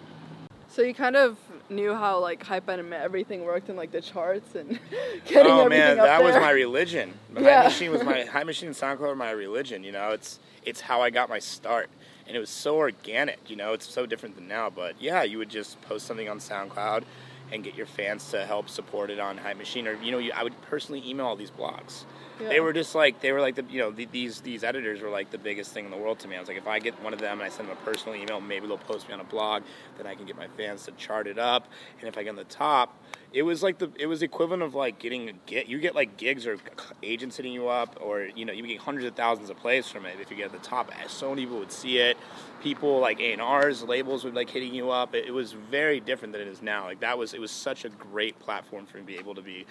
So 0.69 0.81
you 0.81 0.93
kind 0.93 1.15
of 1.15 1.37
knew 1.69 1.93
how 1.93 2.19
like 2.19 2.43
hype 2.43 2.67
and 2.67 2.93
everything 2.93 3.43
worked 3.43 3.69
in 3.69 3.75
like 3.75 3.91
the 3.91 4.01
charts 4.01 4.55
and 4.55 4.79
getting 5.25 5.51
oh, 5.51 5.69
man, 5.69 5.97
that 5.97 6.23
was 6.23 6.35
my 6.35 6.51
religion. 6.51 7.13
Yeah. 7.35 7.63
Hype 7.63 7.65
Machine 7.65 7.91
was 7.91 8.03
my 8.03 8.23
Hype 8.31 8.45
Machine 8.45 8.67
and 8.67 8.77
SoundCloud 8.77 8.99
were 8.99 9.15
my 9.15 9.31
religion. 9.31 9.83
You 9.83 9.91
know, 9.91 10.11
it's 10.11 10.39
it's 10.63 10.79
how 10.79 11.01
I 11.01 11.09
got 11.09 11.27
my 11.27 11.39
start 11.39 11.89
and 12.27 12.35
it 12.35 12.39
was 12.39 12.49
so 12.49 12.77
organic. 12.77 13.49
You 13.49 13.55
know, 13.55 13.73
it's 13.73 13.87
so 13.87 14.05
different 14.05 14.35
than 14.35 14.47
now. 14.47 14.69
But 14.69 14.95
yeah, 14.99 15.23
you 15.23 15.37
would 15.37 15.49
just 15.49 15.81
post 15.81 16.05
something 16.05 16.29
on 16.29 16.39
SoundCloud 16.39 17.03
and 17.51 17.63
get 17.63 17.75
your 17.75 17.85
fans 17.85 18.29
to 18.31 18.45
help 18.45 18.69
support 18.69 19.09
it 19.09 19.19
on 19.19 19.37
Hype 19.37 19.57
Machine, 19.57 19.87
or 19.87 19.93
you 20.01 20.11
know, 20.11 20.17
you, 20.17 20.31
I 20.33 20.43
would 20.43 20.59
personally 20.63 21.07
email 21.07 21.27
all 21.27 21.35
these 21.35 21.51
blogs. 21.51 22.05
Yeah. 22.39 22.49
They 22.49 22.59
were 22.59 22.73
just 22.73 22.95
like 22.95 23.21
they 23.21 23.31
were 23.31 23.39
like 23.39 23.55
the 23.55 23.63
you 23.69 23.79
know 23.79 23.91
the, 23.91 24.05
these 24.05 24.41
these 24.41 24.63
editors 24.63 25.01
were 25.01 25.09
like 25.09 25.31
the 25.31 25.37
biggest 25.37 25.71
thing 25.71 25.85
in 25.85 25.91
the 25.91 25.97
world 25.97 26.19
to 26.19 26.27
me. 26.27 26.35
I 26.35 26.39
was 26.39 26.49
like, 26.49 26.57
if 26.57 26.67
I 26.67 26.79
get 26.79 27.01
one 27.01 27.13
of 27.13 27.19
them 27.19 27.39
and 27.39 27.43
I 27.43 27.49
send 27.49 27.69
them 27.69 27.77
a 27.81 27.85
personal 27.85 28.15
email, 28.15 28.41
maybe 28.41 28.67
they'll 28.67 28.77
post 28.77 29.07
me 29.07 29.13
on 29.13 29.21
a 29.21 29.25
blog. 29.25 29.63
Then 29.97 30.07
I 30.07 30.15
can 30.15 30.25
get 30.25 30.35
my 30.35 30.47
fans 30.47 30.83
to 30.85 30.91
chart 30.93 31.27
it 31.27 31.37
up, 31.37 31.67
and 31.99 32.09
if 32.09 32.17
I 32.17 32.23
get 32.23 32.29
on 32.29 32.35
the 32.35 32.43
top, 32.45 32.97
it 33.35 33.43
was 33.43 33.61
like 33.61 33.77
the 33.79 33.91
it 33.99 34.05
was 34.07 34.23
equivalent 34.23 34.63
of 34.63 34.73
like 34.73 34.97
getting 34.97 35.27
a 35.29 35.33
get 35.45 35.67
you 35.67 35.77
get 35.77 35.93
like 35.93 36.15
gigs 36.17 36.47
or 36.47 36.57
agents 37.03 37.35
hitting 37.35 37.51
you 37.51 37.67
up, 37.67 37.97
or 38.01 38.21
you 38.35 38.45
know 38.45 38.53
you 38.53 38.65
get 38.65 38.79
hundreds 38.79 39.05
of 39.05 39.13
thousands 39.13 39.49
of 39.49 39.57
plays 39.57 39.87
from 39.89 40.05
it 40.05 40.15
if 40.21 40.31
you 40.31 40.37
get 40.37 40.45
at 40.47 40.51
the 40.53 40.67
top. 40.67 40.89
So 41.07 41.29
many 41.29 41.41
people 41.43 41.59
would 41.59 41.71
see 41.71 41.97
it. 41.97 42.17
People 42.63 42.99
like 42.99 43.19
A 43.19 43.33
and 43.33 43.41
R's 43.41 43.83
labels 43.83 44.23
would 44.23 44.33
like 44.35 44.49
hitting 44.49 44.73
you 44.73 44.89
up. 44.89 45.13
It, 45.13 45.25
it 45.27 45.31
was 45.31 45.51
very 45.51 45.99
different 45.99 46.31
than 46.31 46.41
it 46.41 46.47
is 46.47 46.61
now. 46.61 46.85
Like 46.85 47.01
that 47.01 47.17
was 47.17 47.33
it 47.33 47.41
was 47.41 47.51
such 47.51 47.83
a 47.83 47.89
great 47.89 48.39
platform 48.39 48.85
for 48.85 48.97
me 48.97 49.01
to 49.03 49.07
be 49.07 49.17
able 49.17 49.35
to 49.35 49.41
be 49.41 49.65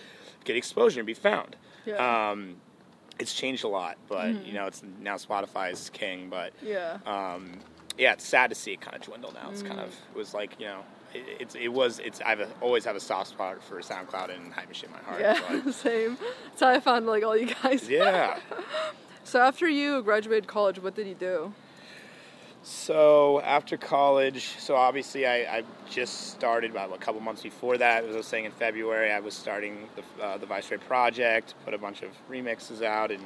get 0.45 0.57
exposure 0.57 1.01
and 1.01 1.07
be 1.07 1.15
found. 1.15 1.57
Yeah. 1.87 2.31
Um, 2.33 2.57
it's 3.19 3.33
changed 3.33 3.65
a 3.65 3.69
lot, 3.69 3.97
but 4.09 4.27
Mm-hmm. 4.27 4.45
you 4.47 4.53
know, 4.53 4.67
it's 4.67 4.83
now 5.01 5.17
Spotify 5.17 5.73
is 5.73 5.89
king. 5.91 6.29
But 6.29 6.53
yeah. 6.63 6.99
um, 7.07 7.53
yeah, 7.97 8.13
it's 8.13 8.27
sad 8.27 8.51
to 8.51 8.55
see 8.57 8.73
it 8.73 8.81
kind 8.83 8.95
of 8.95 9.03
dwindle 9.03 9.33
now. 9.33 9.49
It's 9.51 9.63
kind 9.63 9.81
of 9.81 9.89
Mm. 9.89 10.15
it 10.15 10.19
was 10.19 10.35
like 10.35 10.61
you 10.61 10.67
know, 10.67 10.81
it, 11.15 11.25
it's 11.41 11.55
it 11.55 11.69
was 11.69 11.99
it's 12.01 12.21
I've 12.25 12.41
a, 12.41 12.49
always 12.61 12.85
have 12.85 12.97
a 12.97 13.01
soft 13.01 13.31
spot 13.31 13.63
for 13.63 13.81
SoundCloud 13.81 14.35
and 14.35 14.53
Hype 14.53 14.69
Machine 14.69 14.91
in 14.91 14.97
my 14.97 15.03
heart. 15.03 15.21
yeah, 15.21 15.41
but- 15.65 15.75
same. 15.89 16.19
That's 16.47 16.61
how 16.61 16.69
I 16.69 16.81
found 16.81 17.07
like 17.07 17.25
all 17.25 17.37
you 17.37 17.55
guys. 17.63 17.89
yeah. 17.89 18.39
So 19.27 19.41
after 19.41 19.67
you 19.67 20.03
graduated 20.03 20.47
college, 20.47 20.79
what 20.79 20.95
did 20.95 21.07
you 21.07 21.15
do? 21.15 21.55
So 22.63 23.41
after 23.41 23.77
college, 23.79 24.55
so 24.59 24.77
obviously 24.77 25.27
I, 25.27 25.59
I 25.59 25.63
just 25.91 26.31
started 26.31 26.71
about 26.71 26.95
a 26.95 26.99
couple 26.99 27.21
months 27.23 27.43
before 27.43 27.79
that. 27.79 28.05
As 28.05 28.15
I 28.15 28.19
was 28.19 28.27
saying 28.27 28.45
in 28.45 28.53
February, 28.53 29.11
I 29.13 29.21
was 29.21 29.35
starting 29.35 29.89
the, 29.97 30.25
uh, 30.25 30.37
the 30.39 30.47
Viceroy 30.47 30.79
project, 30.79 31.55
put 31.65 31.73
a 31.75 31.79
bunch 31.79 32.03
of 32.03 32.11
remixes 32.31 32.83
out 32.83 33.11
and 33.11 33.23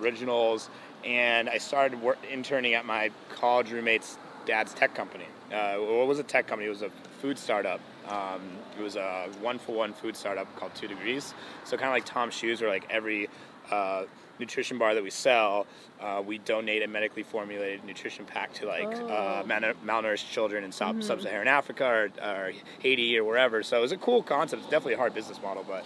originals, 0.00 0.70
and 1.04 1.48
I 1.48 1.58
started 1.58 2.00
work, 2.00 2.18
interning 2.30 2.74
at 2.74 2.84
my 2.84 3.10
college 3.34 3.70
roommate's 3.72 4.18
dad's 4.46 4.74
tech 4.74 4.94
company. 4.94 5.26
Uh, 5.52 5.76
what 5.76 6.06
was 6.06 6.18
a 6.18 6.22
tech 6.22 6.46
company? 6.46 6.66
It 6.66 6.70
was 6.70 6.82
a 6.82 6.90
food 7.20 7.38
startup. 7.38 7.80
Um, 8.08 8.40
it 8.78 8.82
was 8.82 8.96
a 8.96 9.28
one-for-one 9.40 9.92
food 9.92 10.16
startup 10.16 10.54
called 10.56 10.74
Two 10.74 10.88
Degrees. 10.88 11.34
So 11.64 11.76
kind 11.76 11.88
of 11.88 11.92
like 11.92 12.04
Tom's 12.06 12.34
Shoes, 12.34 12.60
where 12.60 12.70
like 12.70 12.86
every 12.90 13.28
uh, 13.70 14.04
nutrition 14.40 14.78
bar 14.78 14.94
that 14.94 15.02
we 15.02 15.10
sell, 15.10 15.66
uh, 16.00 16.22
we 16.24 16.38
donate 16.38 16.82
a 16.82 16.88
medically 16.88 17.22
formulated 17.22 17.84
nutrition 17.84 18.24
pack 18.24 18.52
to 18.54 18.66
like 18.66 18.86
uh, 18.86 19.42
Oh. 19.42 19.44
mal- 19.46 19.74
malnourished 19.84 20.30
children 20.30 20.64
in 20.64 20.72
sub- 20.72 21.02
sub-Saharan 21.02 21.48
Africa 21.48 21.84
or, 21.86 22.10
or 22.28 22.52
Haiti 22.80 23.16
or 23.18 23.24
wherever. 23.24 23.62
So 23.62 23.78
it 23.78 23.82
was 23.82 23.92
a 23.92 23.96
cool 23.98 24.22
concept. 24.22 24.62
It's 24.62 24.70
definitely 24.70 24.94
a 24.94 24.98
hard 24.98 25.14
business 25.14 25.40
model, 25.42 25.64
but 25.68 25.84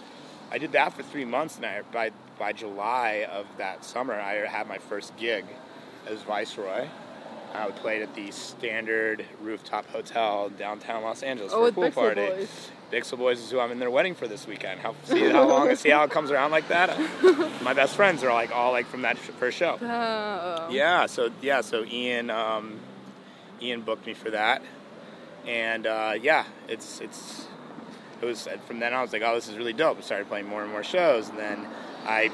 I 0.49 0.57
did 0.57 0.71
that 0.71 0.93
for 0.93 1.03
three 1.03 1.25
months, 1.25 1.57
and 1.57 1.65
I, 1.65 1.81
by 1.91 2.11
by 2.39 2.53
July 2.53 3.27
of 3.31 3.45
that 3.57 3.83
summer, 3.83 4.13
I 4.13 4.45
had 4.47 4.67
my 4.67 4.77
first 4.77 5.15
gig 5.17 5.43
as 6.07 6.21
Viceroy. 6.21 6.87
I 7.53 7.71
played 7.71 8.01
at 8.01 8.13
the 8.15 8.31
Standard 8.31 9.25
Rooftop 9.41 9.87
Hotel 9.89 10.49
downtown 10.49 11.03
Los 11.03 11.23
Angeles 11.23 11.51
Oh, 11.53 11.61
for 11.63 11.67
a 11.69 11.71
pool 11.71 11.83
Bixel 11.85 11.93
party. 11.93 12.27
Boys. 12.27 12.69
Bixel 12.91 13.17
Boys 13.17 13.39
is 13.39 13.51
who 13.51 13.59
I'm 13.59 13.71
in 13.71 13.79
their 13.79 13.89
wedding 13.91 14.15
for 14.15 14.27
this 14.27 14.47
weekend. 14.47 14.79
How, 14.79 14.95
see 15.05 15.29
how 15.29 15.45
long? 15.47 15.75
see 15.75 15.89
how 15.89 16.03
it 16.03 16.11
comes 16.11 16.31
around 16.31 16.51
like 16.51 16.67
that. 16.69 16.97
My 17.61 17.73
best 17.73 17.95
friends 17.95 18.23
are 18.23 18.31
like 18.33 18.51
all 18.55 18.71
like 18.71 18.85
from 18.87 19.01
that 19.01 19.17
sh- 19.17 19.29
first 19.39 19.57
show. 19.57 19.71
Uh, 19.75 20.67
Yeah. 20.71 21.05
So 21.07 21.29
yeah. 21.41 21.61
So 21.61 21.83
Ian, 21.83 22.29
um, 22.29 22.79
Ian 23.61 23.81
booked 23.81 24.05
me 24.05 24.13
for 24.13 24.29
that, 24.31 24.61
and 25.45 25.85
uh, 25.87 26.13
yeah, 26.21 26.45
it's 26.69 27.01
it's 27.01 27.47
it 28.21 28.25
was 28.25 28.47
from 28.67 28.79
then 28.79 28.93
on. 28.93 28.99
I 28.99 29.01
was 29.01 29.11
like, 29.13 29.21
oh, 29.25 29.35
this 29.35 29.49
is 29.49 29.57
really 29.57 29.73
dope. 29.73 29.97
I 29.97 30.01
started 30.01 30.27
playing 30.27 30.47
more 30.47 30.61
and 30.63 30.71
more 30.71 30.83
shows, 30.83 31.27
and 31.29 31.37
then 31.37 31.67
I. 32.05 32.31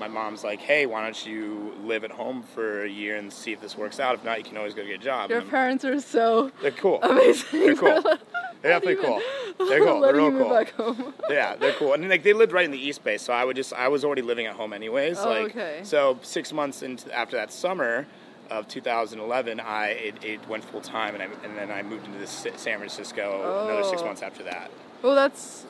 My 0.00 0.08
mom's 0.08 0.42
like, 0.42 0.60
"Hey, 0.60 0.86
why 0.86 1.02
don't 1.02 1.26
you 1.26 1.74
live 1.84 2.04
at 2.04 2.10
home 2.10 2.42
for 2.42 2.84
a 2.84 2.88
year 2.88 3.16
and 3.16 3.30
see 3.30 3.52
if 3.52 3.60
this 3.60 3.76
works 3.76 4.00
out? 4.00 4.14
If 4.14 4.24
not, 4.24 4.38
you 4.38 4.44
can 4.44 4.56
always 4.56 4.72
go 4.72 4.82
get 4.82 4.94
a 4.94 5.04
job." 5.04 5.28
Your 5.28 5.42
parents 5.42 5.84
are 5.84 6.00
so 6.00 6.50
they're 6.62 6.70
cool. 6.70 7.00
amazing. 7.02 7.60
They're 7.60 7.76
cool. 7.76 8.02
They're 8.02 8.18
definitely 8.80 9.04
cool. 9.04 9.20
They're 9.58 9.84
cool. 9.84 10.00
They're 10.00 10.16
real 10.16 10.30
cool. 10.30 10.48
back 10.48 10.70
home. 10.70 11.12
Yeah, 11.28 11.54
they're 11.54 11.74
cool. 11.74 11.92
And 11.92 12.08
like 12.08 12.22
they 12.22 12.32
lived 12.32 12.52
right 12.52 12.64
in 12.64 12.70
the 12.70 12.82
East 12.88 13.04
Bay, 13.04 13.18
so 13.18 13.34
I 13.34 13.44
would 13.44 13.56
just 13.56 13.74
I 13.74 13.88
was 13.88 14.02
already 14.02 14.22
living 14.22 14.46
at 14.46 14.56
home 14.56 14.72
anyways. 14.72 15.18
Oh, 15.18 15.28
like 15.28 15.50
okay. 15.50 15.80
so 15.82 16.18
six 16.22 16.50
months 16.50 16.82
into 16.82 17.14
after 17.14 17.36
that 17.36 17.52
summer 17.52 18.06
of 18.50 18.66
2011, 18.68 19.60
I 19.60 19.88
it, 19.88 20.24
it 20.24 20.48
went 20.48 20.64
full 20.64 20.80
time, 20.80 21.14
and 21.14 21.22
I 21.22 21.26
and 21.44 21.58
then 21.58 21.70
I 21.70 21.82
moved 21.82 22.06
into 22.06 22.18
this 22.18 22.46
San 22.56 22.78
Francisco 22.78 23.42
oh. 23.44 23.68
another 23.68 23.84
six 23.84 24.00
oh. 24.00 24.06
months 24.06 24.22
after 24.22 24.42
that. 24.44 24.70
Well, 25.02 25.14
that's 25.14 25.66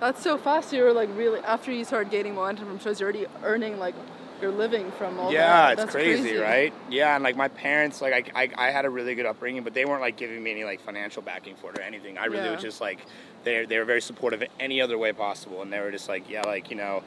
that's 0.00 0.22
so 0.22 0.38
fast. 0.38 0.72
You 0.72 0.84
were 0.84 0.92
like 0.92 1.08
really 1.16 1.40
after 1.40 1.70
you 1.72 1.84
started 1.84 2.10
gaining 2.10 2.34
momentum 2.34 2.66
from 2.66 2.78
shows, 2.78 3.00
you're 3.00 3.10
already 3.10 3.26
earning 3.42 3.78
like 3.78 3.94
your 4.40 4.50
living 4.50 4.90
from 4.92 5.20
all 5.20 5.32
yeah, 5.32 5.46
that. 5.46 5.72
it's 5.72 5.82
That's 5.82 5.94
crazy, 5.94 6.36
right? 6.36 6.72
Yeah, 6.90 7.14
and 7.14 7.22
like 7.22 7.36
my 7.36 7.46
parents, 7.48 8.00
like 8.00 8.32
I, 8.34 8.42
I, 8.42 8.68
I 8.68 8.70
had 8.70 8.84
a 8.84 8.90
really 8.90 9.14
good 9.14 9.26
upbringing, 9.26 9.62
but 9.62 9.72
they 9.72 9.84
weren't 9.84 10.00
like 10.00 10.16
giving 10.16 10.42
me 10.42 10.50
any 10.50 10.64
like 10.64 10.80
financial 10.80 11.22
backing 11.22 11.54
for 11.54 11.70
it 11.70 11.78
or 11.78 11.82
anything. 11.82 12.18
I 12.18 12.24
really 12.24 12.46
Yeah. 12.46 12.52
was 12.52 12.62
just 12.62 12.80
like 12.80 12.98
they 13.44 13.64
they 13.66 13.78
were 13.78 13.84
very 13.84 14.02
supportive 14.02 14.42
in 14.42 14.48
any 14.58 14.80
other 14.80 14.98
way 14.98 15.12
possible, 15.12 15.62
and 15.62 15.72
they 15.72 15.80
were 15.80 15.92
just 15.92 16.08
like 16.08 16.28
yeah, 16.28 16.42
like 16.42 16.70
you 16.70 16.76
know, 16.76 17.04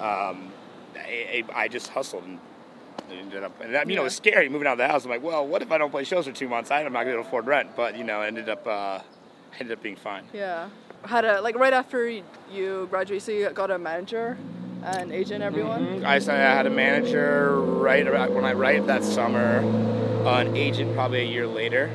um, 0.00 0.50
I, 0.96 1.44
I 1.54 1.68
just 1.68 1.88
hustled 1.88 2.24
and. 2.24 2.38
Ended 3.10 3.42
up, 3.42 3.58
and 3.62 3.74
that, 3.74 3.88
you 3.88 3.94
know, 3.96 4.02
it 4.02 4.04
was 4.04 4.16
scary 4.16 4.50
moving 4.50 4.68
out 4.68 4.72
of 4.72 4.78
the 4.78 4.86
house. 4.86 5.04
I'm 5.04 5.10
like, 5.10 5.22
well, 5.22 5.46
what 5.46 5.62
if 5.62 5.72
I 5.72 5.78
don't 5.78 5.90
play 5.90 6.04
shows 6.04 6.26
for 6.26 6.32
two 6.32 6.46
months? 6.46 6.70
I'm 6.70 6.84
not 6.84 6.92
gonna 6.92 7.06
be 7.06 7.12
able 7.12 7.22
to 7.22 7.28
afford 7.28 7.46
rent. 7.46 7.70
But 7.74 7.96
you 7.96 8.04
know, 8.04 8.20
ended 8.20 8.50
up, 8.50 8.66
uh, 8.66 8.98
ended 9.58 9.78
up 9.78 9.82
being 9.82 9.96
fine. 9.96 10.24
Yeah. 10.34 10.68
Had 11.04 11.24
a 11.24 11.40
like 11.40 11.56
right 11.56 11.72
after 11.72 12.08
you 12.50 12.86
graduated, 12.90 13.22
so 13.22 13.32
you 13.32 13.48
got 13.50 13.70
a 13.70 13.78
manager, 13.78 14.36
and 14.82 15.12
agent, 15.12 15.42
everyone. 15.42 16.04
I 16.04 16.18
said 16.18 16.34
I 16.36 16.54
had 16.54 16.66
a 16.66 16.70
manager 16.70 17.60
right 17.60 18.06
about 18.06 18.32
when 18.32 18.44
I 18.44 18.52
right 18.52 18.84
that 18.86 19.04
summer, 19.04 19.60
uh, 20.26 20.40
an 20.40 20.56
agent 20.56 20.94
probably 20.94 21.20
a 21.20 21.30
year 21.30 21.46
later, 21.46 21.90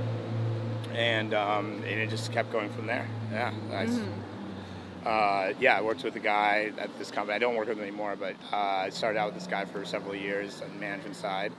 and 0.93 1.33
um, 1.33 1.73
and 1.85 1.99
it 1.99 2.09
just 2.09 2.31
kept 2.31 2.51
going 2.51 2.69
from 2.69 2.87
there. 2.87 3.07
Yeah, 3.31 3.53
I, 3.71 5.07
uh, 5.07 5.53
yeah. 5.59 5.77
I 5.77 5.81
worked 5.81 6.03
with 6.03 6.15
a 6.15 6.19
guy 6.19 6.71
at 6.77 6.97
this 6.97 7.11
company. 7.11 7.35
I 7.35 7.39
don't 7.39 7.55
work 7.55 7.67
with 7.67 7.77
him 7.77 7.83
anymore, 7.83 8.15
but 8.17 8.35
uh, 8.51 8.55
I 8.57 8.89
started 8.89 9.19
out 9.19 9.27
with 9.27 9.35
this 9.35 9.47
guy 9.47 9.65
for 9.65 9.85
several 9.85 10.15
years 10.15 10.61
on 10.61 10.69
the 10.69 10.79
management 10.79 11.17
side, 11.17 11.51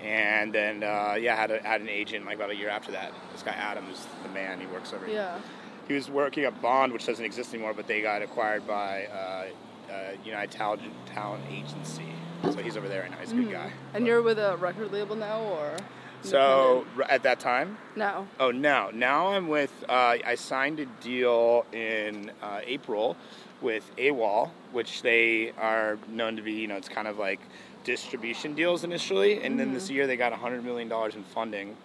and 0.00 0.52
then 0.52 0.82
uh, 0.82 1.16
yeah, 1.20 1.36
had 1.36 1.50
a, 1.50 1.62
had 1.62 1.80
an 1.80 1.88
agent 1.88 2.24
like 2.24 2.36
about 2.36 2.50
a 2.50 2.56
year 2.56 2.70
after 2.70 2.92
that. 2.92 3.12
This 3.32 3.42
guy 3.42 3.52
Adam 3.52 3.84
is 3.90 4.06
the 4.22 4.28
man. 4.30 4.60
He 4.60 4.66
works 4.66 4.92
over 4.92 5.06
Yeah. 5.08 5.40
He 5.88 5.94
was 5.94 6.10
working 6.10 6.44
at 6.44 6.60
Bond, 6.60 6.92
which 6.92 7.06
doesn't 7.06 7.24
exist 7.24 7.54
anymore, 7.54 7.72
but 7.74 7.86
they 7.86 8.00
got 8.02 8.22
acquired 8.22 8.66
by 8.66 9.06
uh, 9.06 9.92
uh, 9.92 9.94
United 10.24 10.50
Talent, 10.50 10.82
Talent 11.06 11.44
Agency. 11.50 12.06
So 12.42 12.56
he's 12.56 12.76
over 12.76 12.88
there 12.88 13.02
right 13.02 13.10
now. 13.10 13.18
He's 13.18 13.32
a 13.32 13.36
good 13.36 13.50
guy. 13.52 13.72
And 13.94 14.06
you're 14.06 14.22
with 14.22 14.38
a 14.38 14.56
record 14.56 14.92
label 14.92 15.16
now, 15.16 15.40
or? 15.42 15.76
So 16.22 16.84
at 17.08 17.22
that 17.22 17.38
time, 17.38 17.78
No. 17.94 18.26
oh 18.40 18.50
now, 18.50 18.90
now 18.92 19.28
I'm 19.28 19.46
with. 19.48 19.72
Uh, 19.88 20.16
I 20.24 20.34
signed 20.34 20.80
a 20.80 20.86
deal 20.86 21.64
in 21.72 22.32
uh, 22.42 22.60
April 22.64 23.16
with 23.60 23.88
AWAL, 23.96 24.50
which 24.72 25.02
they 25.02 25.52
are 25.52 25.98
known 26.08 26.34
to 26.36 26.42
be. 26.42 26.52
You 26.52 26.66
know, 26.66 26.76
it's 26.76 26.88
kind 26.88 27.06
of 27.06 27.16
like 27.18 27.38
distribution 27.84 28.54
deals 28.54 28.82
initially, 28.82 29.42
and 29.44 29.58
then 29.60 29.72
this 29.72 29.88
year 29.88 30.08
they 30.08 30.16
got 30.16 30.32
100 30.32 30.64
million 30.64 30.88
dollars 30.88 31.14
in 31.14 31.22
funding. 31.22 31.76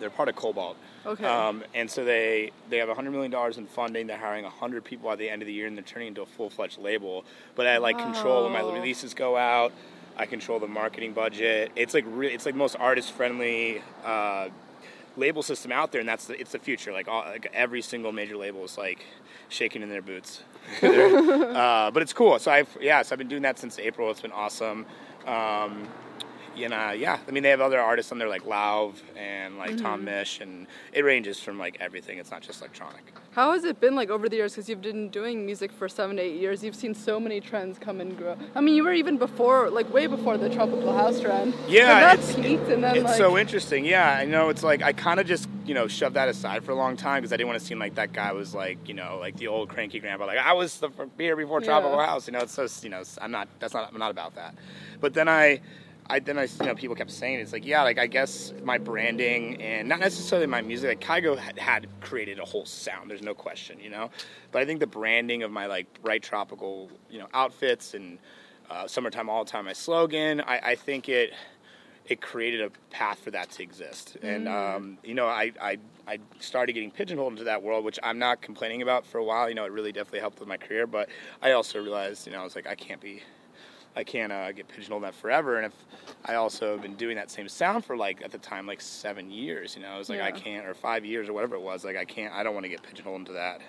They're 0.00 0.10
part 0.10 0.28
of 0.28 0.34
Kobalt. 0.34 0.76
Okay. 1.06 1.24
Um, 1.24 1.62
and 1.74 1.90
so 1.90 2.04
they 2.04 2.50
they 2.68 2.78
have 2.78 2.88
100 2.88 3.10
million 3.10 3.30
dollars 3.30 3.58
in 3.58 3.66
funding. 3.66 4.06
They're 4.06 4.18
hiring 4.18 4.44
100 4.44 4.84
people 4.84 5.10
at 5.10 5.18
the 5.18 5.30
end 5.30 5.40
of 5.42 5.46
the 5.46 5.52
year, 5.52 5.66
and 5.66 5.76
they're 5.76 5.84
turning 5.84 6.08
into 6.08 6.22
a 6.22 6.26
full 6.26 6.50
fledged 6.50 6.78
label. 6.78 7.24
But 7.54 7.66
I 7.66 7.78
like 7.78 7.98
control 7.98 8.44
when 8.44 8.52
my 8.52 8.60
releases 8.60 9.14
go 9.14 9.36
out. 9.36 9.72
I 10.16 10.26
control 10.26 10.58
the 10.58 10.66
marketing 10.66 11.12
budget. 11.12 11.70
It's 11.76 11.94
like 11.94 12.04
re- 12.08 12.32
it's 12.32 12.46
like 12.46 12.54
most 12.54 12.76
artist 12.76 13.12
friendly 13.12 13.82
uh, 14.04 14.48
label 15.16 15.42
system 15.42 15.72
out 15.72 15.92
there, 15.92 16.00
and 16.00 16.08
that's 16.08 16.26
the, 16.26 16.40
it's 16.40 16.52
the 16.52 16.58
future. 16.58 16.92
Like, 16.92 17.06
all, 17.06 17.22
like 17.24 17.50
every 17.52 17.82
single 17.82 18.12
major 18.12 18.36
label 18.36 18.64
is 18.64 18.78
like 18.78 19.04
shaking 19.48 19.82
in 19.82 19.90
their 19.90 20.02
boots. 20.02 20.42
uh, 20.82 21.90
but 21.90 22.02
it's 22.02 22.12
cool. 22.12 22.38
So 22.38 22.50
I've 22.50 22.76
yeah, 22.80 23.02
so 23.02 23.14
I've 23.14 23.18
been 23.18 23.28
doing 23.28 23.42
that 23.42 23.58
since 23.58 23.78
April. 23.78 24.10
It's 24.10 24.20
been 24.22 24.32
awesome. 24.32 24.86
Um, 25.26 25.86
you 26.56 26.68
know, 26.68 26.90
yeah. 26.92 27.18
I 27.26 27.30
mean, 27.30 27.42
they 27.42 27.50
have 27.50 27.60
other 27.60 27.80
artists 27.80 28.12
on 28.12 28.18
there 28.18 28.28
like 28.28 28.44
Lauv 28.44 28.94
and 29.16 29.58
like 29.58 29.76
Tom 29.76 30.00
mm-hmm. 30.00 30.08
Misch, 30.08 30.40
and 30.40 30.66
it 30.92 31.04
ranges 31.04 31.40
from 31.40 31.58
like 31.58 31.76
everything. 31.80 32.18
It's 32.18 32.30
not 32.30 32.42
just 32.42 32.60
electronic. 32.60 33.02
How 33.32 33.52
has 33.52 33.64
it 33.64 33.80
been 33.80 33.94
like 33.94 34.08
over 34.08 34.28
the 34.30 34.36
years? 34.36 34.54
Because 34.54 34.68
you've 34.68 34.80
been 34.80 35.10
doing 35.10 35.44
music 35.44 35.70
for 35.70 35.88
seven, 35.88 36.18
eight 36.18 36.36
years. 36.36 36.64
You've 36.64 36.74
seen 36.74 36.94
so 36.94 37.20
many 37.20 37.40
trends 37.40 37.78
come 37.78 38.00
and 38.00 38.16
grow. 38.16 38.36
I 38.54 38.62
mean, 38.62 38.74
you 38.74 38.82
were 38.82 38.94
even 38.94 39.18
before, 39.18 39.68
like 39.68 39.92
way 39.92 40.06
before 40.06 40.38
the 40.38 40.48
tropical 40.48 40.96
house 40.96 41.20
trend. 41.20 41.54
Yeah, 41.68 41.80
and 41.80 42.02
that 42.02 42.18
it's, 42.18 42.34
peaked, 42.34 42.68
and 42.68 42.82
then 42.82 42.96
it's 42.96 43.04
like 43.04 43.16
so 43.16 43.36
interesting. 43.36 43.84
Yeah, 43.84 44.10
I 44.10 44.24
know. 44.24 44.48
It's 44.48 44.62
like 44.62 44.82
I 44.82 44.92
kind 44.94 45.20
of 45.20 45.26
just 45.26 45.48
you 45.66 45.74
know 45.74 45.86
shoved 45.86 46.16
that 46.16 46.28
aside 46.28 46.64
for 46.64 46.72
a 46.72 46.76
long 46.76 46.96
time 46.96 47.20
because 47.20 47.32
I 47.32 47.36
didn't 47.36 47.48
want 47.48 47.60
to 47.60 47.66
seem 47.66 47.78
like 47.78 47.96
that 47.96 48.12
guy 48.12 48.32
was 48.32 48.54
like 48.54 48.88
you 48.88 48.94
know 48.94 49.18
like 49.20 49.36
the 49.36 49.48
old 49.48 49.68
cranky 49.68 50.00
grandpa. 50.00 50.24
Like 50.24 50.38
I 50.38 50.54
was 50.54 50.78
the 50.78 50.88
beer 51.18 51.36
before 51.36 51.60
Tropical 51.60 51.98
Yeah. 51.98 52.06
House. 52.06 52.26
You 52.26 52.32
know, 52.32 52.40
it's 52.40 52.54
so 52.54 52.66
you 52.82 52.88
know 52.88 53.02
I'm 53.20 53.30
not. 53.30 53.48
That's 53.58 53.74
not. 53.74 53.92
I'm 53.92 53.98
not 53.98 54.10
about 54.10 54.34
that. 54.36 54.54
But 55.00 55.12
then 55.14 55.28
I. 55.28 55.60
I 56.08 56.18
then 56.18 56.38
I 56.38 56.44
you 56.44 56.66
know 56.66 56.74
people 56.74 56.96
kept 56.96 57.10
saying 57.10 57.40
it's 57.40 57.52
like 57.52 57.64
yeah 57.64 57.82
like 57.82 57.98
I 57.98 58.06
guess 58.06 58.52
my 58.62 58.78
branding 58.78 59.60
and 59.60 59.88
not 59.88 60.00
necessarily 60.00 60.46
my 60.46 60.62
music 60.62 60.88
like 60.88 61.00
Kygo 61.00 61.36
had, 61.36 61.58
had 61.58 61.86
created 62.00 62.38
a 62.38 62.44
whole 62.44 62.64
sound 62.64 63.10
there's 63.10 63.22
no 63.22 63.34
question 63.34 63.78
you 63.80 63.90
know? 63.90 64.10
But 64.52 64.62
I 64.62 64.64
think 64.64 64.80
the 64.80 64.86
branding 64.86 65.42
of 65.42 65.50
my 65.50 65.66
like 65.66 65.86
bright 66.02 66.22
tropical 66.22 66.90
you 67.10 67.18
know 67.18 67.28
outfits 67.34 67.94
and 67.94 68.18
uh, 68.70 68.86
summertime 68.86 69.28
all 69.28 69.44
the 69.44 69.50
time 69.50 69.64
my 69.64 69.72
slogan 69.72 70.40
I, 70.40 70.58
I 70.58 70.74
think 70.74 71.08
it 71.08 71.32
it 72.08 72.20
created 72.20 72.60
a 72.60 72.70
path 72.90 73.18
for 73.18 73.32
that 73.32 73.50
to 73.50 73.62
exist. 73.64 74.16
And 74.22 74.48
um, 74.48 74.98
you 75.02 75.14
know 75.14 75.26
I, 75.26 75.52
I 75.60 75.78
I 76.06 76.18
started 76.38 76.72
getting 76.72 76.90
pigeonholed 76.90 77.32
into 77.32 77.44
that 77.44 77.62
world 77.62 77.84
which 77.84 77.98
I'm 78.02 78.18
not 78.18 78.40
complaining 78.40 78.82
about 78.82 79.04
for 79.04 79.18
a 79.18 79.24
while 79.24 79.48
you 79.48 79.54
know 79.54 79.64
it 79.64 79.72
really 79.72 79.92
definitely 79.92 80.20
helped 80.20 80.38
with 80.38 80.48
my 80.48 80.56
career 80.56 80.86
but 80.86 81.08
I 81.42 81.52
also 81.52 81.82
realized 81.82 82.26
you 82.26 82.32
know 82.32 82.40
I 82.40 82.44
was 82.44 82.54
like 82.54 82.66
I 82.66 82.76
can't 82.76 83.00
be 83.00 83.22
I 83.96 84.04
can't 84.04 84.30
uh, 84.30 84.52
get 84.52 84.68
pigeonholed 84.68 85.02
in 85.02 85.06
that 85.06 85.14
forever. 85.14 85.56
And 85.56 85.66
if 85.66 85.72
I 86.24 86.34
also 86.34 86.72
have 86.72 86.82
been 86.82 86.96
doing 86.96 87.16
that 87.16 87.30
same 87.30 87.48
sound 87.48 87.84
for 87.84 87.96
like 87.96 88.22
at 88.22 88.30
the 88.30 88.38
time 88.38 88.66
like 88.66 88.82
seven 88.82 89.30
years, 89.30 89.74
you 89.74 89.82
know, 89.82 89.88
I 89.88 89.98
was 89.98 90.10
like 90.10 90.20
I 90.20 90.30
can't 90.30 90.66
or 90.66 90.74
five 90.74 91.04
years 91.04 91.28
or 91.28 91.32
whatever 91.32 91.56
it 91.56 91.62
was. 91.62 91.84
Like 91.84 91.96
I 91.96 92.04
can't. 92.04 92.32
I 92.34 92.42
don't 92.42 92.52
want 92.52 92.64
to 92.64 92.68
get 92.68 92.82
pigeonholed 92.82 93.20
into 93.20 93.32
that. 93.32 93.62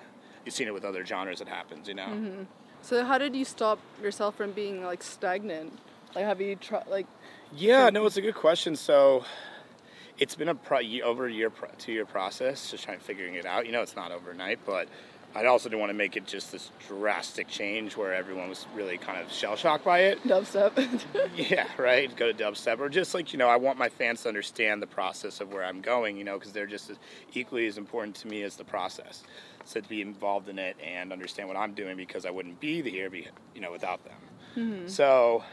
You've 0.45 0.53
seen 0.53 0.67
it 0.67 0.73
with 0.73 0.83
other 0.83 1.05
genres. 1.05 1.39
It 1.39 1.47
happens, 1.47 1.87
you 1.87 1.93
know. 1.93 2.07
Mm-hmm. 2.07 2.43
So 2.81 3.05
how 3.05 3.17
did 3.17 3.35
you 3.35 3.45
stop 3.45 3.79
yourself 4.01 4.35
from 4.35 4.51
being 4.51 4.83
like 4.83 5.01
stagnant? 5.01 5.79
Like 6.13 6.25
have 6.25 6.41
you 6.41 6.57
tried 6.57 6.87
like 6.87 7.07
Yeah, 7.55 7.89
no, 7.89 8.05
it's 8.05 8.17
a 8.17 8.21
good 8.21 8.35
question. 8.35 8.75
So 8.75 9.23
it's 10.17 10.35
been 10.35 10.49
a 10.49 10.55
pro- 10.55 11.01
over 11.03 11.27
a 11.27 11.31
year, 11.31 11.49
pro- 11.49 11.69
two 11.77 11.93
year 11.93 12.05
process, 12.05 12.71
just 12.71 12.83
trying 12.83 12.99
figuring 12.99 13.35
it 13.35 13.45
out. 13.45 13.65
You 13.65 13.71
know, 13.71 13.81
it's 13.81 13.95
not 13.95 14.11
overnight, 14.11 14.59
but 14.65 14.89
I 15.35 15.45
also 15.45 15.69
didn't 15.69 15.81
want 15.81 15.91
to 15.91 15.97
make 15.97 16.17
it 16.17 16.25
just 16.25 16.51
this 16.51 16.71
drastic 16.87 17.47
change 17.47 17.95
where 17.95 18.13
everyone 18.13 18.49
was 18.49 18.65
really 18.73 18.97
kind 18.97 19.21
of 19.21 19.31
shell 19.31 19.55
shocked 19.55 19.85
by 19.85 19.99
it. 19.99 20.23
dubstep? 20.23 21.03
Yeah, 21.35 21.67
right. 21.77 22.13
Go 22.15 22.31
to 22.31 22.43
dubstep, 22.43 22.79
or 22.79 22.89
just 22.89 23.13
like 23.13 23.33
you 23.33 23.39
know, 23.39 23.47
I 23.47 23.57
want 23.57 23.77
my 23.77 23.89
fans 23.89 24.23
to 24.23 24.29
understand 24.29 24.81
the 24.81 24.87
process 24.87 25.39
of 25.39 25.53
where 25.53 25.63
I'm 25.63 25.81
going. 25.81 26.17
You 26.17 26.23
know, 26.23 26.39
because 26.39 26.53
they're 26.53 26.65
just 26.65 26.89
as, 26.89 26.97
equally 27.33 27.67
as 27.67 27.77
important 27.77 28.15
to 28.17 28.27
me 28.27 28.43
as 28.43 28.55
the 28.55 28.63
process. 28.63 29.23
So 29.65 29.81
to 29.81 29.89
be 29.89 30.01
involved 30.01 30.47
in 30.47 30.57
it 30.57 30.77
and 30.83 31.11
understand 31.11 31.49
what 31.49 31.57
I'm 31.57 31.73
doing, 31.73 31.97
because 31.97 32.25
I 32.25 32.31
wouldn't 32.31 32.59
be 32.59 32.81
here, 32.81 33.09
be, 33.09 33.27
you 33.53 33.59
know, 33.59 33.71
without 33.71 34.03
them. 34.05 34.15
Mm-hmm. 34.55 34.87
So, 34.87 35.43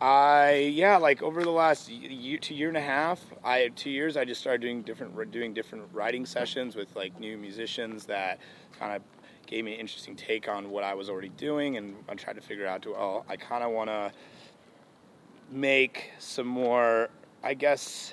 I 0.00 0.70
yeah, 0.72 0.96
like 0.96 1.22
over 1.22 1.44
the 1.44 1.50
last 1.50 1.88
year, 1.88 2.38
two 2.38 2.54
year 2.54 2.68
and 2.68 2.76
a 2.76 2.82
half, 2.82 3.24
I 3.44 3.68
two 3.68 3.90
years, 3.90 4.16
I 4.16 4.24
just 4.24 4.40
started 4.40 4.60
doing 4.60 4.82
different 4.82 5.30
doing 5.30 5.54
different 5.54 5.84
writing 5.92 6.26
sessions 6.26 6.74
with 6.74 6.94
like 6.96 7.18
new 7.20 7.38
musicians 7.38 8.04
that 8.06 8.40
kind 8.84 8.96
of 8.96 9.02
gave 9.46 9.64
me 9.64 9.74
an 9.74 9.80
interesting 9.80 10.14
take 10.14 10.48
on 10.48 10.70
what 10.70 10.84
I 10.84 10.94
was 10.94 11.08
already 11.08 11.30
doing, 11.30 11.76
and 11.76 11.96
I 12.08 12.14
tried 12.14 12.34
to 12.34 12.42
figure 12.42 12.66
out, 12.66 12.84
well, 12.86 13.24
oh, 13.24 13.24
I 13.28 13.36
kind 13.36 13.64
of 13.64 13.72
want 13.72 13.88
to 13.88 14.12
make 15.50 16.10
some 16.18 16.46
more, 16.46 17.08
I 17.42 17.54
guess, 17.54 18.12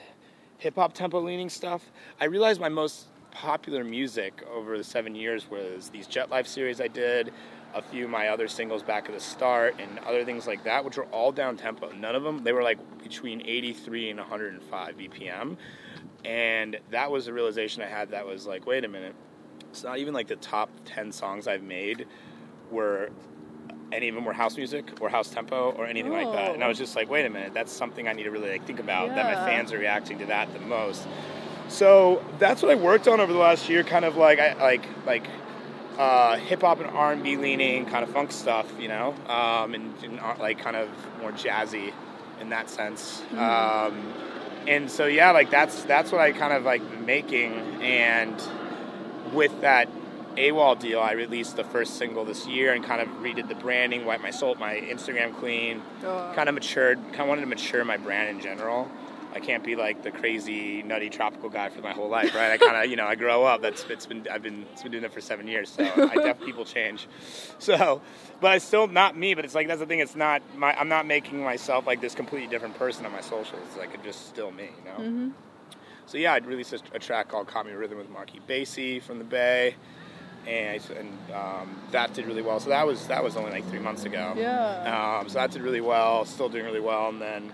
hip 0.60 0.76
hop 0.76 0.94
tempo 0.94 1.20
leaning 1.20 1.50
stuff. 1.50 1.92
I 2.22 2.26
realized 2.26 2.62
my 2.62 2.70
most 2.70 3.08
popular 3.32 3.84
music 3.84 4.44
over 4.54 4.78
the 4.78 4.84
seven 4.84 5.16
years 5.16 5.50
was 5.50 5.90
these 5.90 6.08
Jet 6.08 6.30
Life 6.30 6.48
series 6.48 6.80
I 6.80 6.88
did, 6.88 7.34
a 7.74 7.82
few 7.82 8.06
of 8.06 8.10
my 8.10 8.30
other 8.30 8.48
singles 8.48 8.84
back 8.84 9.08
at 9.08 9.14
the 9.14 9.20
start, 9.20 9.76
and 9.80 10.00
other 10.00 10.24
things 10.24 10.48
like 10.48 10.64
that, 10.64 10.86
which 10.86 10.98
were 10.98 11.06
all 11.06 11.34
down 11.34 11.58
tempo. 11.58 11.92
None 11.92 12.16
of 12.16 12.24
them, 12.24 12.44
they 12.44 12.54
were 12.54 12.64
like 12.64 12.78
between 13.04 13.42
83 13.42 14.12
and 14.12 14.20
105 14.20 14.98
BPM. 14.98 15.58
And 16.24 16.78
that 16.92 17.10
was 17.10 17.28
a 17.28 17.34
realization 17.34 17.82
I 17.82 17.88
had 17.88 18.12
that 18.12 18.26
was 18.26 18.46
like, 18.46 18.66
wait 18.68 18.86
a 18.86 18.88
minute, 18.88 19.16
it's 19.72 19.84
not 19.84 19.98
even 19.98 20.14
like 20.14 20.28
the 20.28 20.36
top 20.36 20.70
10 20.86 21.12
songs 21.12 21.48
I've 21.48 21.64
made 21.64 22.06
were 22.70 23.10
any 23.92 24.10
of 24.10 24.16
them 24.16 24.26
were 24.26 24.34
house 24.34 24.58
music 24.58 25.02
or 25.02 25.10
house 25.10 25.30
tempo 25.30 25.72
or 25.72 25.86
anything 25.86 26.12
like 26.12 26.32
that. 26.32 26.54
And 26.54 26.64
I 26.64 26.68
was 26.68 26.78
just 26.78 26.96
like, 26.96 27.10
wait 27.10 27.26
a 27.26 27.30
minute, 27.30 27.54
that's 27.54 27.72
something 27.72 28.08
I 28.08 28.14
need 28.14 28.24
to 28.24 28.32
really 28.32 28.50
like 28.50 28.66
think 28.66 28.80
about. 28.80 29.10
That 29.10 29.26
my 29.26 29.46
fans 29.46 29.74
are 29.74 29.78
reacting 29.78 30.20
to 30.20 30.26
that 30.28 30.54
the 30.54 30.60
most. 30.60 31.08
So 31.68 32.24
that's 32.38 32.62
what 32.62 32.72
I 32.72 32.76
worked 32.76 33.08
on 33.08 33.20
over 33.20 33.32
the 33.32 33.40
last 33.40 33.70
year, 33.70 33.84
kind 33.84 34.06
of 34.06 34.18
like 34.18 34.40
I 34.40 34.54
like 34.62 34.86
like 35.06 35.26
uh, 35.98 36.38
hip 36.38 36.62
hop 36.62 36.80
and 36.80 36.90
R 36.90 37.14
and 37.14 37.24
B 37.24 37.38
leaning, 37.38 37.86
kind 37.86 38.04
of 38.04 38.12
funk 38.12 38.32
stuff, 38.32 38.72
you 38.80 38.88
know, 38.88 39.14
um, 39.28 39.74
and, 39.74 40.04
and 40.04 40.20
uh, 40.20 40.36
like 40.40 40.60
kind 40.60 40.76
of 40.76 40.90
more 41.22 41.32
jazzy 41.32 41.94
in 42.40 42.50
that 42.50 42.70
sense. 42.70 43.22
Um, 43.38 44.14
and 44.68 44.90
so 44.90 45.06
yeah, 45.06 45.32
like 45.32 45.50
that's 45.50 45.84
that's 45.84 46.12
what 46.12 46.22
I 46.22 46.32
kind 46.32 46.54
of 46.54 46.64
like 46.64 46.82
making, 47.02 47.54
and 47.82 48.36
with 49.34 49.62
that 49.62 49.90
AWAL 50.38 50.76
deal, 50.80 51.00
I 51.00 51.12
released 51.12 51.56
the 51.58 51.64
first 51.64 51.98
single 51.98 52.24
this 52.26 52.48
year 52.48 52.74
and 52.74 52.84
kind 52.84 53.02
of 53.02 53.08
redid 53.22 53.48
the 53.50 53.56
branding, 53.56 54.06
wiped 54.06 54.24
my 54.24 54.32
soul, 54.32 54.56
my 54.56 54.76
Instagram 54.76 55.38
clean, 55.38 55.82
Oh. 56.04 56.32
kind 56.36 56.48
of 56.48 56.56
matured, 56.56 57.00
kind 57.10 57.22
of 57.22 57.28
wanted 57.28 57.42
to 57.42 57.48
mature 57.48 57.84
my 57.84 57.98
brand 57.98 58.30
in 58.30 58.40
general. 58.42 58.90
I 59.34 59.40
can't 59.40 59.64
be 59.64 59.78
like 59.78 60.04
the 60.04 60.12
crazy, 60.12 60.84
nutty, 60.84 61.10
tropical 61.10 61.50
guy 61.50 61.70
for 61.70 61.80
my 61.82 61.94
whole 61.94 62.10
life, 62.10 62.36
right? 62.36 62.52
I 62.52 62.58
kind 62.58 62.76
of, 62.84 62.90
you 62.90 62.98
know, 62.98 63.06
I 63.06 63.16
grow 63.16 63.46
up. 63.46 63.62
That's 63.62 63.86
it's 63.90 64.06
been 64.06 64.28
I've 64.30 64.44
been 64.44 64.66
it's 64.74 64.84
been 64.84 64.92
doing 64.92 65.04
that 65.04 65.14
for 65.14 65.22
seven 65.22 65.48
years, 65.48 65.70
so 65.70 65.84
I 65.86 65.88
definitely 66.16 66.46
people 66.48 66.66
change. 66.66 67.08
So, 67.58 68.02
but 68.42 68.58
it's 68.58 68.66
still 68.66 68.88
not 68.88 69.16
me. 69.18 69.34
But 69.34 69.46
it's 69.46 69.56
like 69.56 69.68
that's 69.70 69.80
the 69.80 69.86
thing. 69.86 70.00
It's 70.00 70.18
not 70.18 70.42
my. 70.58 70.74
I'm 70.78 70.90
not 70.90 71.06
making 71.06 71.42
myself 71.42 71.88
like 71.88 72.02
this 72.02 72.14
completely 72.14 72.50
different 72.50 72.78
person 72.78 73.06
on 73.06 73.14
my 73.14 73.22
socials. 73.22 73.62
It's 73.70 73.78
like 73.78 73.94
it's 73.94 74.04
just 74.04 74.28
still 74.28 74.52
me, 74.52 74.66
you 74.80 74.84
know. 74.92 74.98
Mm-hmm. 75.10 75.30
So 76.12 76.18
yeah, 76.18 76.34
I'd 76.34 76.46
released 76.46 76.74
a, 76.74 76.80
a 76.94 77.00
track 77.00 77.30
called 77.30 77.48
"Caught 77.48 77.68
Me 77.68 77.72
Rhythm" 77.72 77.98
with 77.98 78.10
Marky 78.10 78.42
Basie 78.46 79.02
from 79.02 79.18
the 79.18 79.24
Bay, 79.24 79.76
and, 80.46 80.82
and 80.90 81.18
um, 81.34 81.80
that 81.92 82.14
did 82.14 82.26
really 82.26 82.42
well. 82.42 82.60
So 82.60 82.70
that 82.70 82.86
was 82.86 83.08
that 83.08 83.24
was 83.24 83.38
only 83.38 83.52
like 83.52 83.66
three 83.70 83.80
months 83.80 84.04
ago. 84.04 84.34
Yeah. 84.36 85.20
Um, 85.22 85.30
so 85.30 85.36
that 85.36 85.52
did 85.52 85.62
really 85.62 85.80
well, 85.80 86.26
still 86.26 86.50
doing 86.50 86.66
really 86.66 86.82
well, 86.82 87.08
and 87.08 87.22
then 87.22 87.54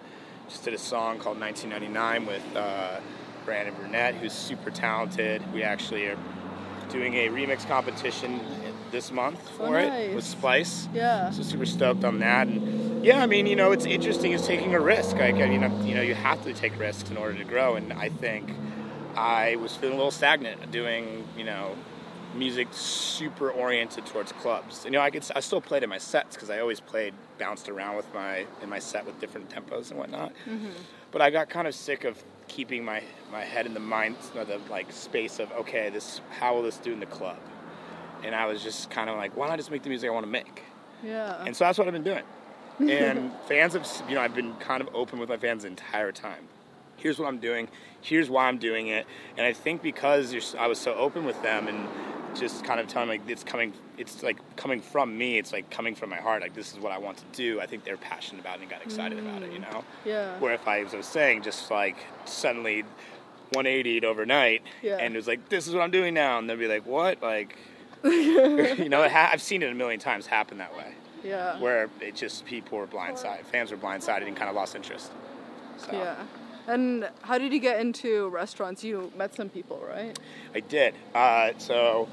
just 0.50 0.64
did 0.64 0.74
a 0.74 0.80
song 0.80 1.20
called 1.20 1.40
1999 1.40 2.26
with 2.26 2.56
uh, 2.56 3.00
Brandyn 3.46 3.76
Burnette, 3.76 4.16
who's 4.16 4.34
super 4.34 4.72
talented. 4.72 5.44
We 5.54 5.62
actually 5.62 6.08
are 6.08 6.18
doing 6.90 7.14
a 7.14 7.28
remix 7.28 7.64
competition 7.68 8.40
this 8.92 9.12
month 9.12 9.40
Oh, 9.60 9.68
for 9.68 9.80
it 9.80 10.16
with 10.16 10.24
Splice. 10.24 10.88
Yeah. 10.94 11.30
So 11.32 11.44
super 11.44 11.66
stoked 11.66 12.04
on 12.04 12.20
that, 12.20 12.48
and 12.48 13.06
yeah, 13.06 13.22
I 13.22 13.28
mean, 13.28 13.48
you 13.48 13.56
know, 13.56 13.72
it's 13.72 13.86
interesting. 13.86 14.32
It's 14.34 14.48
taking 14.48 14.74
a 14.76 14.80
risk. 14.80 15.18
Like, 15.18 15.36
I 15.36 15.48
mean, 15.48 15.62
you 15.88 15.96
know, 15.96 16.02
you 16.02 16.16
have 16.16 16.44
to 16.44 16.54
take 16.54 16.78
risks 16.80 17.10
in 17.10 17.18
order 17.18 17.38
to 17.38 17.44
grow, 17.44 17.76
and 17.76 17.94
I 17.94 18.10
think 18.10 18.52
I 19.16 19.56
was 19.58 19.76
feeling 19.76 19.96
a 19.96 19.98
little 19.98 20.12
stagnant 20.12 20.72
doing, 20.72 21.28
you 21.38 21.44
know, 21.44 21.76
music 22.36 22.68
super 22.72 23.50
oriented 23.50 24.06
towards 24.06 24.32
clubs. 24.34 24.86
You 24.86 24.92
know, 24.92 25.02
I 25.02 25.10
could 25.10 25.26
I 25.36 25.40
still 25.40 25.62
played 25.62 25.84
in 25.84 25.90
my 25.90 25.98
sets 25.98 26.36
because 26.36 26.50
I 26.50 26.60
always 26.60 26.80
played 26.80 27.14
bounced 27.38 27.70
around 27.70 27.96
with 27.96 28.12
my 28.14 28.46
in 28.62 28.70
my 28.70 28.80
set 28.80 29.06
with 29.06 29.20
different 29.20 29.50
tempos 29.50 29.90
and 29.90 30.00
whatnot. 30.00 30.34
Mm-hmm. 30.48 30.70
But 31.12 31.22
I 31.22 31.30
got 31.30 31.50
kind 31.50 31.68
of 31.68 31.76
sick 31.76 32.04
of 32.04 32.24
keeping 32.48 32.84
my 32.84 33.02
my 33.32 33.44
head 33.44 33.66
in 33.66 33.74
the 33.74 33.80
mind, 33.80 34.18
or 34.36 34.46
the 34.46 34.60
like 34.70 34.92
space 34.92 35.40
of 35.40 35.52
okay, 35.54 35.90
this 35.90 36.22
how 36.40 36.56
will 36.56 36.64
this 36.64 36.78
do 36.78 36.94
in 36.94 37.00
the 37.00 37.06
club? 37.06 37.38
And 38.24 38.34
I 38.36 38.46
was 38.46 38.64
just 38.64 38.90
kind 38.90 39.10
of 39.10 39.18
like, 39.18 39.36
why 39.38 39.48
not 39.48 39.58
just 39.58 39.72
make 39.72 39.84
the 39.84 39.90
music 39.90 40.10
I 40.10 40.14
want 40.14 40.26
to 40.26 40.32
make? 40.32 40.64
Yeah. 41.04 41.44
And 41.46 41.56
so 41.56 41.66
that's 41.66 41.78
what 41.78 41.88
I've 41.88 41.94
been 41.94 42.04
doing. 42.04 42.24
And 42.80 43.32
fans 43.48 43.74
have, 43.74 43.88
you 44.08 44.14
know, 44.14 44.22
I've 44.22 44.36
been 44.36 44.54
kind 44.56 44.82
of 44.82 44.90
open 44.94 45.18
with 45.18 45.30
my 45.30 45.38
fans 45.38 45.64
the 45.64 45.68
entire 45.70 46.12
time. 46.12 46.48
Here's 46.96 47.18
what 47.18 47.28
I'm 47.28 47.40
doing. 47.40 47.68
Here's 48.02 48.30
why 48.30 48.48
I'm 48.48 48.60
doing 48.60 48.88
it. 48.90 49.08
And 49.36 49.46
I 49.48 49.54
think 49.54 49.82
because 49.82 50.54
I 50.56 50.68
was 50.68 50.78
so 50.78 50.94
open 50.94 51.26
with 51.26 51.42
them 51.42 51.68
and 51.68 51.88
just 52.38 52.64
kind 52.64 52.80
of 52.80 52.88
telling 52.88 53.08
them 53.10 53.20
like 53.20 53.30
it's 53.32 53.44
coming, 53.44 53.74
it's 53.98 54.22
like 54.22 54.38
coming 54.58 54.80
from 54.80 55.18
me. 55.18 55.40
It's 55.40 55.52
like 55.54 55.72
coming 55.72 55.96
from 55.96 56.12
my 56.12 56.18
heart. 56.18 56.44
Like 56.44 56.54
this 56.54 56.72
is 56.72 56.80
what 56.80 56.92
I 56.92 57.00
want 57.00 57.18
to 57.18 57.24
do. 57.34 57.60
I 57.60 57.66
think 57.66 57.84
they're 57.84 57.98
passionate 57.98 58.42
about 58.42 58.58
it 58.60 58.62
and 58.62 58.70
got 58.70 58.84
excited 58.84 59.18
about 59.18 59.42
it. 59.42 59.52
You 59.52 59.60
know. 59.60 59.68
Mm, 59.68 59.84
yeah. 60.06 60.38
Where 60.40 60.54
if 60.54 60.68
I, 60.68 60.82
as 60.82 60.94
I 60.94 60.98
was 60.98 61.08
saying, 61.08 61.42
just 61.42 61.72
like 61.72 61.98
suddenly 62.26 62.84
180'd 63.54 64.06
overnight, 64.06 64.62
Yeah. 64.84 64.98
and 64.98 65.16
it 65.16 65.18
was 65.18 65.28
like, 65.28 65.50
this 65.50 65.68
is 65.68 65.74
what 65.74 65.82
I'm 65.82 65.92
doing 65.92 66.14
now, 66.14 66.38
and 66.38 66.48
they'll 66.50 66.58
be 66.58 66.68
like, 66.68 66.86
what? 66.86 67.22
Like, 67.24 67.58
you 68.78 68.90
know, 68.90 69.08
ha- 69.08 69.30
I've 69.32 69.42
seen 69.42 69.62
it 69.64 69.72
a 69.72 69.76
million 69.76 70.00
times 70.00 70.28
happen 70.28 70.58
that 70.58 70.76
way 70.76 70.94
yeah. 71.24 71.60
where 71.60 71.90
it 72.02 72.16
just 72.16 72.46
people 72.46 72.78
were 72.78 72.88
blindsided, 72.88 73.46
fans 73.46 73.72
were 73.72 73.78
blindsided 73.78 74.28
and 74.28 74.36
kind 74.36 74.50
of 74.50 74.56
lost 74.56 74.76
interest. 74.76 75.12
So 75.78 75.92
Yeah. 75.92 76.26
And 76.68 77.10
how 77.22 77.38
did 77.38 77.54
you 77.54 77.60
get 77.60 77.80
into 77.80 78.28
restaurants? 78.28 78.84
You 78.84 79.12
met 79.16 79.34
some 79.34 79.50
people, 79.50 79.82
right? 79.88 80.20
I 80.54 80.60
did. 80.60 80.96
Uh, 81.16 81.54
so 81.58 82.10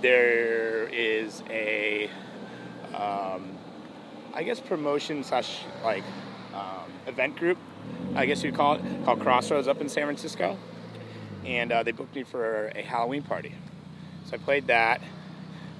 there 0.00 0.84
is 0.84 1.42
a, 1.50 2.08
um, 2.94 3.58
I 4.32 4.42
guess 4.42 4.58
promotion 4.58 5.22
slash 5.22 5.60
like 5.84 6.04
um, 6.54 6.90
event 7.06 7.36
group, 7.36 7.58
I 8.14 8.24
guess 8.24 8.42
you'd 8.42 8.54
call 8.54 8.76
it, 8.76 8.82
called 9.04 9.20
Crossroads 9.20 9.68
up 9.68 9.82
in 9.82 9.88
San 9.90 10.04
Francisco, 10.04 10.56
and 11.44 11.70
uh, 11.70 11.82
they 11.82 11.92
booked 11.92 12.14
me 12.14 12.22
for 12.22 12.68
a 12.74 12.80
Halloween 12.80 13.22
party. 13.22 13.54
So 14.24 14.36
I 14.36 14.38
played 14.38 14.66
that, 14.68 15.02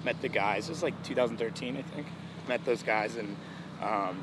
met 0.05 0.21
the 0.23 0.29
guys. 0.29 0.69
It 0.69 0.73
was 0.73 0.83
like 0.83 1.01
2013, 1.05 1.77
I 1.77 1.83
think. 1.83 2.07
Met 2.49 2.65
those 2.65 2.83
guys 2.83 3.17
and. 3.17 3.37
Um, 3.83 4.23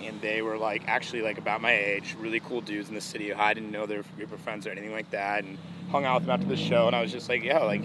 and 0.00 0.20
they 0.20 0.42
were 0.42 0.58
like 0.58 0.82
actually 0.86 1.22
like 1.22 1.38
about 1.38 1.60
my 1.60 1.72
age, 1.72 2.16
really 2.18 2.40
cool 2.40 2.60
dudes 2.60 2.88
in 2.88 2.94
the 2.94 3.00
city. 3.00 3.32
I 3.32 3.54
didn't 3.54 3.70
know 3.70 3.86
their 3.86 4.02
group 4.16 4.32
of 4.32 4.40
friends 4.40 4.66
or 4.66 4.70
anything 4.70 4.92
like 4.92 5.10
that, 5.10 5.44
and 5.44 5.58
hung 5.90 6.04
out 6.04 6.20
with 6.20 6.26
them 6.26 6.40
after 6.40 6.46
the 6.48 6.56
show. 6.56 6.86
And 6.86 6.96
I 6.96 7.02
was 7.02 7.12
just 7.12 7.28
like, 7.28 7.42
yeah, 7.42 7.60
like 7.60 7.82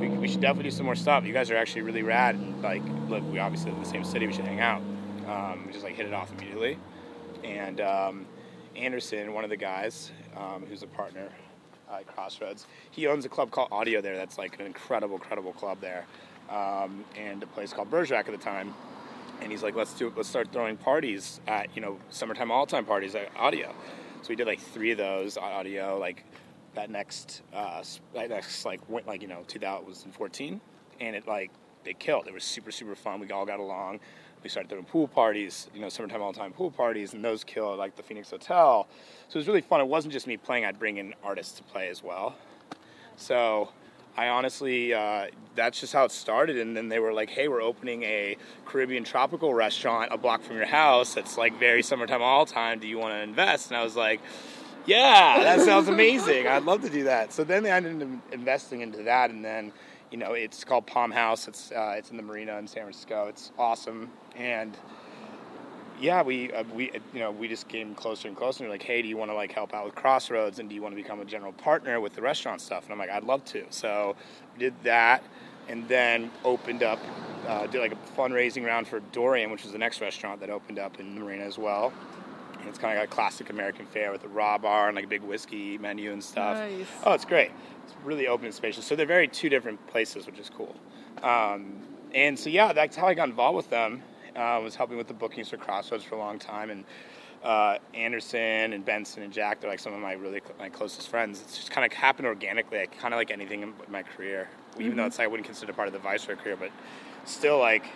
we, 0.00 0.08
we 0.08 0.28
should 0.28 0.40
definitely 0.40 0.70
do 0.70 0.76
some 0.76 0.86
more 0.86 0.96
stuff. 0.96 1.24
You 1.24 1.32
guys 1.32 1.50
are 1.50 1.56
actually 1.56 1.82
really 1.82 2.02
rad, 2.02 2.34
and 2.34 2.60
like 2.62 2.82
look, 3.08 3.22
we 3.30 3.38
obviously 3.38 3.70
live 3.70 3.78
in 3.78 3.84
the 3.84 3.90
same 3.90 4.04
city. 4.04 4.26
We 4.26 4.32
should 4.32 4.44
hang 4.44 4.60
out. 4.60 4.82
Um, 5.28 5.64
we 5.66 5.72
just 5.72 5.84
like 5.84 5.94
hit 5.94 6.06
it 6.06 6.12
off 6.12 6.32
immediately, 6.32 6.78
and 7.44 7.80
um, 7.80 8.26
Anderson, 8.74 9.32
one 9.32 9.44
of 9.44 9.50
the 9.50 9.56
guys 9.56 10.10
um, 10.36 10.64
who's 10.68 10.82
a 10.82 10.86
partner 10.86 11.28
at 11.92 12.06
Crossroads, 12.06 12.66
he 12.90 13.06
owns 13.06 13.24
a 13.24 13.28
club 13.28 13.50
called 13.50 13.68
Audio 13.70 14.00
there. 14.00 14.16
That's 14.16 14.38
like 14.38 14.58
an 14.58 14.66
incredible, 14.66 15.16
incredible 15.16 15.52
club 15.52 15.78
there, 15.80 16.04
um, 16.50 17.04
and 17.16 17.42
a 17.42 17.46
place 17.46 17.72
called 17.72 17.90
Bergerac 17.90 18.26
at 18.26 18.32
the 18.32 18.38
time. 18.38 18.74
And 19.40 19.50
he's 19.50 19.62
like, 19.62 19.74
let's 19.74 19.92
do, 19.92 20.12
let's 20.16 20.28
start 20.28 20.52
throwing 20.52 20.76
parties 20.76 21.40
at 21.46 21.74
you 21.74 21.82
know 21.82 21.98
summertime 22.10 22.50
all 22.50 22.66
time 22.66 22.84
parties 22.84 23.14
at 23.14 23.30
Audio. 23.36 23.74
So 24.22 24.30
we 24.30 24.36
did 24.36 24.46
like 24.46 24.60
three 24.60 24.92
of 24.92 24.98
those 24.98 25.36
at 25.36 25.42
Audio, 25.42 25.98
like 25.98 26.24
that 26.74 26.90
next, 26.90 27.42
uh, 27.52 27.82
that 28.14 28.30
next 28.30 28.64
like 28.64 28.80
went 28.88 29.06
like 29.06 29.22
you 29.22 29.28
know 29.28 29.44
2014, 29.46 30.60
and 31.00 31.16
it 31.16 31.26
like 31.26 31.50
they 31.84 31.94
killed. 31.94 32.26
It 32.26 32.34
was 32.34 32.44
super 32.44 32.70
super 32.70 32.94
fun. 32.94 33.20
We 33.20 33.30
all 33.30 33.46
got 33.46 33.60
along. 33.60 34.00
We 34.42 34.48
started 34.48 34.68
throwing 34.68 34.84
pool 34.84 35.08
parties, 35.08 35.68
you 35.74 35.80
know, 35.80 35.88
summertime 35.88 36.22
all 36.22 36.32
time 36.32 36.52
pool 36.52 36.70
parties, 36.70 37.14
and 37.14 37.24
those 37.24 37.44
killed 37.44 37.78
like 37.78 37.96
the 37.96 38.02
Phoenix 38.02 38.30
Hotel. 38.30 38.86
So 39.28 39.36
it 39.36 39.40
was 39.40 39.48
really 39.48 39.60
fun. 39.60 39.80
It 39.80 39.88
wasn't 39.88 40.12
just 40.12 40.26
me 40.26 40.36
playing; 40.36 40.64
I'd 40.64 40.78
bring 40.78 40.96
in 40.96 41.14
artists 41.22 41.56
to 41.58 41.62
play 41.62 41.88
as 41.88 42.02
well. 42.02 42.36
So 43.16 43.70
I 44.16 44.28
honestly, 44.28 44.94
uh, 44.94 45.26
that's 45.54 45.80
just 45.80 45.92
how 45.92 46.04
it 46.04 46.10
started. 46.10 46.58
And 46.58 46.76
then 46.76 46.88
they 46.88 46.98
were 46.98 47.12
like, 47.12 47.30
hey, 47.30 47.48
we're 47.48 47.62
opening 47.62 48.02
a 48.02 48.36
Caribbean 48.64 49.04
tropical 49.04 49.52
restaurant 49.52 50.12
a 50.12 50.18
block 50.18 50.42
from 50.42 50.56
your 50.56 50.66
house 50.66 51.14
that's 51.14 51.36
like 51.36 51.58
very 51.58 51.82
summertime 51.82 52.22
all 52.22 52.46
time. 52.46 52.78
Do 52.78 52.86
you 52.86 52.98
want 52.98 53.14
to 53.14 53.20
invest? 53.20 53.70
And 53.70 53.76
I 53.76 53.82
was 53.84 53.96
like, 53.96 54.20
yeah, 54.86 55.40
that 55.42 55.60
sounds 55.60 55.88
amazing. 55.88 56.46
I'd 56.46 56.64
love 56.64 56.82
to 56.82 56.90
do 56.90 57.04
that. 57.04 57.32
So 57.32 57.44
then 57.44 57.62
they 57.62 57.70
ended 57.70 58.02
up 58.02 58.32
investing 58.32 58.80
into 58.80 59.02
that. 59.02 59.30
And 59.30 59.44
then, 59.44 59.72
you 60.10 60.18
know, 60.18 60.32
it's 60.32 60.64
called 60.64 60.86
Palm 60.86 61.10
House. 61.10 61.48
It's, 61.48 61.72
uh, 61.72 61.94
it's 61.98 62.10
in 62.10 62.16
the 62.16 62.22
marina 62.22 62.56
in 62.58 62.66
San 62.66 62.82
Francisco. 62.84 63.26
It's 63.26 63.52
awesome. 63.58 64.10
And 64.36 64.76
yeah, 66.00 66.22
we 66.22 66.52
uh, 66.52 66.64
we 66.74 66.92
you 67.12 67.20
know 67.20 67.30
we 67.30 67.48
just 67.48 67.68
came 67.68 67.94
closer 67.94 68.28
and 68.28 68.36
closer. 68.36 68.64
And 68.64 68.72
like, 68.72 68.82
hey, 68.82 69.02
do 69.02 69.08
you 69.08 69.16
want 69.16 69.30
to 69.30 69.34
like 69.34 69.52
help 69.52 69.74
out 69.74 69.84
with 69.84 69.94
Crossroads, 69.94 70.58
and 70.58 70.68
do 70.68 70.74
you 70.74 70.82
want 70.82 70.96
to 70.96 71.02
become 71.02 71.20
a 71.20 71.24
general 71.24 71.52
partner 71.52 72.00
with 72.00 72.14
the 72.14 72.22
restaurant 72.22 72.60
stuff? 72.60 72.84
And 72.84 72.92
I'm 72.92 72.98
like, 72.98 73.10
I'd 73.10 73.24
love 73.24 73.44
to. 73.46 73.64
So 73.70 74.16
we 74.54 74.60
did 74.60 74.74
that, 74.84 75.22
and 75.68 75.86
then 75.88 76.30
opened 76.44 76.82
up, 76.82 76.98
uh, 77.46 77.66
did 77.66 77.80
like 77.80 77.92
a 77.92 78.18
fundraising 78.18 78.64
round 78.64 78.88
for 78.88 79.00
Dorian, 79.12 79.50
which 79.50 79.62
was 79.62 79.72
the 79.72 79.78
next 79.78 80.00
restaurant 80.00 80.40
that 80.40 80.50
opened 80.50 80.78
up 80.78 81.00
in 81.00 81.14
the 81.14 81.20
marina 81.20 81.44
as 81.44 81.58
well. 81.58 81.92
And 82.58 82.68
it's 82.68 82.78
kind 82.78 82.96
of 82.96 83.00
like 83.00 83.08
a 83.08 83.14
classic 83.14 83.50
American 83.50 83.86
fare 83.86 84.10
with 84.10 84.24
a 84.24 84.28
raw 84.28 84.58
bar 84.58 84.88
and 84.88 84.96
like 84.96 85.04
a 85.04 85.08
big 85.08 85.22
whiskey 85.22 85.78
menu 85.78 86.12
and 86.12 86.22
stuff. 86.22 86.56
Nice. 86.56 86.86
Oh, 87.04 87.12
it's 87.12 87.24
great. 87.24 87.52
It's 87.84 87.94
really 88.04 88.26
open 88.26 88.46
and 88.46 88.54
spacious. 88.54 88.84
So 88.84 88.96
they're 88.96 89.06
very 89.06 89.28
two 89.28 89.48
different 89.48 89.84
places, 89.86 90.26
which 90.26 90.38
is 90.38 90.50
cool. 90.50 90.74
Um, 91.22 91.80
and 92.12 92.38
so 92.38 92.50
yeah, 92.50 92.72
that's 92.72 92.96
how 92.96 93.06
I 93.06 93.14
got 93.14 93.28
involved 93.28 93.56
with 93.56 93.70
them. 93.70 94.02
Uh, 94.36 94.60
was 94.62 94.74
helping 94.74 94.96
with 94.98 95.08
the 95.08 95.14
bookings 95.14 95.48
for 95.48 95.56
Crossroads 95.56 96.04
for 96.04 96.14
a 96.14 96.18
long 96.18 96.38
time, 96.38 96.70
and 96.70 96.84
uh, 97.42 97.78
Anderson 97.94 98.72
and 98.72 98.84
Benson 98.84 99.22
and 99.22 99.32
Jack, 99.32 99.60
they're 99.60 99.70
like 99.70 99.78
some 99.78 99.94
of 99.94 100.00
my 100.00 100.12
really 100.12 100.40
my 100.58 100.68
closest 100.68 101.08
friends. 101.08 101.40
It's 101.40 101.56
just 101.56 101.70
kind 101.70 101.84
of 101.90 101.92
happened 101.96 102.26
organically, 102.26 102.78
like, 102.78 102.98
kind 102.98 103.14
of 103.14 103.18
like 103.18 103.30
anything 103.30 103.62
in 103.62 103.72
my 103.88 104.02
career. 104.02 104.48
Even 104.74 104.90
Mm-hmm. 104.90 104.98
though 104.98 105.06
it's 105.06 105.20
I 105.20 105.26
wouldn't 105.26 105.46
consider 105.46 105.72
part 105.72 105.88
of 105.88 105.94
the 105.94 106.00
Viceroy 106.00 106.36
career, 106.36 106.56
but 106.56 106.70
still 107.24 107.58
like 107.58 107.86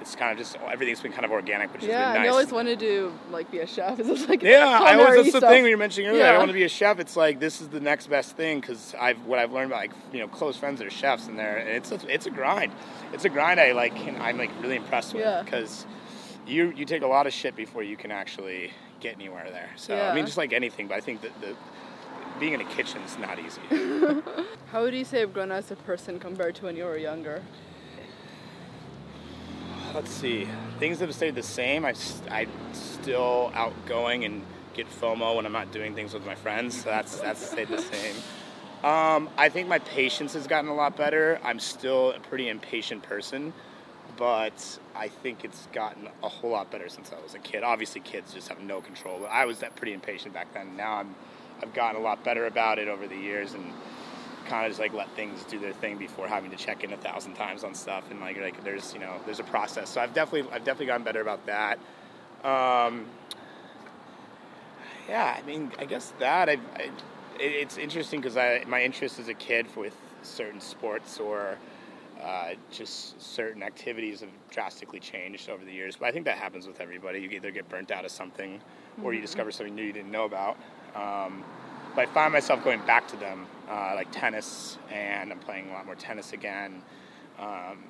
it's 0.00 0.14
kind 0.14 0.30
of 0.32 0.38
just 0.38 0.56
everything's 0.70 1.00
been 1.00 1.12
kind 1.12 1.24
of 1.24 1.30
organic, 1.32 1.72
which 1.72 1.82
Yeah, 1.82 2.06
has 2.06 2.14
been 2.14 2.22
nice. 2.22 2.30
always 2.30 2.52
wanted 2.52 2.78
to 2.80 3.12
like 3.30 3.50
be 3.50 3.58
a 3.58 3.66
chef. 3.66 3.98
Is 4.00 4.06
this 4.06 4.28
like 4.28 4.42
Yeah, 4.42 4.78
I 4.80 4.94
always 4.94 5.16
that's 5.16 5.32
the 5.32 5.40
thing 5.40 5.62
when 5.62 5.68
you're 5.70 5.78
mentioning 5.78 6.08
earlier. 6.10 6.22
Yeah. 6.24 6.32
I 6.34 6.38
want 6.38 6.48
to 6.50 6.54
be 6.54 6.64
a 6.64 6.68
chef. 6.68 6.98
It's 7.00 7.16
like 7.16 7.40
this 7.40 7.60
is 7.60 7.68
the 7.68 7.80
next 7.80 8.06
best 8.08 8.36
thing 8.36 8.60
because 8.60 8.94
I've 9.00 9.24
what 9.26 9.38
I've 9.38 9.52
learned 9.52 9.70
about 9.72 9.80
like 9.80 9.92
you 10.12 10.20
know 10.20 10.28
close 10.28 10.56
friends 10.56 10.78
that 10.78 10.86
are 10.86 10.90
chefs 10.90 11.26
and 11.26 11.38
they're 11.38 11.56
and 11.58 11.68
it's 11.70 11.90
a, 11.92 11.98
it's 12.08 12.26
a 12.26 12.30
grind. 12.30 12.72
It's 13.12 13.24
a 13.24 13.28
grind. 13.28 13.58
I 13.60 13.72
like 13.72 13.94
I'm 14.20 14.38
like 14.38 14.50
really 14.62 14.76
impressed 14.76 15.14
with 15.14 15.22
Yeah. 15.22 15.42
because 15.42 15.84
you 16.46 16.72
you 16.76 16.84
take 16.84 17.02
a 17.02 17.06
lot 17.06 17.26
of 17.26 17.32
shit 17.32 17.56
before 17.56 17.82
you 17.82 17.96
can 17.96 18.10
actually 18.12 18.72
get 19.00 19.14
anywhere 19.16 19.48
there. 19.50 19.70
So 19.76 19.98
I 19.98 20.14
mean, 20.14 20.24
just 20.26 20.38
like 20.38 20.52
anything, 20.52 20.86
but 20.88 20.96
I 20.96 21.00
think 21.00 21.22
that 21.22 21.38
the 21.40 21.54
being 22.40 22.52
in 22.52 22.60
a 22.60 22.64
kitchen 22.64 23.00
is 23.02 23.18
not 23.18 23.38
easy. 23.40 23.60
How 24.72 24.82
would 24.82 24.94
you 24.94 25.04
say 25.04 25.22
I've 25.22 25.32
grown 25.34 25.50
as 25.50 25.70
a 25.72 25.76
person 25.76 26.20
compared 26.20 26.54
to 26.56 26.64
when 26.66 26.76
you 26.76 26.84
were 26.84 26.96
younger? 26.96 27.42
Let's 29.94 30.10
see. 30.10 30.46
Things 30.78 31.00
have 31.00 31.14
stayed 31.14 31.34
the 31.34 31.42
same. 31.42 31.84
I, 31.84 31.94
I'm 32.30 32.50
still 32.72 33.50
outgoing 33.54 34.24
and 34.24 34.42
get 34.74 34.88
FOMO 34.88 35.36
when 35.36 35.46
I'm 35.46 35.52
not 35.52 35.72
doing 35.72 35.94
things 35.94 36.14
with 36.14 36.24
my 36.24 36.34
friends. 36.34 36.82
So 36.82 36.90
that's 36.90 37.18
that's 37.20 37.50
stayed 37.50 37.68
the 37.68 37.80
same. 37.80 38.14
Um, 38.84 39.28
I 39.36 39.48
think 39.48 39.66
my 39.66 39.80
patience 39.80 40.34
has 40.34 40.46
gotten 40.46 40.70
a 40.70 40.74
lot 40.74 40.96
better. 40.96 41.40
I'm 41.42 41.58
still 41.58 42.12
a 42.12 42.20
pretty 42.20 42.48
impatient 42.48 43.02
person, 43.02 43.52
but 44.16 44.78
I 44.94 45.08
think 45.08 45.44
it's 45.44 45.66
gotten 45.72 46.08
a 46.22 46.28
whole 46.28 46.50
lot 46.50 46.70
better 46.70 46.88
since 46.88 47.10
I 47.12 47.20
was 47.20 47.34
a 47.34 47.40
kid. 47.40 47.64
Obviously, 47.64 48.00
kids 48.02 48.32
just 48.32 48.48
have 48.48 48.60
no 48.60 48.80
control. 48.80 49.18
But 49.20 49.30
I 49.30 49.46
was 49.46 49.58
that 49.60 49.74
pretty 49.74 49.94
impatient 49.94 50.32
back 50.32 50.54
then. 50.54 50.76
Now 50.76 50.98
I'm, 50.98 51.14
I've 51.60 51.74
gotten 51.74 52.00
a 52.00 52.04
lot 52.04 52.22
better 52.22 52.46
about 52.46 52.78
it 52.78 52.86
over 52.86 53.08
the 53.08 53.16
years 53.16 53.54
and 53.54 53.72
kind 54.48 54.64
of 54.64 54.70
just 54.70 54.80
like 54.80 54.94
let 54.94 55.08
things 55.10 55.44
do 55.44 55.58
their 55.58 55.72
thing 55.72 55.98
before 55.98 56.26
having 56.26 56.50
to 56.50 56.56
check 56.56 56.82
in 56.84 56.92
a 56.92 56.96
thousand 56.96 57.34
times 57.34 57.64
on 57.64 57.74
stuff 57.74 58.10
and 58.10 58.20
like 58.20 58.40
like 58.40 58.64
there's 58.64 58.92
you 58.94 59.00
know 59.00 59.16
there's 59.24 59.40
a 59.40 59.44
process. 59.44 59.90
So 59.90 60.00
I've 60.00 60.14
definitely 60.14 60.50
I've 60.52 60.64
definitely 60.64 60.86
gotten 60.86 61.04
better 61.04 61.20
about 61.20 61.44
that. 61.46 61.78
Um, 62.44 63.06
yeah, 65.08 65.36
I 65.38 65.46
mean 65.46 65.72
I 65.78 65.84
guess 65.84 66.12
that 66.18 66.48
I, 66.48 66.52
I 66.52 66.90
it, 67.38 67.52
it's 67.52 67.78
interesting 67.78 68.20
because 68.20 68.36
I 68.36 68.64
my 68.66 68.82
interest 68.82 69.18
as 69.18 69.28
a 69.28 69.34
kid 69.34 69.66
with 69.76 69.94
certain 70.22 70.60
sports 70.60 71.18
or 71.20 71.56
uh, 72.22 72.54
just 72.72 73.20
certain 73.22 73.62
activities 73.62 74.20
have 74.20 74.30
drastically 74.50 74.98
changed 74.98 75.48
over 75.48 75.64
the 75.64 75.72
years. 75.72 75.96
But 75.96 76.06
I 76.06 76.12
think 76.12 76.24
that 76.24 76.36
happens 76.36 76.66
with 76.66 76.80
everybody. 76.80 77.20
You 77.20 77.30
either 77.30 77.52
get 77.52 77.68
burnt 77.68 77.92
out 77.92 78.04
of 78.04 78.10
something 78.10 78.60
or 79.04 79.14
you 79.14 79.20
discover 79.20 79.52
something 79.52 79.74
new 79.74 79.84
you 79.84 79.92
didn't 79.92 80.10
know 80.10 80.24
about. 80.24 80.56
Um, 80.96 81.44
but 81.94 82.08
I 82.08 82.12
find 82.12 82.32
myself 82.32 82.62
going 82.64 82.80
back 82.86 83.08
to 83.08 83.16
them, 83.16 83.46
uh, 83.68 83.92
like 83.94 84.08
tennis, 84.10 84.78
and 84.90 85.32
I'm 85.32 85.38
playing 85.38 85.70
a 85.70 85.72
lot 85.72 85.86
more 85.86 85.94
tennis 85.94 86.32
again, 86.32 86.82
um, 87.38 87.84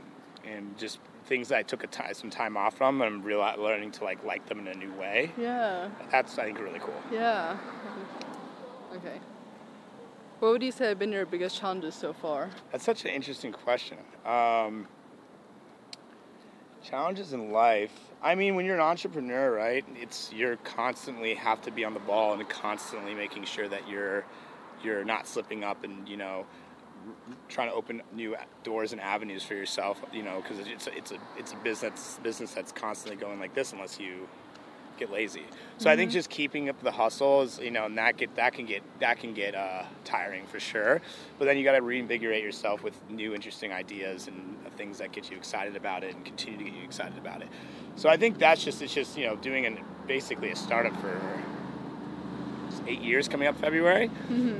and 0.44 0.76
just 0.78 0.98
things 1.26 1.48
that 1.48 1.58
I 1.58 1.62
took 1.62 1.84
a 1.84 2.14
some 2.14 2.30
time 2.30 2.56
off 2.56 2.76
from, 2.76 3.02
and 3.02 3.14
I'm 3.14 3.22
real 3.22 3.38
learning 3.58 3.92
to 3.92 4.04
like 4.04 4.24
like 4.24 4.46
them 4.46 4.60
in 4.60 4.68
a 4.68 4.74
new 4.74 4.92
way. 4.94 5.32
Yeah, 5.36 5.90
That's 6.10 6.38
I 6.38 6.46
think 6.46 6.58
really 6.60 6.78
cool. 6.80 6.94
yeah. 7.12 7.56
Okay. 8.94 9.20
What 10.38 10.52
would 10.52 10.62
you 10.62 10.70
say 10.72 10.88
have 10.88 10.98
been 10.98 11.10
your 11.12 11.26
biggest 11.26 11.58
challenges 11.58 11.94
so 11.94 12.12
far? 12.12 12.50
That's 12.70 12.84
such 12.84 13.04
an 13.04 13.10
interesting 13.10 13.52
question. 13.52 13.98
Um, 14.24 14.86
challenges 16.88 17.32
in 17.32 17.50
life. 17.50 17.92
I 18.22 18.34
mean, 18.34 18.54
when 18.54 18.64
you're 18.64 18.74
an 18.74 18.80
entrepreneur, 18.80 19.52
right? 19.52 19.84
It's 19.94 20.32
you're 20.32 20.56
constantly 20.56 21.34
have 21.34 21.60
to 21.62 21.70
be 21.70 21.84
on 21.84 21.94
the 21.94 22.00
ball 22.00 22.32
and 22.32 22.48
constantly 22.48 23.14
making 23.14 23.44
sure 23.44 23.68
that 23.68 23.88
you're 23.88 24.24
you're 24.82 25.04
not 25.04 25.26
slipping 25.26 25.64
up 25.64 25.84
and 25.84 26.08
you 26.08 26.16
know 26.16 26.46
trying 27.48 27.68
to 27.68 27.74
open 27.74 28.02
new 28.14 28.36
doors 28.64 28.92
and 28.92 29.00
avenues 29.00 29.42
for 29.42 29.54
yourself. 29.54 30.02
You 30.12 30.22
know, 30.22 30.42
because 30.42 30.66
it's 30.66 30.86
a, 30.86 30.96
it's 30.96 31.12
a 31.12 31.18
it's 31.36 31.52
a 31.52 31.56
business 31.56 32.18
business 32.22 32.52
that's 32.52 32.72
constantly 32.72 33.20
going 33.20 33.38
like 33.38 33.54
this 33.54 33.72
unless 33.72 34.00
you 34.00 34.28
get 34.98 35.10
lazy. 35.10 35.44
So 35.78 35.90
I 35.90 35.96
think 35.96 36.10
just 36.10 36.28
keeping 36.30 36.68
up 36.68 36.80
the 36.82 36.90
hustle 36.90 37.42
is, 37.42 37.58
you 37.58 37.70
know, 37.70 37.86
and 37.86 37.96
that 37.98 38.16
get 38.16 38.34
that 38.36 38.52
can 38.52 38.66
get 38.66 38.82
that 39.00 39.18
can 39.18 39.34
get 39.34 39.54
uh, 39.54 39.84
tiring 40.04 40.46
for 40.46 40.60
sure. 40.60 41.00
But 41.38 41.44
then 41.44 41.56
you 41.56 41.64
got 41.64 41.72
to 41.72 41.82
reinvigorate 41.82 42.42
yourself 42.42 42.82
with 42.82 42.94
new, 43.10 43.34
interesting 43.34 43.72
ideas 43.72 44.26
and 44.26 44.56
things 44.78 44.98
that 44.98 45.12
get 45.12 45.30
you 45.30 45.36
excited 45.36 45.76
about 45.76 46.04
it 46.04 46.14
and 46.14 46.24
continue 46.24 46.56
to 46.56 46.64
get 46.64 46.72
you 46.72 46.84
excited 46.84 47.18
about 47.18 47.42
it. 47.42 47.48
So 47.96 48.08
I 48.08 48.16
think 48.16 48.38
that's 48.38 48.64
just 48.64 48.80
it's 48.80 48.94
just 48.94 49.18
you 49.18 49.26
know 49.26 49.36
doing 49.36 49.66
an 49.66 49.78
basically 50.06 50.50
a 50.50 50.56
startup 50.56 50.96
for 51.00 51.20
eight 52.86 53.00
years 53.00 53.28
coming 53.28 53.48
up 53.48 53.58
February. 53.58 54.10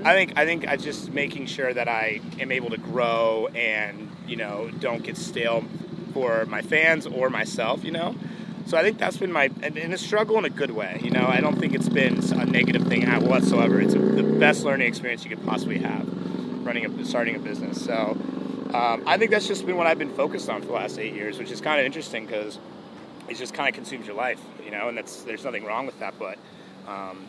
I 0.05 0.13
think 0.13 0.37
I 0.37 0.45
think 0.45 0.69
I 0.69 0.77
just 0.77 1.13
making 1.13 1.47
sure 1.47 1.73
that 1.73 1.89
I 1.89 2.21
am 2.41 2.53
able 2.53 2.71
to 2.71 2.77
grow 2.79 3.49
and 3.55 4.11
you 4.27 4.37
know 4.37 4.71
don't 4.81 5.03
get 5.03 5.17
stale 5.17 5.65
for 6.13 6.45
my 6.47 6.63
fans 6.63 7.07
or 7.07 7.31
myself. 7.31 7.85
You 7.85 7.93
know. 7.93 8.15
So 8.69 8.77
I 8.77 8.83
think 8.83 8.99
that's 8.99 9.17
been 9.17 9.33
my 9.33 9.51
and, 9.63 9.79
a 9.79 9.97
struggle 9.97 10.37
in 10.37 10.45
a 10.45 10.51
good 10.51 10.73
way. 10.73 11.01
You 11.03 11.11
know, 11.11 11.27
I 11.27 11.41
don't 11.41 11.59
think 11.59 11.73
it's 11.73 11.89
been 11.89 12.19
a 12.35 12.45
negative 12.45 12.87
thing 12.87 13.05
at 13.05 13.23
whatsoever. 13.23 13.81
It's 13.81 13.95
a, 13.95 13.99
the 13.99 14.23
best 14.23 14.63
learning 14.63 14.89
experience 14.89 15.25
you 15.25 15.35
could 15.35 15.43
possibly 15.47 15.79
have, 15.79 16.07
running 16.67 16.85
a 16.85 17.05
starting 17.07 17.35
a 17.35 17.39
business. 17.39 17.83
So 17.83 17.95
um, 18.75 19.05
I 19.07 19.17
think 19.17 19.31
that's 19.31 19.49
just 19.49 19.65
been 19.65 19.79
what 19.79 19.87
I've 19.87 19.99
been 19.99 20.13
focused 20.13 20.51
on 20.51 20.61
for 20.61 20.67
the 20.67 20.75
last 20.75 20.99
eight 20.99 21.15
years, 21.15 21.39
which 21.39 21.51
is 21.51 21.63
kind 21.63 21.81
of 21.81 21.87
interesting 21.87 22.27
because 22.27 22.59
it 23.27 23.39
just 23.39 23.55
kind 23.55 23.71
of 23.71 23.75
consumes 23.75 24.07
your 24.07 24.17
life. 24.17 24.41
You 24.63 24.71
know, 24.71 24.89
and 24.89 24.99
that's 24.99 25.23
there's 25.23 25.47
nothing 25.47 25.65
wrong 25.65 25.87
with 25.87 25.99
that, 26.01 26.19
but 26.19 26.37
um, 26.87 27.25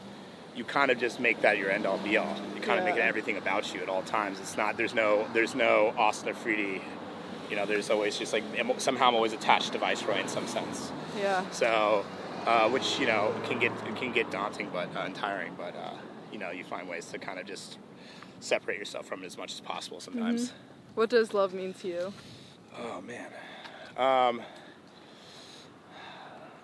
you 0.58 0.66
kind 0.66 0.92
of 0.92 1.00
just 1.00 1.22
make 1.22 1.40
that 1.44 1.58
your 1.58 1.72
end 1.72 1.86
all 1.86 2.00
be 2.00 2.18
all. 2.18 2.36
You 2.54 2.60
kind 2.60 2.80
of 2.80 2.86
make 2.86 2.98
it 2.98 3.02
everything 3.02 3.38
about 3.38 3.74
you 3.74 3.80
at 3.80 3.88
all 3.88 4.02
times. 4.02 4.42
It's 4.42 4.58
not 4.58 4.76
there's 4.76 4.94
no 4.94 5.26
there's 5.32 5.56
no 5.56 5.94
Austin 5.98 6.36
Afridi. 6.36 6.82
You 7.50 7.56
know, 7.56 7.66
there's 7.66 7.90
always 7.90 8.18
just 8.18 8.34
like 8.34 8.44
somehow 8.78 9.08
I'm 9.08 9.16
always 9.16 9.34
attached 9.34 9.74
to 9.74 9.80
Viceroy 9.80 10.20
in 10.20 10.28
some 10.28 10.48
sense. 10.48 10.92
Yeah. 11.18 11.50
So, 11.52 12.06
uh, 12.46 12.70
which 12.70 13.00
you 13.00 13.08
know 13.08 13.34
can 13.46 13.60
get 13.60 13.72
can 13.96 14.12
get 14.12 14.30
daunting, 14.32 14.70
but 14.72 14.96
uh, 14.96 15.02
and 15.02 15.16
tiring. 15.16 15.54
But 15.58 15.76
uh, 15.76 15.94
you 16.32 16.38
know, 16.38 16.52
you 16.52 16.64
find 16.64 16.88
ways 16.88 17.06
to 17.08 17.18
kind 17.18 17.40
of 17.40 17.46
just 17.46 17.80
separate 18.40 18.78
yourself 18.78 19.06
from 19.08 19.24
it 19.24 19.26
as 19.26 19.38
much 19.38 19.54
as 19.54 19.62
possible. 19.62 20.00
Sometimes. 20.00 20.54
What 20.96 21.10
does 21.10 21.34
love 21.34 21.54
mean 21.54 21.74
to 21.76 21.88
you? 21.88 22.14
Oh 22.78 23.02
man. 23.02 23.28
Um, 23.98 24.42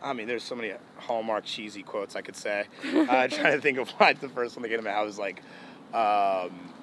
I 0.04 0.14
mean, 0.14 0.28
there's 0.28 0.44
so 0.44 0.56
many 0.56 0.74
hallmark 0.98 1.46
cheesy 1.46 1.84
quotes 1.84 2.16
I 2.16 2.22
could 2.22 2.36
say. 2.36 2.66
uh, 2.96 3.28
trying 3.28 3.56
to 3.56 3.62
think 3.62 3.78
of 3.80 3.90
what 3.92 4.22
the 4.22 4.30
first 4.30 4.56
one 4.56 4.64
that 4.64 4.70
came 4.70 4.78
to 4.78 4.84
my 4.84 4.92
head 4.92 5.06
was 5.06 5.18
like. 5.18 5.42
Um, 5.94 6.74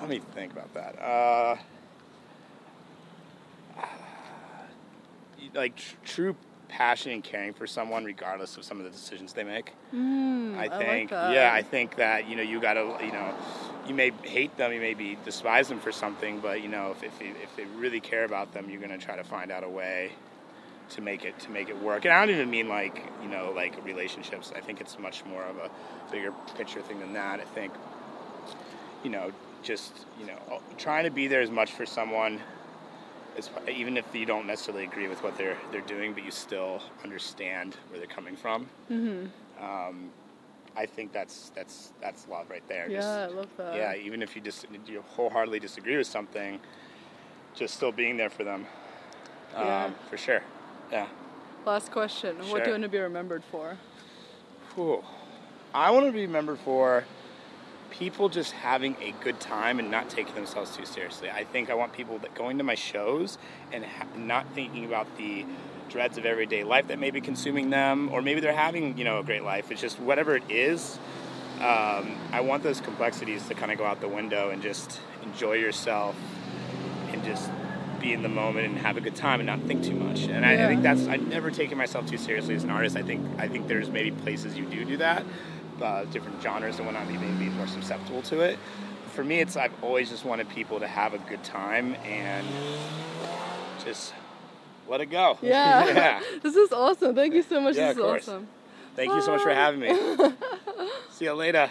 let 0.00 0.08
me 0.08 0.20
think 0.34 0.52
about 0.52 0.72
that. 0.74 0.98
Uh, 1.00 1.56
like 5.54 5.76
tr- 5.76 5.96
true 6.04 6.36
passion 6.68 7.12
and 7.12 7.24
caring 7.24 7.52
for 7.52 7.66
someone, 7.66 8.04
regardless 8.04 8.56
of 8.56 8.64
some 8.64 8.78
of 8.78 8.84
the 8.84 8.90
decisions 8.90 9.32
they 9.32 9.44
make. 9.44 9.72
Mm, 9.94 10.56
I 10.56 10.64
I 10.64 10.66
like 10.66 10.78
think, 10.78 11.10
yeah, 11.10 11.50
I 11.52 11.62
think 11.62 11.96
that 11.96 12.28
you 12.28 12.36
know 12.36 12.42
you 12.42 12.60
gotta, 12.60 12.96
you 13.04 13.12
know, 13.12 13.34
you 13.86 13.94
may 13.94 14.12
hate 14.22 14.56
them, 14.56 14.72
you 14.72 14.80
may 14.80 14.94
be 14.94 15.16
despise 15.24 15.68
them 15.68 15.80
for 15.80 15.92
something, 15.92 16.40
but 16.40 16.62
you 16.62 16.68
know 16.68 16.90
if 16.92 17.02
if, 17.02 17.20
if 17.20 17.56
they 17.56 17.64
really 17.76 18.00
care 18.00 18.24
about 18.24 18.52
them, 18.52 18.68
you're 18.68 18.80
gonna 18.80 18.98
try 18.98 19.16
to 19.16 19.24
find 19.24 19.50
out 19.50 19.64
a 19.64 19.68
way 19.68 20.12
to 20.90 21.00
make 21.00 21.24
it 21.24 21.38
to 21.40 21.50
make 21.50 21.68
it 21.68 21.82
work. 21.82 22.04
And 22.04 22.14
I 22.14 22.24
don't 22.24 22.34
even 22.34 22.50
mean 22.50 22.68
like 22.68 23.02
you 23.22 23.28
know 23.28 23.52
like 23.54 23.84
relationships. 23.84 24.52
I 24.54 24.60
think 24.60 24.80
it's 24.80 24.98
much 24.98 25.24
more 25.24 25.44
of 25.44 25.56
a 25.58 25.70
bigger 26.10 26.32
picture 26.56 26.82
thing 26.82 27.00
than 27.00 27.12
that. 27.14 27.40
I 27.40 27.44
think 27.44 27.72
you 29.02 29.10
know 29.10 29.32
just 29.62 29.92
you 30.20 30.26
know 30.26 30.60
trying 30.76 31.04
to 31.04 31.10
be 31.10 31.26
there 31.26 31.40
as 31.40 31.50
much 31.50 31.72
for 31.72 31.86
someone. 31.86 32.40
Even 33.68 33.96
if 33.96 34.04
you 34.14 34.26
don't 34.26 34.46
necessarily 34.46 34.84
agree 34.84 35.08
with 35.08 35.22
what 35.22 35.36
they're 35.38 35.56
they're 35.72 35.80
doing, 35.82 36.12
but 36.14 36.24
you 36.24 36.30
still 36.30 36.82
understand 37.04 37.76
where 37.88 37.98
they're 37.98 38.08
coming 38.08 38.36
from. 38.36 38.66
hmm 38.88 39.26
Um, 39.62 40.10
I 40.76 40.86
think 40.86 41.12
that's 41.12 41.50
that's 41.54 41.92
that's 42.00 42.26
love 42.28 42.50
right 42.50 42.66
there. 42.68 42.88
Yeah, 42.88 42.96
Just- 42.96 43.08
I 43.08 43.26
love 43.26 43.48
that. 43.56 43.74
yeah. 43.76 43.94
Even 43.94 44.22
if 44.22 44.34
you 44.36 44.42
just 44.42 44.66
you 44.86 45.02
wholeheartedly 45.16 45.60
disagree 45.60 45.96
with 45.96 46.06
something, 46.06 46.60
just 47.54 47.74
still 47.74 47.92
being 47.92 48.16
there 48.16 48.30
for 48.30 48.44
them. 48.44 48.66
Um, 49.56 49.94
For 50.10 50.16
sure. 50.16 50.42
Yeah. 50.92 51.08
Last 51.66 51.90
question. 51.90 52.36
What 52.50 52.62
do 52.64 52.70
you 52.70 52.74
want 52.74 52.82
to 52.84 52.88
be 52.88 52.98
remembered 52.98 53.42
for? 53.50 53.76
Whew. 54.74 55.02
I 55.74 55.90
want 55.90 56.06
to 56.06 56.12
be 56.12 56.22
remembered 56.22 56.58
for 56.60 57.04
people 57.98 58.28
just 58.28 58.52
having 58.52 58.96
a 59.00 59.12
good 59.24 59.40
time 59.40 59.78
and 59.78 59.90
not 59.90 60.08
taking 60.08 60.34
themselves 60.34 60.76
too 60.76 60.86
seriously. 60.86 61.28
I 61.30 61.44
think 61.44 61.68
I 61.68 61.74
want 61.74 61.92
people 61.92 62.18
that 62.18 62.34
going 62.34 62.58
to 62.58 62.64
my 62.64 62.76
shows 62.76 63.38
and 63.72 63.84
ha- 63.84 64.06
not 64.16 64.46
thinking 64.54 64.84
about 64.84 65.16
the 65.16 65.44
dreads 65.88 66.16
of 66.16 66.24
everyday 66.24 66.62
life 66.62 66.88
that 66.88 66.98
may 66.98 67.10
be 67.10 67.20
consuming 67.20 67.70
them, 67.70 68.10
or 68.12 68.22
maybe 68.22 68.40
they're 68.40 68.52
having 68.52 68.96
you 68.96 69.04
know 69.04 69.18
a 69.18 69.24
great 69.24 69.42
life. 69.42 69.70
It's 69.70 69.80
just 69.80 69.98
whatever 69.98 70.36
it 70.36 70.44
is. 70.48 70.98
Um, 71.56 72.16
I 72.32 72.40
want 72.40 72.62
those 72.62 72.80
complexities 72.80 73.48
to 73.48 73.54
kind 73.54 73.72
of 73.72 73.78
go 73.78 73.84
out 73.84 74.00
the 74.00 74.08
window 74.08 74.50
and 74.50 74.62
just 74.62 75.00
enjoy 75.24 75.54
yourself 75.54 76.14
and 77.10 77.24
just 77.24 77.50
be 78.00 78.12
in 78.12 78.22
the 78.22 78.28
moment 78.28 78.66
and 78.66 78.78
have 78.78 78.96
a 78.96 79.00
good 79.00 79.16
time 79.16 79.40
and 79.40 79.46
not 79.48 79.60
think 79.62 79.82
too 79.82 79.94
much. 79.94 80.28
And 80.28 80.46
I, 80.46 80.64
I 80.64 80.66
think 80.68 80.82
that's 80.82 81.08
I've 81.08 81.26
never 81.26 81.50
taken 81.50 81.76
myself 81.76 82.06
too 82.06 82.18
seriously 82.18 82.54
as 82.54 82.62
an 82.62 82.70
artist. 82.70 82.96
I 82.96 83.02
think 83.02 83.26
I 83.40 83.48
think 83.48 83.66
there's 83.66 83.90
maybe 83.90 84.12
places 84.12 84.56
you 84.56 84.66
do 84.66 84.84
do 84.84 84.98
that, 84.98 85.24
uh, 85.82 86.04
different 86.06 86.42
genres 86.42 86.76
and 86.78 86.86
whatnot. 86.86 87.10
You 87.10 87.18
may 87.18 87.32
be 87.44 87.50
more 87.50 87.66
susceptible 87.66 88.22
to 88.22 88.40
it. 88.40 88.58
For 89.14 89.24
me, 89.24 89.40
it's 89.40 89.56
I've 89.56 89.72
always 89.82 90.10
just 90.10 90.24
wanted 90.24 90.48
people 90.48 90.80
to 90.80 90.86
have 90.86 91.14
a 91.14 91.18
good 91.18 91.42
time 91.42 91.94
and 92.04 92.46
just 93.84 94.14
let 94.88 95.00
it 95.00 95.06
go. 95.06 95.38
Yeah. 95.42 95.86
yeah. 95.94 96.20
This 96.42 96.56
is 96.56 96.72
awesome. 96.72 97.14
Thank 97.14 97.34
you 97.34 97.42
so 97.42 97.60
much. 97.60 97.76
Yeah, 97.76 97.88
this 97.92 97.98
is 97.98 98.04
awesome. 98.04 98.48
Thank 98.96 99.12
you 99.12 99.22
so 99.22 99.32
much 99.32 99.42
for 99.42 99.54
having 99.54 99.80
me. 99.80 99.96
See 101.10 101.24
you 101.26 101.32
later. 101.34 101.70